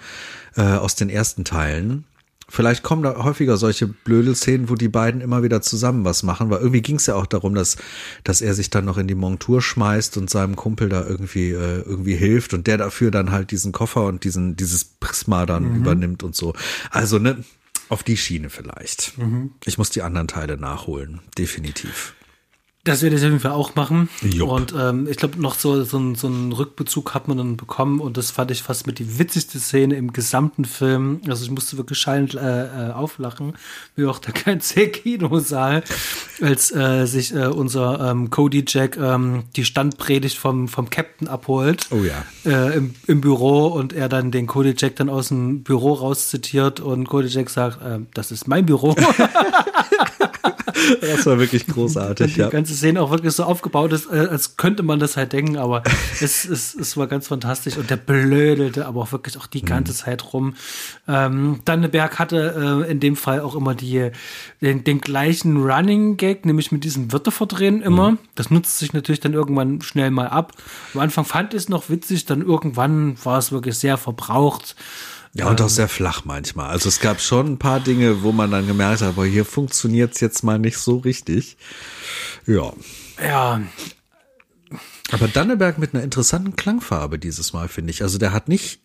äh, 0.57 0.63
aus 0.63 0.95
den 0.95 1.11
ersten 1.11 1.45
Teilen. 1.45 2.05
Vielleicht 2.49 2.83
kommen 2.83 3.03
da 3.03 3.17
häufiger 3.25 3.57
solche 3.57 3.87
Blödelszenen, 3.87 4.69
wo 4.69 4.75
die 4.75 4.89
beiden 4.89 5.21
immer 5.21 5.43
wieder 5.43 5.63
zusammen 5.63 6.05
was 6.05 6.23
machen, 6.23 6.51
weil 6.51 6.59
irgendwie 6.59 6.83
ging 6.83 6.97
es 6.97 7.07
ja 7.07 7.15
auch 7.15 7.27
darum, 7.27 7.55
dass, 7.55 7.77
dass 8.23 8.41
er 8.41 8.55
sich 8.55 8.71
dann 8.71 8.85
noch 8.85 8.99
in 8.99 9.09
die 9.09 9.15
Montur 9.15 9.63
schmeißt 9.63 10.17
und 10.17 10.31
seinem 10.31 10.57
Kumpel 10.57 10.89
da 10.89 11.07
irgendwie, 11.07 11.51
äh, 11.51 11.83
irgendwie 11.83 12.15
hilft 12.17 12.55
und 12.55 12.67
der 12.67 12.79
dafür 12.79 13.11
dann 13.11 13.31
halt 13.31 13.51
diesen 13.51 13.73
Koffer 13.73 14.05
und 14.05 14.25
diesen, 14.25 14.57
dieses 14.57 14.85
Prisma 14.85 15.47
dann 15.47 15.65
übernimmt 15.77 16.23
und 16.23 16.37
so. 16.37 16.55
Also, 16.91 17.19
ne, 17.19 17.45
auf 17.89 18.03
die 18.03 18.17
Schiene 18.17 18.51
vielleicht. 18.51 19.15
Ich 19.65 19.79
muss 19.79 19.91
die 19.91 20.03
anderen 20.03 20.29
Teile 20.29 20.57
nachholen, 20.57 21.21
definitiv. 21.37 22.15
Das 22.85 23.01
werde 23.01 23.17
ich 23.17 23.23
auf 23.23 23.29
jeden 23.29 23.41
Fall 23.41 23.53
auch 23.53 23.75
machen. 23.77 24.11
Jupp. 24.21 24.51
Und 24.51 24.75
ähm, 24.79 25.07
ich 25.11 25.17
glaube, 25.17 25.41
noch 25.41 25.55
so, 25.55 25.85
so, 25.85 25.97
ein- 25.99 26.15
so 26.17 26.27
einen 26.27 26.53
Rückbezug 26.53 27.15
hat 27.15 27.29
man 27.29 27.39
dann 27.39 27.57
bekommen 27.57 27.99
und 27.99 28.19
das 28.19 28.31
fand 28.31 28.51
ich 28.51 28.63
fast 28.63 28.87
mit 28.87 28.99
die 28.99 29.19
witzigste 29.19 29.59
Szene 29.59 29.97
im 29.97 30.13
gesamten 30.13 30.67
Film. 30.67 31.23
Also 31.27 31.45
ich 31.47 31.51
musste 31.51 31.79
wirklich 31.79 31.99
schallend 31.99 32.35
äh, 32.35 32.89
äh, 32.89 32.93
auflachen, 32.93 33.55
wie 33.97 34.05
auch 34.05 34.19
der 34.19 34.35
ganze 34.45 34.87
Kinosaal, 34.89 35.83
als 36.43 36.73
äh, 36.75 37.07
sich 37.07 37.35
äh, 37.35 37.47
unser 37.47 38.11
ähm, 38.11 38.29
Cody 38.29 38.65
Jack 38.69 38.99
ähm, 38.99 39.45
die 39.57 39.65
Standpredigt 39.65 40.37
vom, 40.37 40.69
vom 40.69 40.91
Captain 40.91 41.27
abholt. 41.27 41.87
Oh 41.91 42.03
ja. 42.05 42.23
Äh, 42.45 42.77
im, 42.77 42.95
Im 43.07 43.23
Büro 43.23 43.69
und 43.69 43.95
er 43.95 44.11
dann 44.11 44.31
den 44.31 44.47
Cody 44.47 44.75
Jack 44.77 44.97
dann 44.97 45.09
aus 45.09 45.29
dem 45.29 45.63
Büro 45.63 45.95
rauszitiert 45.95 46.81
und 46.81 47.09
Cody 47.09 47.29
Jack 47.29 47.49
sagt, 47.49 47.81
äh, 47.83 48.01
das 48.13 48.31
ist 48.31 48.47
mein 48.47 48.67
Büro. 48.67 48.95
Das 51.01 51.25
war 51.25 51.39
wirklich 51.39 51.67
großartig, 51.67 52.35
die 52.35 52.41
ja. 52.41 52.49
Ganze 52.75 52.79
Szene 52.79 53.01
auch 53.01 53.11
wirklich 53.11 53.33
so 53.33 53.45
aufgebaut 53.45 53.93
ist, 53.93 54.11
äh, 54.11 54.27
als 54.31 54.57
könnte 54.57 54.83
man 54.83 54.99
das 54.99 55.17
halt 55.17 55.33
denken, 55.33 55.57
aber 55.57 55.83
es, 56.21 56.45
es, 56.45 56.75
es 56.75 56.97
war 56.97 57.07
ganz 57.07 57.29
fantastisch 57.29 57.77
und 57.77 57.89
der 57.91 57.97
blödelte 57.97 58.87
aber 58.87 59.03
auch 59.03 59.13
wirklich 59.13 59.39
auch 59.39 59.47
die 59.47 59.63
Mhm. 59.63 59.67
ganze 59.67 59.95
Zeit 59.95 60.33
rum. 60.33 60.55
Ähm, 61.09 61.61
Danneberg 61.65 62.19
hatte 62.19 62.85
äh, 62.87 62.91
in 62.91 63.01
dem 63.01 63.17
Fall 63.17 63.41
auch 63.41 63.55
immer 63.55 63.75
die, 63.75 64.11
den, 64.61 64.85
den 64.85 65.01
gleichen 65.01 65.63
Running 65.63 66.17
Gag, 66.17 66.45
nämlich 66.45 66.73
mit 66.73 66.85
diesem 66.85 67.13
Wörter 67.13 67.31
verdrehen 67.31 67.83
immer. 67.83 68.13
Mhm. 68.13 68.19
Das 68.35 68.51
nutzt 68.51 68.79
sich 68.79 68.93
natürlich 68.93 69.21
dann 69.21 69.33
irgendwann 69.33 69.81
schnell 69.81 70.11
mal 70.11 70.29
ab. 70.29 70.53
Am 70.95 71.01
Anfang 71.01 71.25
fand 71.25 71.55
ich 71.55 71.59
es 71.63 71.69
noch 71.69 71.89
witzig, 71.89 72.27
dann 72.27 72.43
irgendwann 72.43 73.17
war 73.25 73.39
es 73.39 73.53
wirklich 73.53 73.79
sehr 73.79 73.97
verbraucht. 73.97 74.75
Ja, 75.37 75.49
und 75.49 75.61
auch 75.61 75.69
sehr 75.69 75.89
flach 75.89 76.25
manchmal. 76.25 76.71
Also 76.71 76.89
es 76.89 77.01
gab 77.01 77.21
schon 77.21 77.55
ein 77.55 77.59
paar 77.59 77.81
Dinge, 77.81 78.23
wo 78.23 78.31
man 78.31 78.53
dann 78.53 78.69
gemerkt 78.69 79.03
hat, 79.03 79.09
aber 79.09 79.27
hier 79.27 79.45
funktioniert's 79.45 80.21
jetzt 80.21 80.45
mal 80.45 80.59
nicht 80.61 80.79
so 80.79 80.99
richtig. 80.99 81.57
Ja. 82.47 82.73
Ja, 83.23 83.61
Aber 85.11 85.29
Danneberg 85.29 85.79
mit 85.79 85.95
einer 85.95 86.03
interessanten 86.05 86.57
Klangfarbe 86.57 87.19
dieses 87.19 87.53
Mal, 87.53 87.69
finde 87.69 87.91
ich. 87.91 88.03
Also 88.03 88.19
der 88.19 88.33
hat 88.33 88.49
nicht 88.49 88.81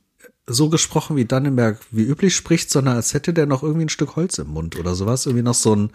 so 0.48 0.70
gesprochen, 0.70 1.16
wie 1.16 1.26
Dannenberg 1.26 1.80
wie 1.92 2.04
üblich 2.04 2.36
spricht, 2.36 2.72
sondern 2.72 2.96
als 2.96 3.14
hätte 3.14 3.34
der 3.34 3.46
noch 3.46 3.62
irgendwie 3.64 3.86
ein 3.86 3.90
Stück 3.90 4.16
Holz 4.16 4.38
im 4.40 4.48
Mund 4.48 4.78
oder 4.78 4.96
sowas. 4.96 5.26
Irgendwie 5.28 5.44
noch 5.44 5.54
so 5.54 5.76
ein, 5.76 5.92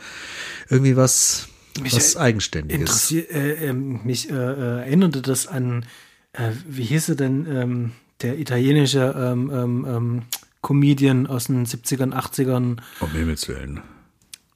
irgendwie 0.71 0.97
was, 0.97 1.49
Mich 1.81 1.95
was 1.95 2.17
Eigenständiges. 2.17 2.81
interessiert, 2.81 3.31
äh, 3.33 3.67
ähm, 3.67 4.01
mich 4.05 4.31
äh, 4.31 4.35
äh, 4.35 4.79
erinnerte 4.83 5.23
das 5.23 5.47
an, 5.49 5.85
äh, 6.33 6.51
wie 6.69 6.85
hieß 6.85 7.11
er 7.11 7.15
denn, 7.17 7.47
ähm, 7.51 7.93
der 8.23 8.39
italienische 8.39 9.15
ähm, 9.17 9.51
ähm, 9.53 9.87
ähm, 9.89 10.23
Comedian 10.65 11.27
aus 11.27 11.47
den 11.47 11.67
70ern, 11.67 12.13
80ern, 12.13 12.79
Um 13.01 13.11
Himmels 13.11 13.47
Willen. 13.49 13.83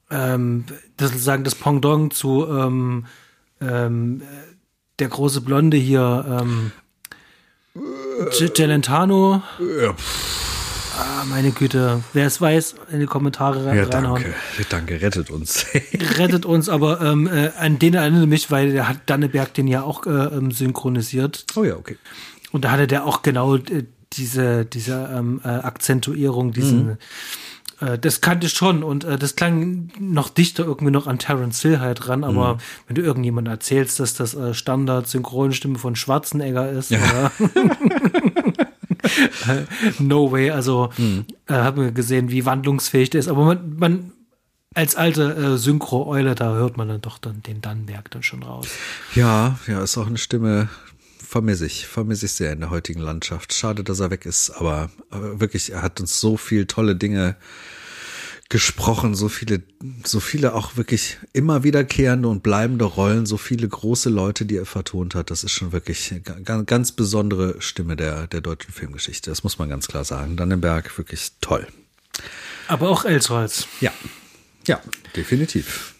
ähm, 0.09 0.65
das 0.97 1.13
ist 1.15 1.23
sagen 1.23 1.43
das 1.43 1.55
Pendant 1.55 2.13
zu 2.13 2.45
ähm, 2.47 3.05
ähm, 3.61 4.21
äh, 4.21 4.25
der 4.99 5.07
große 5.07 5.41
Blonde 5.41 5.77
hier, 5.77 6.25
ähm, 6.41 6.71
Gelentano. 8.55 9.41
Ja, 9.59 9.95
Ah, 10.99 11.23
meine 11.23 11.51
Güte, 11.51 12.03
wer 12.11 12.27
es 12.27 12.41
weiß, 12.41 12.75
in 12.91 12.99
die 12.99 13.05
Kommentare 13.05 13.63
ja 13.73 13.83
reinhauen. 13.85 14.21
danke. 14.21 14.65
Danke, 14.69 15.01
rettet 15.01 15.29
uns. 15.29 15.65
rettet 16.17 16.45
uns, 16.45 16.67
aber 16.67 16.99
ähm, 16.99 17.25
äh, 17.27 17.51
an 17.57 17.79
den 17.79 17.93
erinnere 17.93 18.23
ich 18.23 18.27
mich, 18.27 18.51
weil 18.51 18.73
der 18.73 18.89
hat 18.89 18.97
Danneberg 19.05 19.53
den 19.53 19.67
ja 19.67 19.81
auch 19.83 20.05
äh, 20.05 20.09
ähm, 20.09 20.51
synchronisiert. 20.51 21.45
oh 21.55 21.63
ja, 21.63 21.77
okay. 21.77 21.97
Und 22.51 22.65
da 22.65 22.71
hatte 22.71 22.85
der 22.87 23.05
auch 23.05 23.21
genau 23.21 23.55
äh, 23.55 23.85
diese, 24.13 24.65
diese 24.65 25.09
ähm, 25.13 25.39
äh, 25.43 25.47
Akzentuierung, 25.47 26.51
diesen 26.51 26.97
äh, 27.81 27.97
das 27.97 28.21
kannte 28.21 28.47
ich 28.47 28.53
schon 28.53 28.83
und 28.83 29.03
äh, 29.03 29.17
das 29.17 29.35
klang 29.35 29.89
noch 29.99 30.29
dichter 30.29 30.65
irgendwie 30.65 30.91
noch 30.91 31.07
an 31.07 31.19
Terence 31.19 31.61
Hill 31.61 31.79
halt 31.79 32.07
ran, 32.07 32.23
aber 32.23 32.55
mhm. 32.55 32.59
wenn 32.87 32.95
du 32.95 33.01
irgendjemand 33.01 33.47
erzählst, 33.47 33.99
dass 33.99 34.13
das 34.13 34.33
äh, 34.33 34.53
Standard-Synchronstimme 34.53 35.77
von 35.77 35.95
Schwarzenegger 35.95 36.69
ist, 36.69 36.91
ja. 36.91 37.31
no 39.99 40.31
way, 40.31 40.51
also 40.51 40.89
mhm. 40.97 41.25
äh, 41.47 41.53
haben 41.53 41.81
wir 41.81 41.91
gesehen, 41.91 42.31
wie 42.31 42.45
wandlungsfähig 42.45 43.09
der 43.09 43.19
ist, 43.19 43.27
aber 43.27 43.45
man, 43.45 43.75
man 43.77 44.11
als 44.75 44.95
alte 44.95 45.33
äh, 45.33 45.57
Synchro-Eule, 45.57 46.35
da 46.35 46.53
hört 46.53 46.77
man 46.77 46.87
dann 46.87 47.01
doch 47.01 47.17
dann 47.17 47.41
den 47.41 47.61
Dannenberg 47.61 48.11
dann 48.11 48.23
schon 48.23 48.43
raus. 48.43 48.67
Ja, 49.15 49.57
ja, 49.67 49.81
ist 49.81 49.97
auch 49.97 50.07
eine 50.07 50.19
Stimme, 50.19 50.69
vermisse 51.29 51.67
ich, 51.67 51.85
vermisse 51.85 52.25
ich 52.25 52.31
sehr 52.31 52.51
in 52.51 52.59
der 52.59 52.71
heutigen 52.71 53.01
Landschaft. 53.01 53.53
Schade, 53.53 53.83
dass 53.83 53.99
er 53.99 54.09
weg 54.09 54.25
ist, 54.25 54.49
aber, 54.49 54.89
aber 55.11 55.39
wirklich, 55.39 55.71
er 55.71 55.83
hat 55.83 55.99
uns 55.99 56.19
so 56.19 56.37
viel 56.37 56.65
tolle 56.65 56.95
Dinge 56.95 57.35
gesprochen, 58.49 59.13
so 59.13 59.29
viele, 59.29 59.61
so 60.03 60.19
viele 60.19 60.55
auch 60.55 60.75
wirklich 60.75 61.19
immer 61.31 61.63
wiederkehrende 61.63 62.27
und 62.27 62.41
bleibende 62.41 62.85
Rollen, 62.85 63.27
so 63.27 63.37
viele 63.37 63.67
große 63.67 64.09
Leute, 64.09 64.45
die 64.45 64.57
er 64.57 64.65
vertont 64.65 65.13
hat. 65.13 65.29
Das 65.29 65.43
ist 65.43 65.51
schon 65.51 65.71
wirklich 65.71 66.11
eine 66.11 66.65
ganz 66.65 66.93
besondere 66.93 67.61
Stimme 67.61 67.95
der, 67.95 68.25
der 68.25 68.41
deutschen 68.41 68.73
Filmgeschichte. 68.73 69.29
Das 69.29 69.43
muss 69.43 69.59
man 69.59 69.69
ganz 69.69 69.87
klar 69.87 70.03
sagen. 70.05 70.35
Dannenberg 70.35 70.97
wirklich 70.97 71.33
toll. 71.41 71.67
Aber 72.67 72.89
auch 72.89 73.05
Elsholz. 73.05 73.67
Ja, 73.81 73.93
ja, 74.65 74.81
definitiv. 75.15 75.93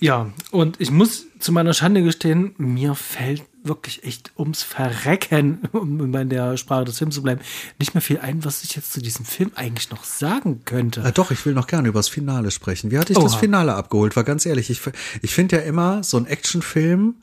Ja, 0.00 0.32
und 0.50 0.80
ich 0.80 0.90
muss 0.90 1.26
zu 1.44 1.52
meiner 1.52 1.74
Schande 1.74 2.02
gestehen, 2.02 2.54
mir 2.58 2.94
fällt 2.94 3.42
wirklich 3.62 4.04
echt 4.04 4.32
ums 4.38 4.62
Verrecken, 4.62 5.60
um 5.72 6.14
in 6.14 6.28
der 6.28 6.56
Sprache 6.56 6.84
des 6.84 6.98
Films 6.98 7.14
zu 7.14 7.22
bleiben, 7.22 7.40
nicht 7.78 7.94
mehr 7.94 8.02
viel 8.02 8.18
ein, 8.18 8.44
was 8.44 8.64
ich 8.64 8.76
jetzt 8.76 8.92
zu 8.92 9.00
diesem 9.00 9.24
Film 9.24 9.52
eigentlich 9.54 9.90
noch 9.90 10.04
sagen 10.04 10.62
könnte. 10.64 11.00
Ja, 11.00 11.10
doch, 11.10 11.30
ich 11.30 11.44
will 11.46 11.54
noch 11.54 11.66
gerne 11.66 11.88
über 11.88 11.98
das 11.98 12.08
Finale 12.08 12.50
sprechen. 12.50 12.90
Wie 12.90 12.98
hatte 12.98 13.12
ich 13.12 13.18
Oha. 13.18 13.26
das 13.26 13.36
Finale 13.36 13.74
abgeholt? 13.74 14.16
War 14.16 14.24
ganz 14.24 14.46
ehrlich, 14.46 14.70
ich, 14.70 14.80
ich 15.22 15.34
finde 15.34 15.56
ja 15.56 15.62
immer, 15.62 16.02
so 16.02 16.16
ein 16.16 16.26
Actionfilm, 16.26 17.16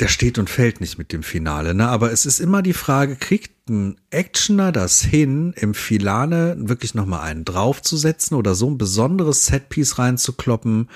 der 0.00 0.08
steht 0.08 0.38
und 0.38 0.50
fällt 0.50 0.80
nicht 0.80 0.98
mit 0.98 1.12
dem 1.12 1.22
Finale, 1.22 1.74
ne? 1.74 1.88
Aber 1.88 2.10
es 2.10 2.26
ist 2.26 2.40
immer 2.40 2.62
die 2.62 2.72
Frage, 2.72 3.16
kriegt 3.16 3.68
ein 3.68 4.00
Actioner 4.10 4.72
das 4.72 5.00
hin, 5.00 5.54
im 5.56 5.74
Finale 5.74 6.56
wirklich 6.58 6.94
nochmal 6.94 7.20
einen 7.20 7.44
draufzusetzen 7.44 8.36
oder 8.36 8.54
so 8.54 8.68
ein 8.68 8.78
besonderes 8.78 9.46
Setpiece 9.46 9.98
reinzukloppen, 9.98 10.88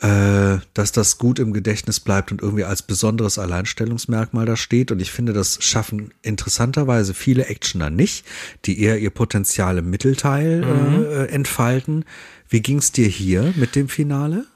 äh, 0.00 0.58
dass 0.74 0.92
das 0.92 1.18
gut 1.18 1.38
im 1.38 1.52
Gedächtnis 1.52 1.98
bleibt 2.00 2.30
und 2.30 2.40
irgendwie 2.40 2.64
als 2.64 2.82
besonderes 2.82 3.38
Alleinstellungsmerkmal 3.38 4.46
da 4.46 4.56
steht. 4.56 4.92
Und 4.92 5.00
ich 5.00 5.10
finde, 5.10 5.32
das 5.32 5.62
schaffen 5.62 6.14
interessanterweise 6.22 7.14
viele 7.14 7.46
Actioner 7.46 7.90
nicht, 7.90 8.24
die 8.64 8.80
eher 8.80 8.98
ihr 8.98 9.10
Potenzial 9.10 9.78
im 9.78 9.90
Mittelteil 9.90 10.64
mhm. 10.64 11.04
äh, 11.04 11.24
entfalten. 11.26 12.04
Wie 12.48 12.60
ging's 12.60 12.92
dir 12.92 13.08
hier 13.08 13.52
mit 13.56 13.74
dem 13.74 13.88
Finale? 13.88 14.46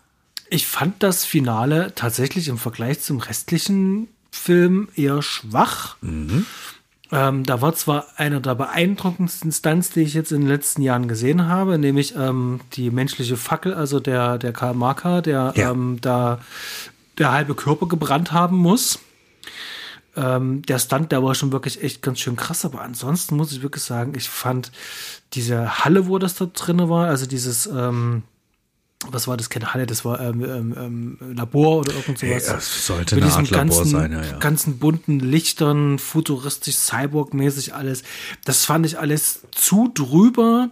Ich 0.49 0.67
fand 0.67 1.03
das 1.03 1.25
Finale 1.25 1.93
tatsächlich 1.95 2.49
im 2.49 2.59
Vergleich 2.59 3.01
zum 3.01 3.19
restlichen 3.19 4.09
Film 4.31 4.89
eher 4.95 5.23
schwach. 5.23 5.97
Mhm. 6.03 6.47
Ähm, 7.13 7.45
da 7.45 7.61
war 7.61 7.75
zwar 7.75 8.07
einer 8.17 8.41
der 8.41 8.55
beeindruckendsten 8.55 9.53
Stunts, 9.53 9.91
die 9.91 10.01
ich 10.01 10.15
jetzt 10.15 10.33
in 10.33 10.41
den 10.41 10.49
letzten 10.49 10.81
Jahren 10.81 11.09
gesehen 11.09 11.47
habe, 11.47 11.79
nämlich 11.79 12.17
ähm, 12.17 12.61
die 12.73 12.91
menschliche 12.91 13.37
Fackel, 13.37 13.75
also 13.75 14.01
der, 14.01 14.39
der 14.39 14.55
Karl 14.55 14.73
Marker, 14.73 15.21
der 15.21 15.53
ja. 15.55 15.71
ähm, 15.71 15.99
da 16.01 16.41
der 17.19 17.31
halbe 17.33 17.55
Körper 17.55 17.87
gebrannt 17.87 18.33
haben 18.33 18.57
muss. 18.57 18.99
Ähm, 20.17 20.63
der 20.63 20.79
Stunt, 20.79 21.13
der 21.13 21.23
war 21.23 21.35
schon 21.35 21.53
wirklich 21.53 21.83
echt 21.83 22.01
ganz 22.01 22.21
schön 22.21 22.37
krass, 22.37 22.65
aber 22.65 22.81
ansonsten 22.81 23.37
muss 23.37 23.53
ich 23.53 23.63
wirklich 23.63 23.85
sagen, 23.85 24.15
ich 24.17 24.31
fand 24.31 24.73
diese 25.35 25.85
Halle, 25.85 26.07
wo 26.07 26.19
das 26.19 26.35
da 26.35 26.47
drin 26.47 26.89
war, 26.89 27.09
also 27.09 27.27
dieses, 27.27 27.67
ähm, 27.67 28.23
was 29.11 29.29
war 29.29 29.37
das, 29.37 29.51
keine 29.51 29.73
Halle, 29.73 29.87
das 29.87 30.05
war 30.05 30.21
ähm, 30.21 30.45
ähm, 30.45 31.19
ähm 31.21 31.37
Labor 31.37 31.79
oder 31.79 31.95
irgend 31.95 32.19
sowas. 32.19 32.47
Ja, 32.47 32.55
das 32.55 32.87
sollte 32.87 33.17
Mit 33.17 33.25
eine 33.25 33.33
Art 33.33 33.51
Labor 33.51 33.65
ganzen, 33.65 33.85
sein, 33.87 34.13
ja, 34.13 34.23
ja. 34.23 34.39
ganzen 34.39 34.79
bunten 34.79 35.21
Lichtern, 35.21 35.99
futuristisch, 35.99 36.77
Cyborg-mäßig 36.77 37.75
alles. 37.75 38.03
Das 38.45 38.65
fand 38.65 38.87
ich 38.87 38.99
alles 38.99 39.43
zu 39.51 39.91
drüber. 39.93 40.71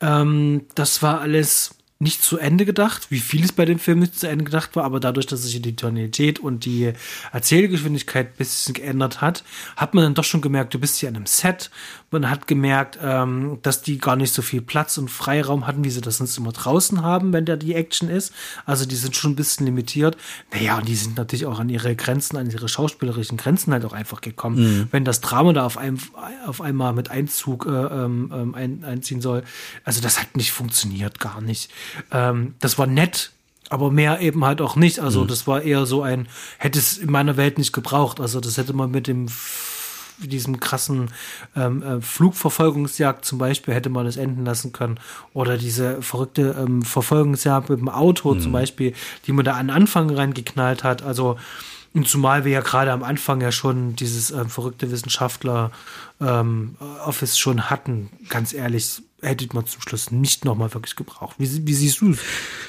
Ähm, 0.00 0.62
das 0.74 1.02
war 1.02 1.20
alles 1.20 1.74
nicht 2.00 2.22
zu 2.22 2.38
Ende 2.38 2.64
gedacht, 2.64 3.10
wie 3.10 3.18
vieles 3.18 3.50
bei 3.50 3.64
dem 3.64 3.80
Film 3.80 3.98
nicht 3.98 4.18
zu 4.18 4.28
Ende 4.28 4.44
gedacht 4.44 4.76
war, 4.76 4.84
aber 4.84 5.00
dadurch, 5.00 5.26
dass 5.26 5.42
sich 5.42 5.60
die 5.60 5.74
Tonalität 5.74 6.38
und 6.38 6.64
die 6.64 6.92
Erzählgeschwindigkeit 7.32 8.28
ein 8.28 8.36
bisschen 8.36 8.74
geändert 8.74 9.20
hat, 9.20 9.42
hat 9.76 9.94
man 9.94 10.04
dann 10.04 10.14
doch 10.14 10.24
schon 10.24 10.40
gemerkt, 10.40 10.74
du 10.74 10.78
bist 10.78 10.98
hier 10.98 11.08
an 11.08 11.16
einem 11.16 11.26
Set. 11.26 11.70
Man 12.10 12.30
hat 12.30 12.46
gemerkt, 12.46 12.98
ähm, 13.02 13.58
dass 13.62 13.82
die 13.82 13.98
gar 13.98 14.16
nicht 14.16 14.32
so 14.32 14.40
viel 14.40 14.62
Platz 14.62 14.96
und 14.96 15.10
Freiraum 15.10 15.66
hatten, 15.66 15.84
wie 15.84 15.90
sie 15.90 16.00
das 16.00 16.18
sonst 16.18 16.38
immer 16.38 16.52
draußen 16.52 17.02
haben, 17.02 17.34
wenn 17.34 17.44
da 17.44 17.56
die 17.56 17.74
Action 17.74 18.08
ist. 18.08 18.32
Also 18.64 18.86
die 18.86 18.96
sind 18.96 19.14
schon 19.14 19.32
ein 19.32 19.36
bisschen 19.36 19.66
limitiert. 19.66 20.16
Naja, 20.52 20.78
und 20.78 20.88
die 20.88 20.94
sind 20.94 21.18
natürlich 21.18 21.44
auch 21.44 21.58
an 21.58 21.68
ihre 21.68 21.94
Grenzen, 21.96 22.38
an 22.38 22.50
ihre 22.50 22.68
schauspielerischen 22.68 23.36
Grenzen 23.36 23.74
halt 23.74 23.84
auch 23.84 23.92
einfach 23.92 24.22
gekommen. 24.22 24.56
Mhm. 24.56 24.88
Wenn 24.90 25.04
das 25.04 25.20
Drama 25.20 25.52
da 25.52 25.66
auf, 25.66 25.76
einem, 25.76 25.98
auf 26.46 26.62
einmal 26.62 26.94
mit 26.94 27.10
Einzug 27.10 27.66
äh, 27.66 27.70
ähm, 27.70 28.32
ähm 28.34 28.54
ein, 28.54 28.84
einziehen 28.84 29.20
soll, 29.20 29.42
also 29.84 30.00
das 30.00 30.18
hat 30.18 30.34
nicht 30.34 30.52
funktioniert, 30.52 31.20
gar 31.20 31.42
nicht. 31.42 31.70
Ähm, 32.10 32.54
das 32.60 32.78
war 32.78 32.86
nett, 32.86 33.32
aber 33.68 33.90
mehr 33.90 34.20
eben 34.20 34.44
halt 34.46 34.62
auch 34.62 34.76
nicht. 34.76 35.00
Also 35.00 35.24
mhm. 35.24 35.28
das 35.28 35.46
war 35.46 35.62
eher 35.62 35.84
so 35.84 36.02
ein, 36.02 36.28
hätte 36.56 36.78
es 36.78 36.96
in 36.96 37.10
meiner 37.10 37.36
Welt 37.36 37.58
nicht 37.58 37.72
gebraucht. 37.72 38.18
Also 38.18 38.40
das 38.40 38.56
hätte 38.56 38.72
man 38.72 38.90
mit 38.90 39.06
dem 39.06 39.28
diesem 40.20 40.60
krassen 40.60 41.10
ähm, 41.56 41.82
äh, 41.82 42.00
Flugverfolgungsjagd 42.00 43.24
zum 43.24 43.38
Beispiel 43.38 43.74
hätte 43.74 43.90
man 43.90 44.06
es 44.06 44.16
enden 44.16 44.44
lassen 44.44 44.72
können. 44.72 44.98
Oder 45.32 45.58
diese 45.58 46.02
verrückte 46.02 46.56
ähm, 46.58 46.82
Verfolgungsjagd 46.82 47.70
mit 47.70 47.80
dem 47.80 47.88
Auto 47.88 48.34
mhm. 48.34 48.40
zum 48.40 48.52
Beispiel, 48.52 48.94
die 49.26 49.32
man 49.32 49.44
da 49.44 49.54
an 49.54 49.70
Anfang 49.70 50.10
reingeknallt 50.10 50.84
hat. 50.84 51.02
Also 51.02 51.36
und 51.94 52.06
zumal 52.06 52.44
wir 52.44 52.52
ja 52.52 52.60
gerade 52.60 52.92
am 52.92 53.02
Anfang 53.02 53.40
ja 53.40 53.50
schon 53.50 53.96
dieses 53.96 54.30
ähm, 54.30 54.48
verrückte 54.50 54.90
Wissenschaftler 54.90 55.70
ähm, 56.20 56.76
Office 57.04 57.38
schon 57.38 57.70
hatten, 57.70 58.10
ganz 58.28 58.52
ehrlich, 58.52 59.02
hätte 59.20 59.48
man 59.52 59.66
zum 59.66 59.82
Schluss 59.82 60.12
nicht 60.12 60.44
nochmal 60.44 60.72
wirklich 60.74 60.94
gebraucht. 60.94 61.36
Wie, 61.38 61.66
wie 61.66 61.74
siehst 61.74 62.00
du 62.00 62.10
es? 62.10 62.18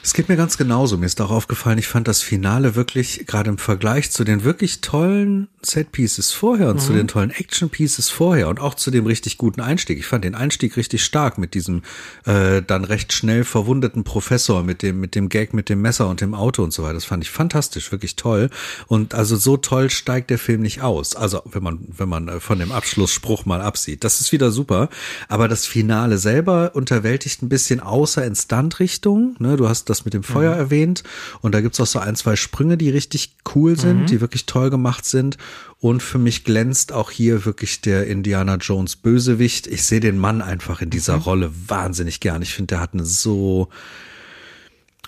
Es 0.04 0.14
geht 0.14 0.30
mir 0.30 0.36
ganz 0.36 0.58
genauso. 0.58 0.98
Mir 0.98 1.06
ist 1.06 1.22
auch 1.22 1.30
aufgefallen, 1.30 1.78
ich 1.78 1.88
fand 1.88 2.08
das 2.08 2.22
Finale 2.22 2.76
wirklich, 2.76 3.26
gerade 3.28 3.50
im 3.50 3.60
Vergleich 3.60 4.10
zu 4.12 4.24
den 4.24 4.44
wirklich 4.44 4.82
tollen 4.82 5.48
Set-Pieces 5.62 6.32
vorher 6.32 6.70
und 6.70 6.78
mhm. 6.78 6.82
zu 6.82 6.94
den 6.94 7.08
tollen 7.08 7.30
Action-Pieces 7.30 8.10
vorher 8.10 8.48
und 8.48 8.60
auch 8.60 8.74
zu 8.74 8.90
dem 8.90 9.06
richtig 9.06 9.38
guten 9.38 9.62
Einstieg. 9.62 10.00
Ich 10.00 10.08
fand 10.08 10.24
den 10.24 10.34
Einstieg 10.34 10.76
richtig 10.76 11.04
stark 11.04 11.38
mit 11.38 11.54
diesem 11.54 11.84
äh, 12.26 12.64
dann 12.64 12.84
recht 12.84 13.14
schnell 13.14 13.44
verwundeten 13.44 14.04
Professor, 14.04 14.64
mit 14.64 14.82
dem, 14.82 15.00
mit 15.00 15.14
dem 15.14 15.30
Gag, 15.30 15.54
mit 15.54 15.70
dem 15.70 15.82
Messer 15.82 16.08
und 16.08 16.22
dem 16.22 16.34
Auto 16.34 16.64
und 16.64 16.74
so 16.74 16.82
weiter. 16.82 16.96
Das 16.96 17.06
fand 17.06 17.24
ich 17.24 17.30
fantastisch, 17.30 17.92
wirklich 17.92 18.16
toll. 18.16 18.50
Und 18.88 19.14
also 19.14 19.36
so 19.36 19.58
toll 19.58 19.92
steigt 19.92 20.32
der 20.32 20.40
Film 20.40 20.62
nicht 20.62 20.82
aus. 20.82 21.16
Also 21.16 21.44
wenn 21.46 21.62
man, 21.62 21.80
wenn 21.96 22.10
man 22.10 22.28
äh, 22.28 22.40
von 22.40 22.58
dem 22.58 22.72
Abschlussspruch 22.72 23.39
mal 23.46 23.62
absieht. 23.62 24.04
Das 24.04 24.22
ist 24.22 24.32
wieder 24.32 24.52
super. 24.52 24.90
Aber 25.28 25.48
das 25.48 25.66
Finale 25.66 26.18
selber 26.18 26.72
unterwältigt 26.74 27.42
ein 27.42 27.50
bisschen 27.50 27.80
außer 27.80 28.26
in 28.26 28.36
Stunt-Richtung. 28.36 29.36
Ne, 29.40 29.58
du 29.58 29.68
hast 29.70 29.90
das 29.90 30.06
mit 30.06 30.14
dem 30.14 30.24
Feuer 30.24 30.54
mhm. 30.54 30.60
erwähnt. 30.60 31.04
Und 31.42 31.54
da 31.54 31.62
gibt's 31.62 31.80
auch 31.80 31.88
so 31.88 32.00
ein, 32.00 32.16
zwei 32.16 32.36
Sprünge, 32.36 32.78
die 32.78 32.90
richtig 32.90 33.36
cool 33.56 33.78
sind, 33.78 34.02
mhm. 34.02 34.06
die 34.08 34.22
wirklich 34.22 34.46
toll 34.46 34.70
gemacht 34.70 35.06
sind. 35.06 35.38
Und 35.80 36.04
für 36.04 36.18
mich 36.18 36.44
glänzt 36.44 36.92
auch 36.92 37.10
hier 37.10 37.46
wirklich 37.46 37.82
der 37.82 38.08
Indiana 38.08 38.56
Jones 38.56 38.96
Bösewicht. 38.98 39.66
Ich 39.68 39.84
sehe 39.84 40.02
den 40.02 40.18
Mann 40.18 40.42
einfach 40.42 40.82
in 40.82 40.90
dieser 40.90 41.18
mhm. 41.18 41.22
Rolle 41.22 41.52
wahnsinnig 41.68 42.20
gern. 42.20 42.42
Ich 42.42 42.54
finde, 42.54 42.76
der 42.76 42.82
hat 42.82 42.94
eine 42.94 43.06
so 43.06 43.70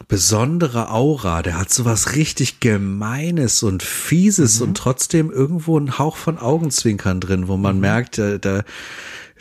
besondere 0.07 0.89
Aura. 0.89 1.41
Der 1.41 1.57
hat 1.57 1.71
so 1.71 1.85
was 1.85 2.15
richtig 2.15 2.59
Gemeines 2.59 3.63
und 3.63 3.83
Fieses 3.83 4.59
mhm. 4.59 4.67
und 4.67 4.77
trotzdem 4.77 5.31
irgendwo 5.31 5.77
einen 5.77 5.97
Hauch 5.97 6.17
von 6.17 6.37
Augenzwinkern 6.37 7.19
drin, 7.19 7.47
wo 7.47 7.57
man 7.57 7.75
mhm. 7.75 7.81
merkt, 7.81 8.17
da, 8.17 8.37
da 8.37 8.63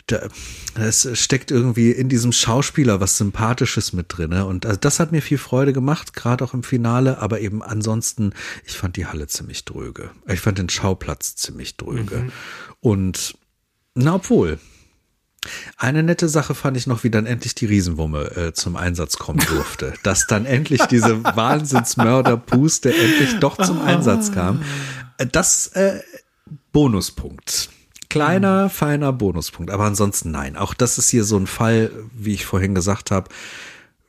da, 0.07 0.27
es 0.75 1.07
steckt 1.13 1.51
irgendwie 1.51 1.91
in 1.91 2.09
diesem 2.09 2.31
Schauspieler 2.31 2.99
was 2.99 3.17
Sympathisches 3.17 3.93
mit 3.93 4.07
drin. 4.09 4.33
Und 4.33 4.65
also 4.65 4.77
das 4.79 4.99
hat 4.99 5.11
mir 5.11 5.21
viel 5.21 5.37
Freude 5.37 5.73
gemacht, 5.73 6.13
gerade 6.13 6.43
auch 6.43 6.53
im 6.53 6.63
Finale, 6.63 7.19
aber 7.19 7.41
eben 7.41 7.61
ansonsten, 7.61 8.33
ich 8.65 8.77
fand 8.77 8.95
die 8.97 9.05
Halle 9.05 9.27
ziemlich 9.27 9.65
dröge. 9.65 10.11
Ich 10.27 10.39
fand 10.39 10.57
den 10.57 10.69
Schauplatz 10.69 11.35
ziemlich 11.35 11.77
dröge. 11.77 12.17
Mhm. 12.17 12.31
Und 12.79 13.37
na, 13.93 14.15
obwohl, 14.15 14.59
eine 15.77 16.03
nette 16.03 16.29
Sache 16.29 16.53
fand 16.53 16.77
ich 16.77 16.85
noch, 16.87 17.03
wie 17.03 17.09
dann 17.09 17.25
endlich 17.25 17.55
die 17.55 17.65
Riesenwumme 17.65 18.35
äh, 18.35 18.53
zum 18.53 18.75
Einsatz 18.75 19.17
kommen 19.17 19.39
durfte. 19.39 19.93
Dass 20.03 20.27
dann 20.27 20.45
endlich 20.45 20.83
diese 20.85 21.23
Wahnsinnsmörder-Puste 21.23 22.93
endlich 22.93 23.39
doch 23.39 23.57
zum 23.57 23.81
Einsatz 23.81 24.31
kam. 24.31 24.63
Äh, 25.17 25.27
das 25.27 25.67
äh, 25.67 26.01
Bonuspunkt 26.71 27.69
kleiner, 28.11 28.69
feiner 28.69 29.13
Bonuspunkt. 29.13 29.71
Aber 29.71 29.85
ansonsten 29.85 30.31
nein. 30.31 30.57
Auch 30.57 30.73
das 30.73 30.97
ist 30.97 31.09
hier 31.09 31.23
so 31.23 31.37
ein 31.37 31.47
Fall, 31.47 31.91
wie 32.13 32.33
ich 32.33 32.45
vorhin 32.45 32.75
gesagt 32.75 33.09
habe, 33.09 33.29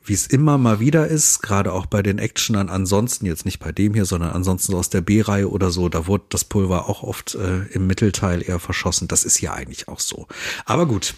wie 0.05 0.15
es 0.15 0.27
immer 0.27 0.59
mal 0.59 0.81
wieder 0.81 1.07
ist, 1.09 1.43
gerade 1.43 1.73
auch 1.73 1.87
bei 1.87 2.03
den 2.03 2.19
Actionern 2.19 2.69
ansonsten, 2.69 3.27
jetzt 3.27 3.45
nicht 3.45 3.59
bei 3.59 3.73
dem 3.73 3.95
hier, 3.95 4.05
sondern 4.05 4.31
ansonsten 4.31 4.75
aus 4.75 4.91
der 4.91 5.01
B-Reihe 5.01 5.49
oder 5.51 5.71
so, 5.71 5.89
da 5.89 6.07
wurde 6.07 6.25
das 6.29 6.45
Pulver 6.45 6.89
auch 6.89 7.03
oft 7.03 7.35
äh, 7.35 7.65
im 7.73 7.87
Mittelteil 7.87 8.43
eher 8.43 8.59
verschossen. 8.59 9.09
Das 9.09 9.25
ist 9.25 9.37
hier 9.37 9.53
eigentlich 9.55 9.89
auch 9.89 10.01
so. 10.01 10.27
Aber 10.65 10.87
gut, 10.87 11.15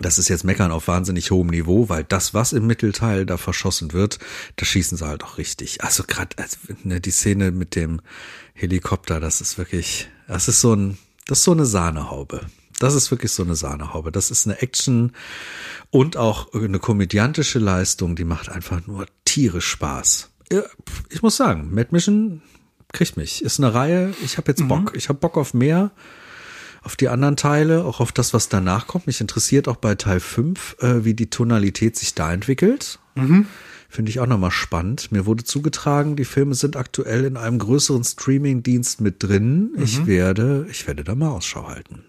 Das 0.00 0.18
ist 0.18 0.28
jetzt 0.28 0.42
Meckern 0.44 0.72
auf 0.72 0.88
wahnsinnig 0.88 1.30
hohem 1.30 1.46
Niveau, 1.48 1.88
weil 1.88 2.02
das, 2.02 2.34
was 2.34 2.52
im 2.52 2.66
Mittelteil 2.66 3.26
da 3.26 3.36
verschossen 3.36 3.92
wird, 3.92 4.18
da 4.56 4.66
schießen 4.66 4.98
sie 4.98 5.06
halt 5.06 5.22
auch 5.22 5.38
richtig. 5.38 5.84
Also 5.84 6.02
gerade 6.04 6.36
also, 6.38 6.56
ne, 6.82 7.00
die 7.00 7.12
Szene 7.12 7.52
mit 7.52 7.76
dem 7.76 8.00
Helikopter, 8.54 9.20
das 9.20 9.40
ist 9.40 9.56
wirklich, 9.56 10.08
das 10.26 10.48
ist 10.48 10.60
so 10.60 10.74
ein, 10.74 10.98
das 11.26 11.38
ist 11.38 11.44
so 11.44 11.52
eine 11.52 11.64
Sahnehaube. 11.64 12.40
Das 12.84 12.94
ist 12.94 13.10
wirklich 13.10 13.32
so 13.32 13.42
eine 13.42 13.56
Sahnehaube. 13.56 14.12
Das 14.12 14.30
ist 14.30 14.46
eine 14.46 14.60
Action 14.60 15.12
und 15.88 16.18
auch 16.18 16.52
eine 16.52 16.78
komödiantische 16.78 17.58
Leistung, 17.58 18.14
die 18.14 18.24
macht 18.24 18.50
einfach 18.50 18.86
nur 18.86 19.06
tierisch 19.24 19.66
Spaß. 19.68 20.28
Ich 21.08 21.22
muss 21.22 21.38
sagen, 21.38 21.70
Mad 21.72 21.88
Mission 21.92 22.42
kriegt 22.92 23.16
mich. 23.16 23.42
Ist 23.42 23.58
eine 23.58 23.72
Reihe, 23.72 24.12
ich 24.22 24.36
habe 24.36 24.50
jetzt 24.50 24.68
Bock. 24.68 24.92
Mhm. 24.92 24.98
Ich 24.98 25.08
habe 25.08 25.18
Bock 25.18 25.38
auf 25.38 25.54
mehr 25.54 25.92
auf 26.82 26.96
die 26.96 27.08
anderen 27.08 27.36
Teile, 27.36 27.86
auch 27.86 28.00
auf 28.00 28.12
das, 28.12 28.34
was 28.34 28.50
danach 28.50 28.86
kommt. 28.86 29.06
Mich 29.06 29.22
interessiert 29.22 29.66
auch 29.66 29.76
bei 29.76 29.94
Teil 29.94 30.20
5, 30.20 30.76
äh, 30.80 31.04
wie 31.06 31.14
die 31.14 31.30
Tonalität 31.30 31.96
sich 31.96 32.14
da 32.14 32.34
entwickelt. 32.34 32.98
Mhm. 33.14 33.46
Finde 33.88 34.10
ich 34.10 34.20
auch 34.20 34.26
nochmal 34.26 34.50
spannend. 34.50 35.10
Mir 35.10 35.24
wurde 35.24 35.44
zugetragen, 35.44 36.16
die 36.16 36.26
Filme 36.26 36.54
sind 36.54 36.76
aktuell 36.76 37.24
in 37.24 37.38
einem 37.38 37.58
größeren 37.58 38.04
Streaming-Dienst 38.04 39.00
mit 39.00 39.22
drin. 39.22 39.70
Mhm. 39.74 39.82
Ich 39.82 40.06
werde, 40.06 40.66
ich 40.70 40.86
werde 40.86 41.02
da 41.02 41.14
mal 41.14 41.30
Ausschau 41.30 41.66
halten. 41.66 42.04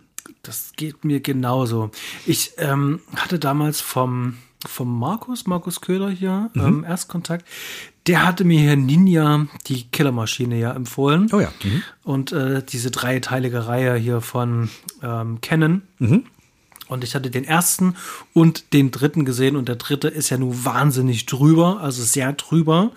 Das 0.45 0.73
geht 0.75 1.03
mir 1.03 1.21
genauso. 1.21 1.91
Ich 2.25 2.51
ähm, 2.57 3.01
hatte 3.15 3.39
damals 3.39 3.81
vom 3.81 4.37
vom 4.67 4.99
Markus, 4.99 5.45
Markus 5.45 5.81
Köhler 5.81 6.09
hier, 6.09 6.49
mhm. 6.53 6.61
ähm, 6.61 6.83
Erstkontakt. 6.83 7.45
Der 8.07 8.25
hatte 8.25 8.43
mir 8.43 8.59
hier 8.59 8.75
Ninja, 8.75 9.47
die 9.67 9.83
Killermaschine, 9.83 10.59
ja 10.59 10.73
empfohlen. 10.73 11.29
Oh 11.31 11.39
ja. 11.39 11.51
Mhm. 11.63 11.83
Und 12.03 12.31
äh, 12.31 12.63
diese 12.63 12.91
dreiteilige 12.91 13.67
Reihe 13.67 13.95
hier 13.95 14.21
von 14.21 14.69
ähm, 15.01 15.39
Canon. 15.41 15.81
Mhm. 15.99 16.25
Und 16.87 17.03
ich 17.03 17.15
hatte 17.15 17.31
den 17.31 17.45
ersten 17.45 17.95
und 18.33 18.73
den 18.73 18.91
dritten 18.91 19.25
gesehen 19.25 19.55
und 19.55 19.67
der 19.67 19.77
dritte 19.77 20.07
ist 20.07 20.29
ja 20.29 20.37
nun 20.37 20.65
wahnsinnig 20.65 21.25
drüber, 21.25 21.79
also 21.81 22.03
sehr 22.03 22.33
drüber. 22.33 22.91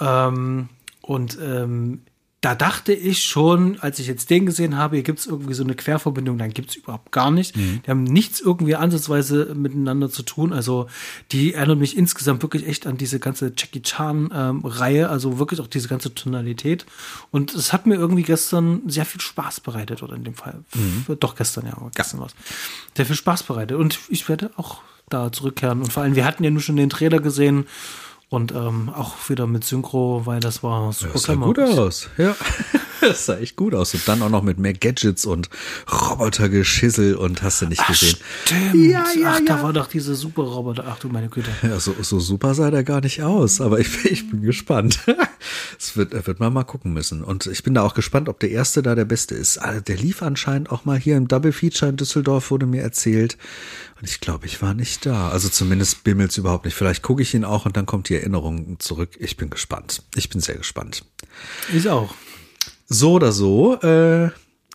Ähm, 0.00 0.70
und 1.02 1.38
ähm, 1.42 2.00
da 2.40 2.54
dachte 2.54 2.94
ich 2.94 3.22
schon, 3.22 3.78
als 3.80 3.98
ich 3.98 4.06
jetzt 4.06 4.30
den 4.30 4.46
gesehen 4.46 4.78
habe, 4.78 4.96
hier 4.96 5.02
gibt 5.02 5.18
es 5.18 5.26
irgendwie 5.26 5.52
so 5.52 5.62
eine 5.62 5.74
Querverbindung, 5.74 6.38
dann 6.38 6.54
gibt 6.54 6.70
es 6.70 6.76
überhaupt 6.76 7.12
gar 7.12 7.30
nicht. 7.30 7.54
Mhm. 7.54 7.82
Die 7.84 7.90
haben 7.90 8.04
nichts 8.04 8.40
irgendwie 8.40 8.76
ansatzweise 8.76 9.54
miteinander 9.54 10.08
zu 10.10 10.22
tun. 10.22 10.54
Also 10.54 10.86
die 11.32 11.52
erinnern 11.52 11.78
mich 11.78 11.98
insgesamt 11.98 12.42
wirklich 12.42 12.66
echt 12.66 12.86
an 12.86 12.96
diese 12.96 13.20
ganze 13.20 13.52
Jackie 13.54 13.82
Chan-Reihe, 13.82 15.02
ähm, 15.02 15.10
also 15.10 15.38
wirklich 15.38 15.60
auch 15.60 15.66
diese 15.66 15.88
ganze 15.88 16.14
Tonalität. 16.14 16.86
Und 17.30 17.54
es 17.54 17.74
hat 17.74 17.84
mir 17.84 17.96
irgendwie 17.96 18.22
gestern 18.22 18.88
sehr 18.88 19.04
viel 19.04 19.20
Spaß 19.20 19.60
bereitet, 19.60 20.02
oder 20.02 20.16
in 20.16 20.24
dem 20.24 20.34
Fall. 20.34 20.64
Mhm. 20.74 21.18
Doch 21.20 21.34
gestern, 21.34 21.66
ja, 21.66 21.76
gestern 21.94 22.20
ja. 22.20 22.24
was. 22.24 22.34
Sehr 22.96 23.04
viel 23.04 23.16
Spaß 23.16 23.42
bereitet. 23.42 23.76
Und 23.76 23.98
ich 24.08 24.26
werde 24.30 24.50
auch 24.56 24.80
da 25.10 25.30
zurückkehren. 25.30 25.80
Und 25.80 25.92
vor 25.92 26.04
allem, 26.04 26.14
wir 26.14 26.24
hatten 26.24 26.42
ja 26.42 26.50
nur 26.50 26.62
schon 26.62 26.76
den 26.76 26.88
Trailer 26.88 27.20
gesehen. 27.20 27.66
Und 28.30 28.52
ähm, 28.52 28.90
auch 28.90 29.28
wieder 29.28 29.48
mit 29.48 29.64
Synchro, 29.64 30.22
weil 30.24 30.38
das 30.38 30.62
war 30.62 30.92
super 30.92 31.14
Das 31.14 31.22
sah 31.24 31.34
gut 31.34 31.58
aus, 31.58 32.08
ja. 32.16 32.36
das 33.00 33.26
sah 33.26 33.36
echt 33.38 33.56
gut 33.56 33.74
aus. 33.74 33.92
Und 33.92 34.06
dann 34.06 34.22
auch 34.22 34.28
noch 34.28 34.44
mit 34.44 34.56
mehr 34.56 34.72
Gadgets 34.72 35.26
und 35.26 35.50
Robotergeschissel 35.90 37.16
und 37.16 37.42
hast 37.42 37.60
du 37.60 37.66
nicht 37.66 37.84
gesehen. 37.88 38.16
Stimmt. 38.44 38.74
Ja, 38.74 39.04
ja, 39.20 39.32
Ach, 39.34 39.40
ja. 39.40 39.46
da 39.46 39.62
war 39.64 39.72
doch 39.72 39.88
diese 39.88 40.14
super 40.14 40.42
Roboter. 40.42 40.84
Ach 40.88 41.00
du 41.00 41.08
meine 41.08 41.28
Güte. 41.28 41.50
Ja, 41.62 41.80
so, 41.80 41.92
so 42.00 42.20
super 42.20 42.54
sah 42.54 42.70
der 42.70 42.84
gar 42.84 43.00
nicht 43.00 43.20
aus. 43.24 43.60
Aber 43.60 43.80
ich, 43.80 44.04
ich 44.10 44.30
bin 44.30 44.42
gespannt. 44.42 45.00
Das 45.78 45.96
wird, 45.96 46.12
wird 46.26 46.38
man 46.40 46.52
mal 46.52 46.64
gucken 46.64 46.92
müssen. 46.92 47.24
Und 47.24 47.46
ich 47.46 47.62
bin 47.62 47.72
da 47.72 47.82
auch 47.82 47.94
gespannt, 47.94 48.28
ob 48.28 48.38
der 48.40 48.50
erste 48.50 48.82
da 48.82 48.94
der 48.94 49.06
beste 49.06 49.34
ist. 49.34 49.56
Also 49.56 49.80
der 49.80 49.96
lief 49.96 50.22
anscheinend 50.22 50.70
auch 50.70 50.84
mal 50.84 50.98
hier 50.98 51.16
im 51.16 51.28
Double 51.28 51.52
Feature 51.52 51.88
in 51.90 51.96
Düsseldorf, 51.96 52.50
wurde 52.50 52.66
mir 52.66 52.82
erzählt. 52.82 53.38
Und 54.00 54.08
ich 54.08 54.20
glaube, 54.20 54.46
ich 54.46 54.62
war 54.62 54.72
nicht 54.72 55.04
da. 55.04 55.28
Also 55.28 55.50
zumindest 55.50 56.04
bimmelt's 56.04 56.38
überhaupt 56.38 56.64
nicht. 56.64 56.74
Vielleicht 56.74 57.02
gucke 57.02 57.20
ich 57.20 57.34
ihn 57.34 57.44
auch 57.44 57.66
und 57.66 57.76
dann 57.76 57.84
kommt 57.84 58.08
die 58.08 58.14
Erinnerung 58.14 58.78
zurück. 58.80 59.10
Ich 59.18 59.36
bin 59.36 59.50
gespannt. 59.50 60.02
Ich 60.14 60.30
bin 60.30 60.40
sehr 60.40 60.56
gespannt. 60.56 61.04
Ich 61.74 61.88
auch. 61.88 62.14
So 62.88 63.12
oder 63.12 63.30
so, 63.30 63.74
äh, 63.80 64.30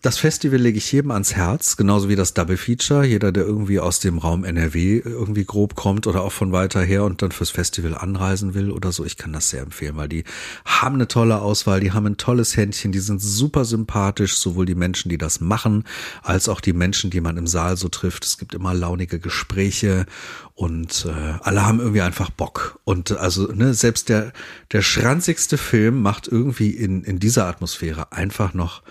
das 0.06 0.20
Festival 0.20 0.60
lege 0.60 0.78
ich 0.78 0.92
jedem 0.92 1.10
ans 1.10 1.36
Herz, 1.36 1.78
genauso 1.78 2.10
wie 2.10 2.16
das 2.16 2.36
Double 2.36 2.58
Feature. 2.58 3.04
Jeder, 3.04 3.32
der 3.32 3.44
irgendwie 3.44 3.80
aus 3.80 4.00
dem 4.00 4.20
Raum 4.20 4.44
NRW 4.44 5.00
irgendwie 5.04 5.46
grob 5.46 5.74
kommt 5.74 6.06
oder 6.06 6.22
auch 6.22 6.32
von 6.32 6.52
weiter 6.52 6.84
her 6.84 7.04
und 7.06 7.24
dann 7.24 7.32
fürs 7.32 7.50
Festival 7.50 7.96
anreisen 7.96 8.54
will 8.54 8.70
oder 8.70 8.92
so, 8.92 9.04
ich 9.04 9.18
kann 9.18 9.34
das 9.34 9.50
sehr 9.50 9.64
empfehlen, 9.64 9.98
weil 9.98 10.08
die 10.08 10.24
haben 10.64 10.94
eine 10.94 11.08
tolle 11.08 11.42
Auswahl, 11.42 11.80
die 11.80 11.92
haben 11.92 12.06
ein 12.06 12.18
tolles 12.18 12.56
Händchen, 12.56 12.92
die 12.92 13.00
sind 13.00 13.20
super 13.20 13.66
sympathisch, 13.66 14.38
sowohl 14.38 14.68
die 14.68 14.76
Menschen, 14.76 15.10
die 15.10 15.18
das 15.18 15.42
machen, 15.42 15.86
als 16.22 16.50
auch 16.50 16.62
die 16.62 16.74
Menschen, 16.74 17.10
die 17.10 17.22
man 17.22 17.38
im 17.38 17.48
Saal 17.48 17.76
so 17.76 17.90
trifft. 17.90 18.26
Es 18.26 18.38
gibt 18.38 18.54
immer 18.54 18.76
launige 18.76 19.18
Gespräche 19.18 20.06
und 20.54 21.08
äh, 21.10 21.40
alle 21.42 21.66
haben 21.66 21.80
irgendwie 21.80 22.02
einfach 22.02 22.30
Bock. 22.30 22.80
Und 22.84 23.12
also, 23.12 23.52
ne, 23.52 23.74
selbst 23.74 24.10
der, 24.10 24.34
der 24.72 24.84
schranzigste 24.84 25.58
Film 25.58 26.04
macht 26.04 26.28
irgendwie 26.28 26.70
in, 26.70 27.04
in 27.04 27.18
dieser 27.18 27.48
Atmosphäre 27.48 28.12
einfach 28.12 28.54
noch 28.54 28.84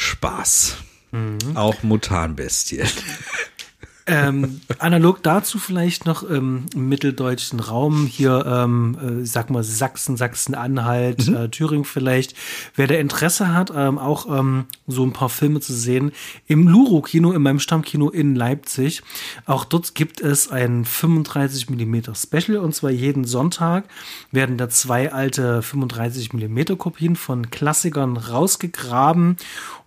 Spaß. 0.00 0.76
Mhm. 1.12 1.56
Auch 1.56 1.82
Mutanbestien. 1.82 2.88
ähm, 4.06 4.60
analog 4.78 5.22
dazu 5.22 5.58
vielleicht 5.58 6.06
noch 6.06 6.28
ähm, 6.28 6.66
im 6.74 6.88
mitteldeutschen 6.88 7.60
Raum 7.60 8.06
hier, 8.06 8.44
ähm, 8.46 9.22
äh, 9.22 9.26
sag 9.26 9.50
mal 9.50 9.62
Sachsen, 9.62 10.16
Sachsen-Anhalt, 10.16 11.28
mhm. 11.28 11.36
äh, 11.36 11.48
Thüringen 11.48 11.84
vielleicht. 11.84 12.34
Wer 12.74 12.86
der 12.86 13.00
Interesse 13.00 13.54
hat, 13.54 13.72
ähm, 13.74 13.98
auch 13.98 14.26
ähm, 14.26 14.66
so 14.86 15.04
ein 15.04 15.12
paar 15.12 15.28
Filme 15.28 15.60
zu 15.60 15.72
sehen, 15.72 16.12
im 16.46 16.66
Luro-Kino, 16.66 17.32
in 17.32 17.42
meinem 17.42 17.60
Stammkino 17.60 18.10
in 18.10 18.34
Leipzig. 18.34 19.02
Auch 19.46 19.64
dort 19.64 19.94
gibt 19.94 20.20
es 20.20 20.50
ein 20.50 20.84
35 20.84 21.70
mm 21.70 22.14
Special 22.14 22.58
und 22.58 22.74
zwar 22.74 22.90
jeden 22.90 23.24
Sonntag 23.24 23.84
werden 24.32 24.56
da 24.56 24.68
zwei 24.68 25.12
alte 25.12 25.62
35 25.62 26.32
mm 26.32 26.76
Kopien 26.78 27.16
von 27.16 27.50
Klassikern 27.50 28.16
rausgegraben 28.16 29.36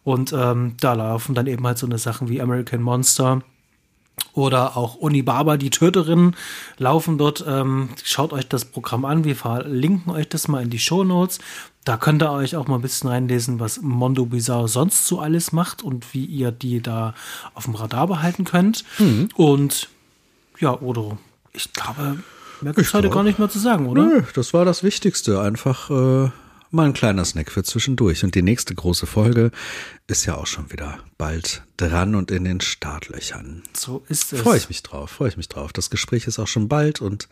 und 0.03 0.33
ähm, 0.33 0.75
da 0.79 0.93
laufen 0.93 1.33
dann 1.33 1.47
eben 1.47 1.65
halt 1.65 1.77
so 1.77 1.85
eine 1.85 1.97
Sachen 1.97 2.29
wie 2.29 2.41
American 2.41 2.81
Monster 2.81 3.41
oder 4.33 4.77
auch 4.77 4.95
Unibaba, 4.95 5.57
die 5.57 5.69
Töterin, 5.69 6.35
laufen 6.77 7.17
dort. 7.17 7.43
Ähm, 7.47 7.89
schaut 8.03 8.33
euch 8.33 8.47
das 8.47 8.65
Programm 8.65 9.05
an. 9.05 9.23
Wir 9.23 9.35
verlinken 9.35 10.11
euch 10.11 10.27
das 10.27 10.47
mal 10.47 10.63
in 10.63 10.69
die 10.69 10.79
Show 10.79 11.03
Notes. 11.03 11.39
Da 11.85 11.97
könnt 11.97 12.23
ihr 12.23 12.31
euch 12.31 12.55
auch 12.55 12.67
mal 12.67 12.75
ein 12.75 12.81
bisschen 12.81 13.09
reinlesen, 13.09 13.59
was 13.59 13.81
Mondo 13.81 14.25
Bizarre 14.25 14.67
sonst 14.67 15.05
so 15.05 15.19
alles 15.19 15.51
macht 15.51 15.83
und 15.83 16.13
wie 16.13 16.25
ihr 16.25 16.51
die 16.51 16.81
da 16.81 17.13
auf 17.53 17.65
dem 17.65 17.75
Radar 17.75 18.07
behalten 18.07 18.45
könnt. 18.45 18.85
Mhm. 18.99 19.29
Und 19.35 19.89
ja, 20.59 20.79
Odo, 20.81 21.17
ich 21.51 21.73
glaube, 21.73 22.19
mehr 22.61 22.73
gibt 22.73 22.87
es 22.87 22.93
heute 22.93 23.09
gar 23.09 23.23
nicht 23.23 23.37
mehr 23.37 23.49
zu 23.49 23.59
sagen, 23.59 23.87
oder? 23.87 24.03
Nö, 24.03 24.23
das 24.33 24.53
war 24.53 24.65
das 24.65 24.83
Wichtigste. 24.83 25.41
Einfach 25.41 25.89
äh, 25.89 26.31
mal 26.73 26.85
ein 26.85 26.93
kleiner 26.93 27.23
Snack 27.25 27.51
für 27.51 27.63
zwischendurch. 27.63 28.23
Und 28.23 28.35
die 28.35 28.41
nächste 28.41 28.73
große 28.75 29.05
Folge 29.05 29.51
ist 30.07 30.25
ja 30.25 30.35
auch 30.35 30.47
schon 30.47 30.71
wieder 30.71 30.99
bald 31.17 31.63
dran 31.77 32.15
und 32.15 32.31
in 32.31 32.43
den 32.43 32.61
Startlöchern. 32.61 33.63
So 33.73 34.03
ist 34.09 34.33
es. 34.33 34.41
Freue 34.41 34.57
ich 34.57 34.69
mich 34.69 34.83
drauf, 34.83 35.11
freue 35.11 35.29
ich 35.29 35.37
mich 35.37 35.49
drauf. 35.49 35.73
Das 35.73 35.89
Gespräch 35.89 36.27
ist 36.27 36.39
auch 36.39 36.47
schon 36.47 36.67
bald 36.67 37.01
und 37.01 37.29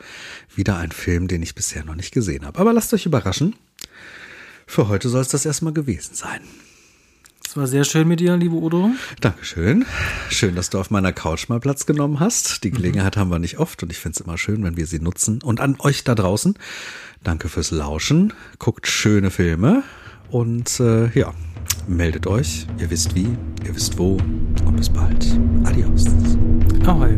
wieder 0.56 0.78
ein 0.78 0.92
Film, 0.92 1.28
den 1.28 1.42
ich 1.42 1.56
bisher 1.56 1.84
noch 1.84 1.96
nicht 1.96 2.14
gesehen 2.14 2.46
habe. 2.46 2.60
Aber 2.60 2.74
lasst 2.74 2.94
euch 2.94 3.06
überraschen. 3.06 3.56
Für 4.68 4.88
heute 4.88 5.10
soll 5.10 5.22
es 5.22 5.30
das 5.30 5.46
erstmal 5.46 5.74
gewesen 5.74 6.16
sein. 6.16 6.42
Es 7.52 7.58
war 7.58 7.68
sehr 7.68 7.84
schön 7.84 8.08
mit 8.08 8.22
dir, 8.22 8.38
liebe 8.38 8.56
Udo. 8.56 8.91
Dankeschön. 9.20 9.86
Schön, 10.30 10.56
dass 10.56 10.70
du 10.70 10.80
auf 10.80 10.89
meiner 10.89 11.12
Couch 11.12 11.49
mal 11.49 11.60
Platz 11.60 11.86
genommen 11.86 12.22
hast. 12.22 12.64
Die 12.64 12.72
Gelegenheit 12.72 13.18
mhm. 13.18 13.20
haben 13.20 13.30
wir 13.30 13.39
nicht 13.39 13.60
oft 13.60 13.84
und 13.84 13.91
ich 13.91 13.97
finde 13.97 14.16
es 14.18 14.22
immer 14.22 14.38
schön, 14.38 14.64
wenn 14.64 14.78
wir 14.78 14.86
sie 14.86 14.99
nutzen. 14.99 15.43
Und 15.43 15.60
an 15.60 15.76
euch 15.80 16.06
da 16.06 16.16
draußen, 16.16 16.58
danke 17.26 17.49
fürs 17.49 17.72
Lauschen. 17.72 18.32
Guckt 18.58 18.88
schöne 18.88 19.32
Filme 19.32 19.84
und 20.30 20.80
äh, 20.80 21.10
ja, 21.10 21.34
meldet 21.89 22.26
euch. 22.26 22.68
Ihr 22.80 22.89
wisst 22.89 23.16
wie, 23.16 23.28
ihr 23.66 23.76
wisst 23.76 23.97
wo 23.97 24.16
und 24.66 24.78
bis 24.78 24.88
bald. 24.88 25.38
Adios. 25.66 26.06
Ahoi. 26.86 27.18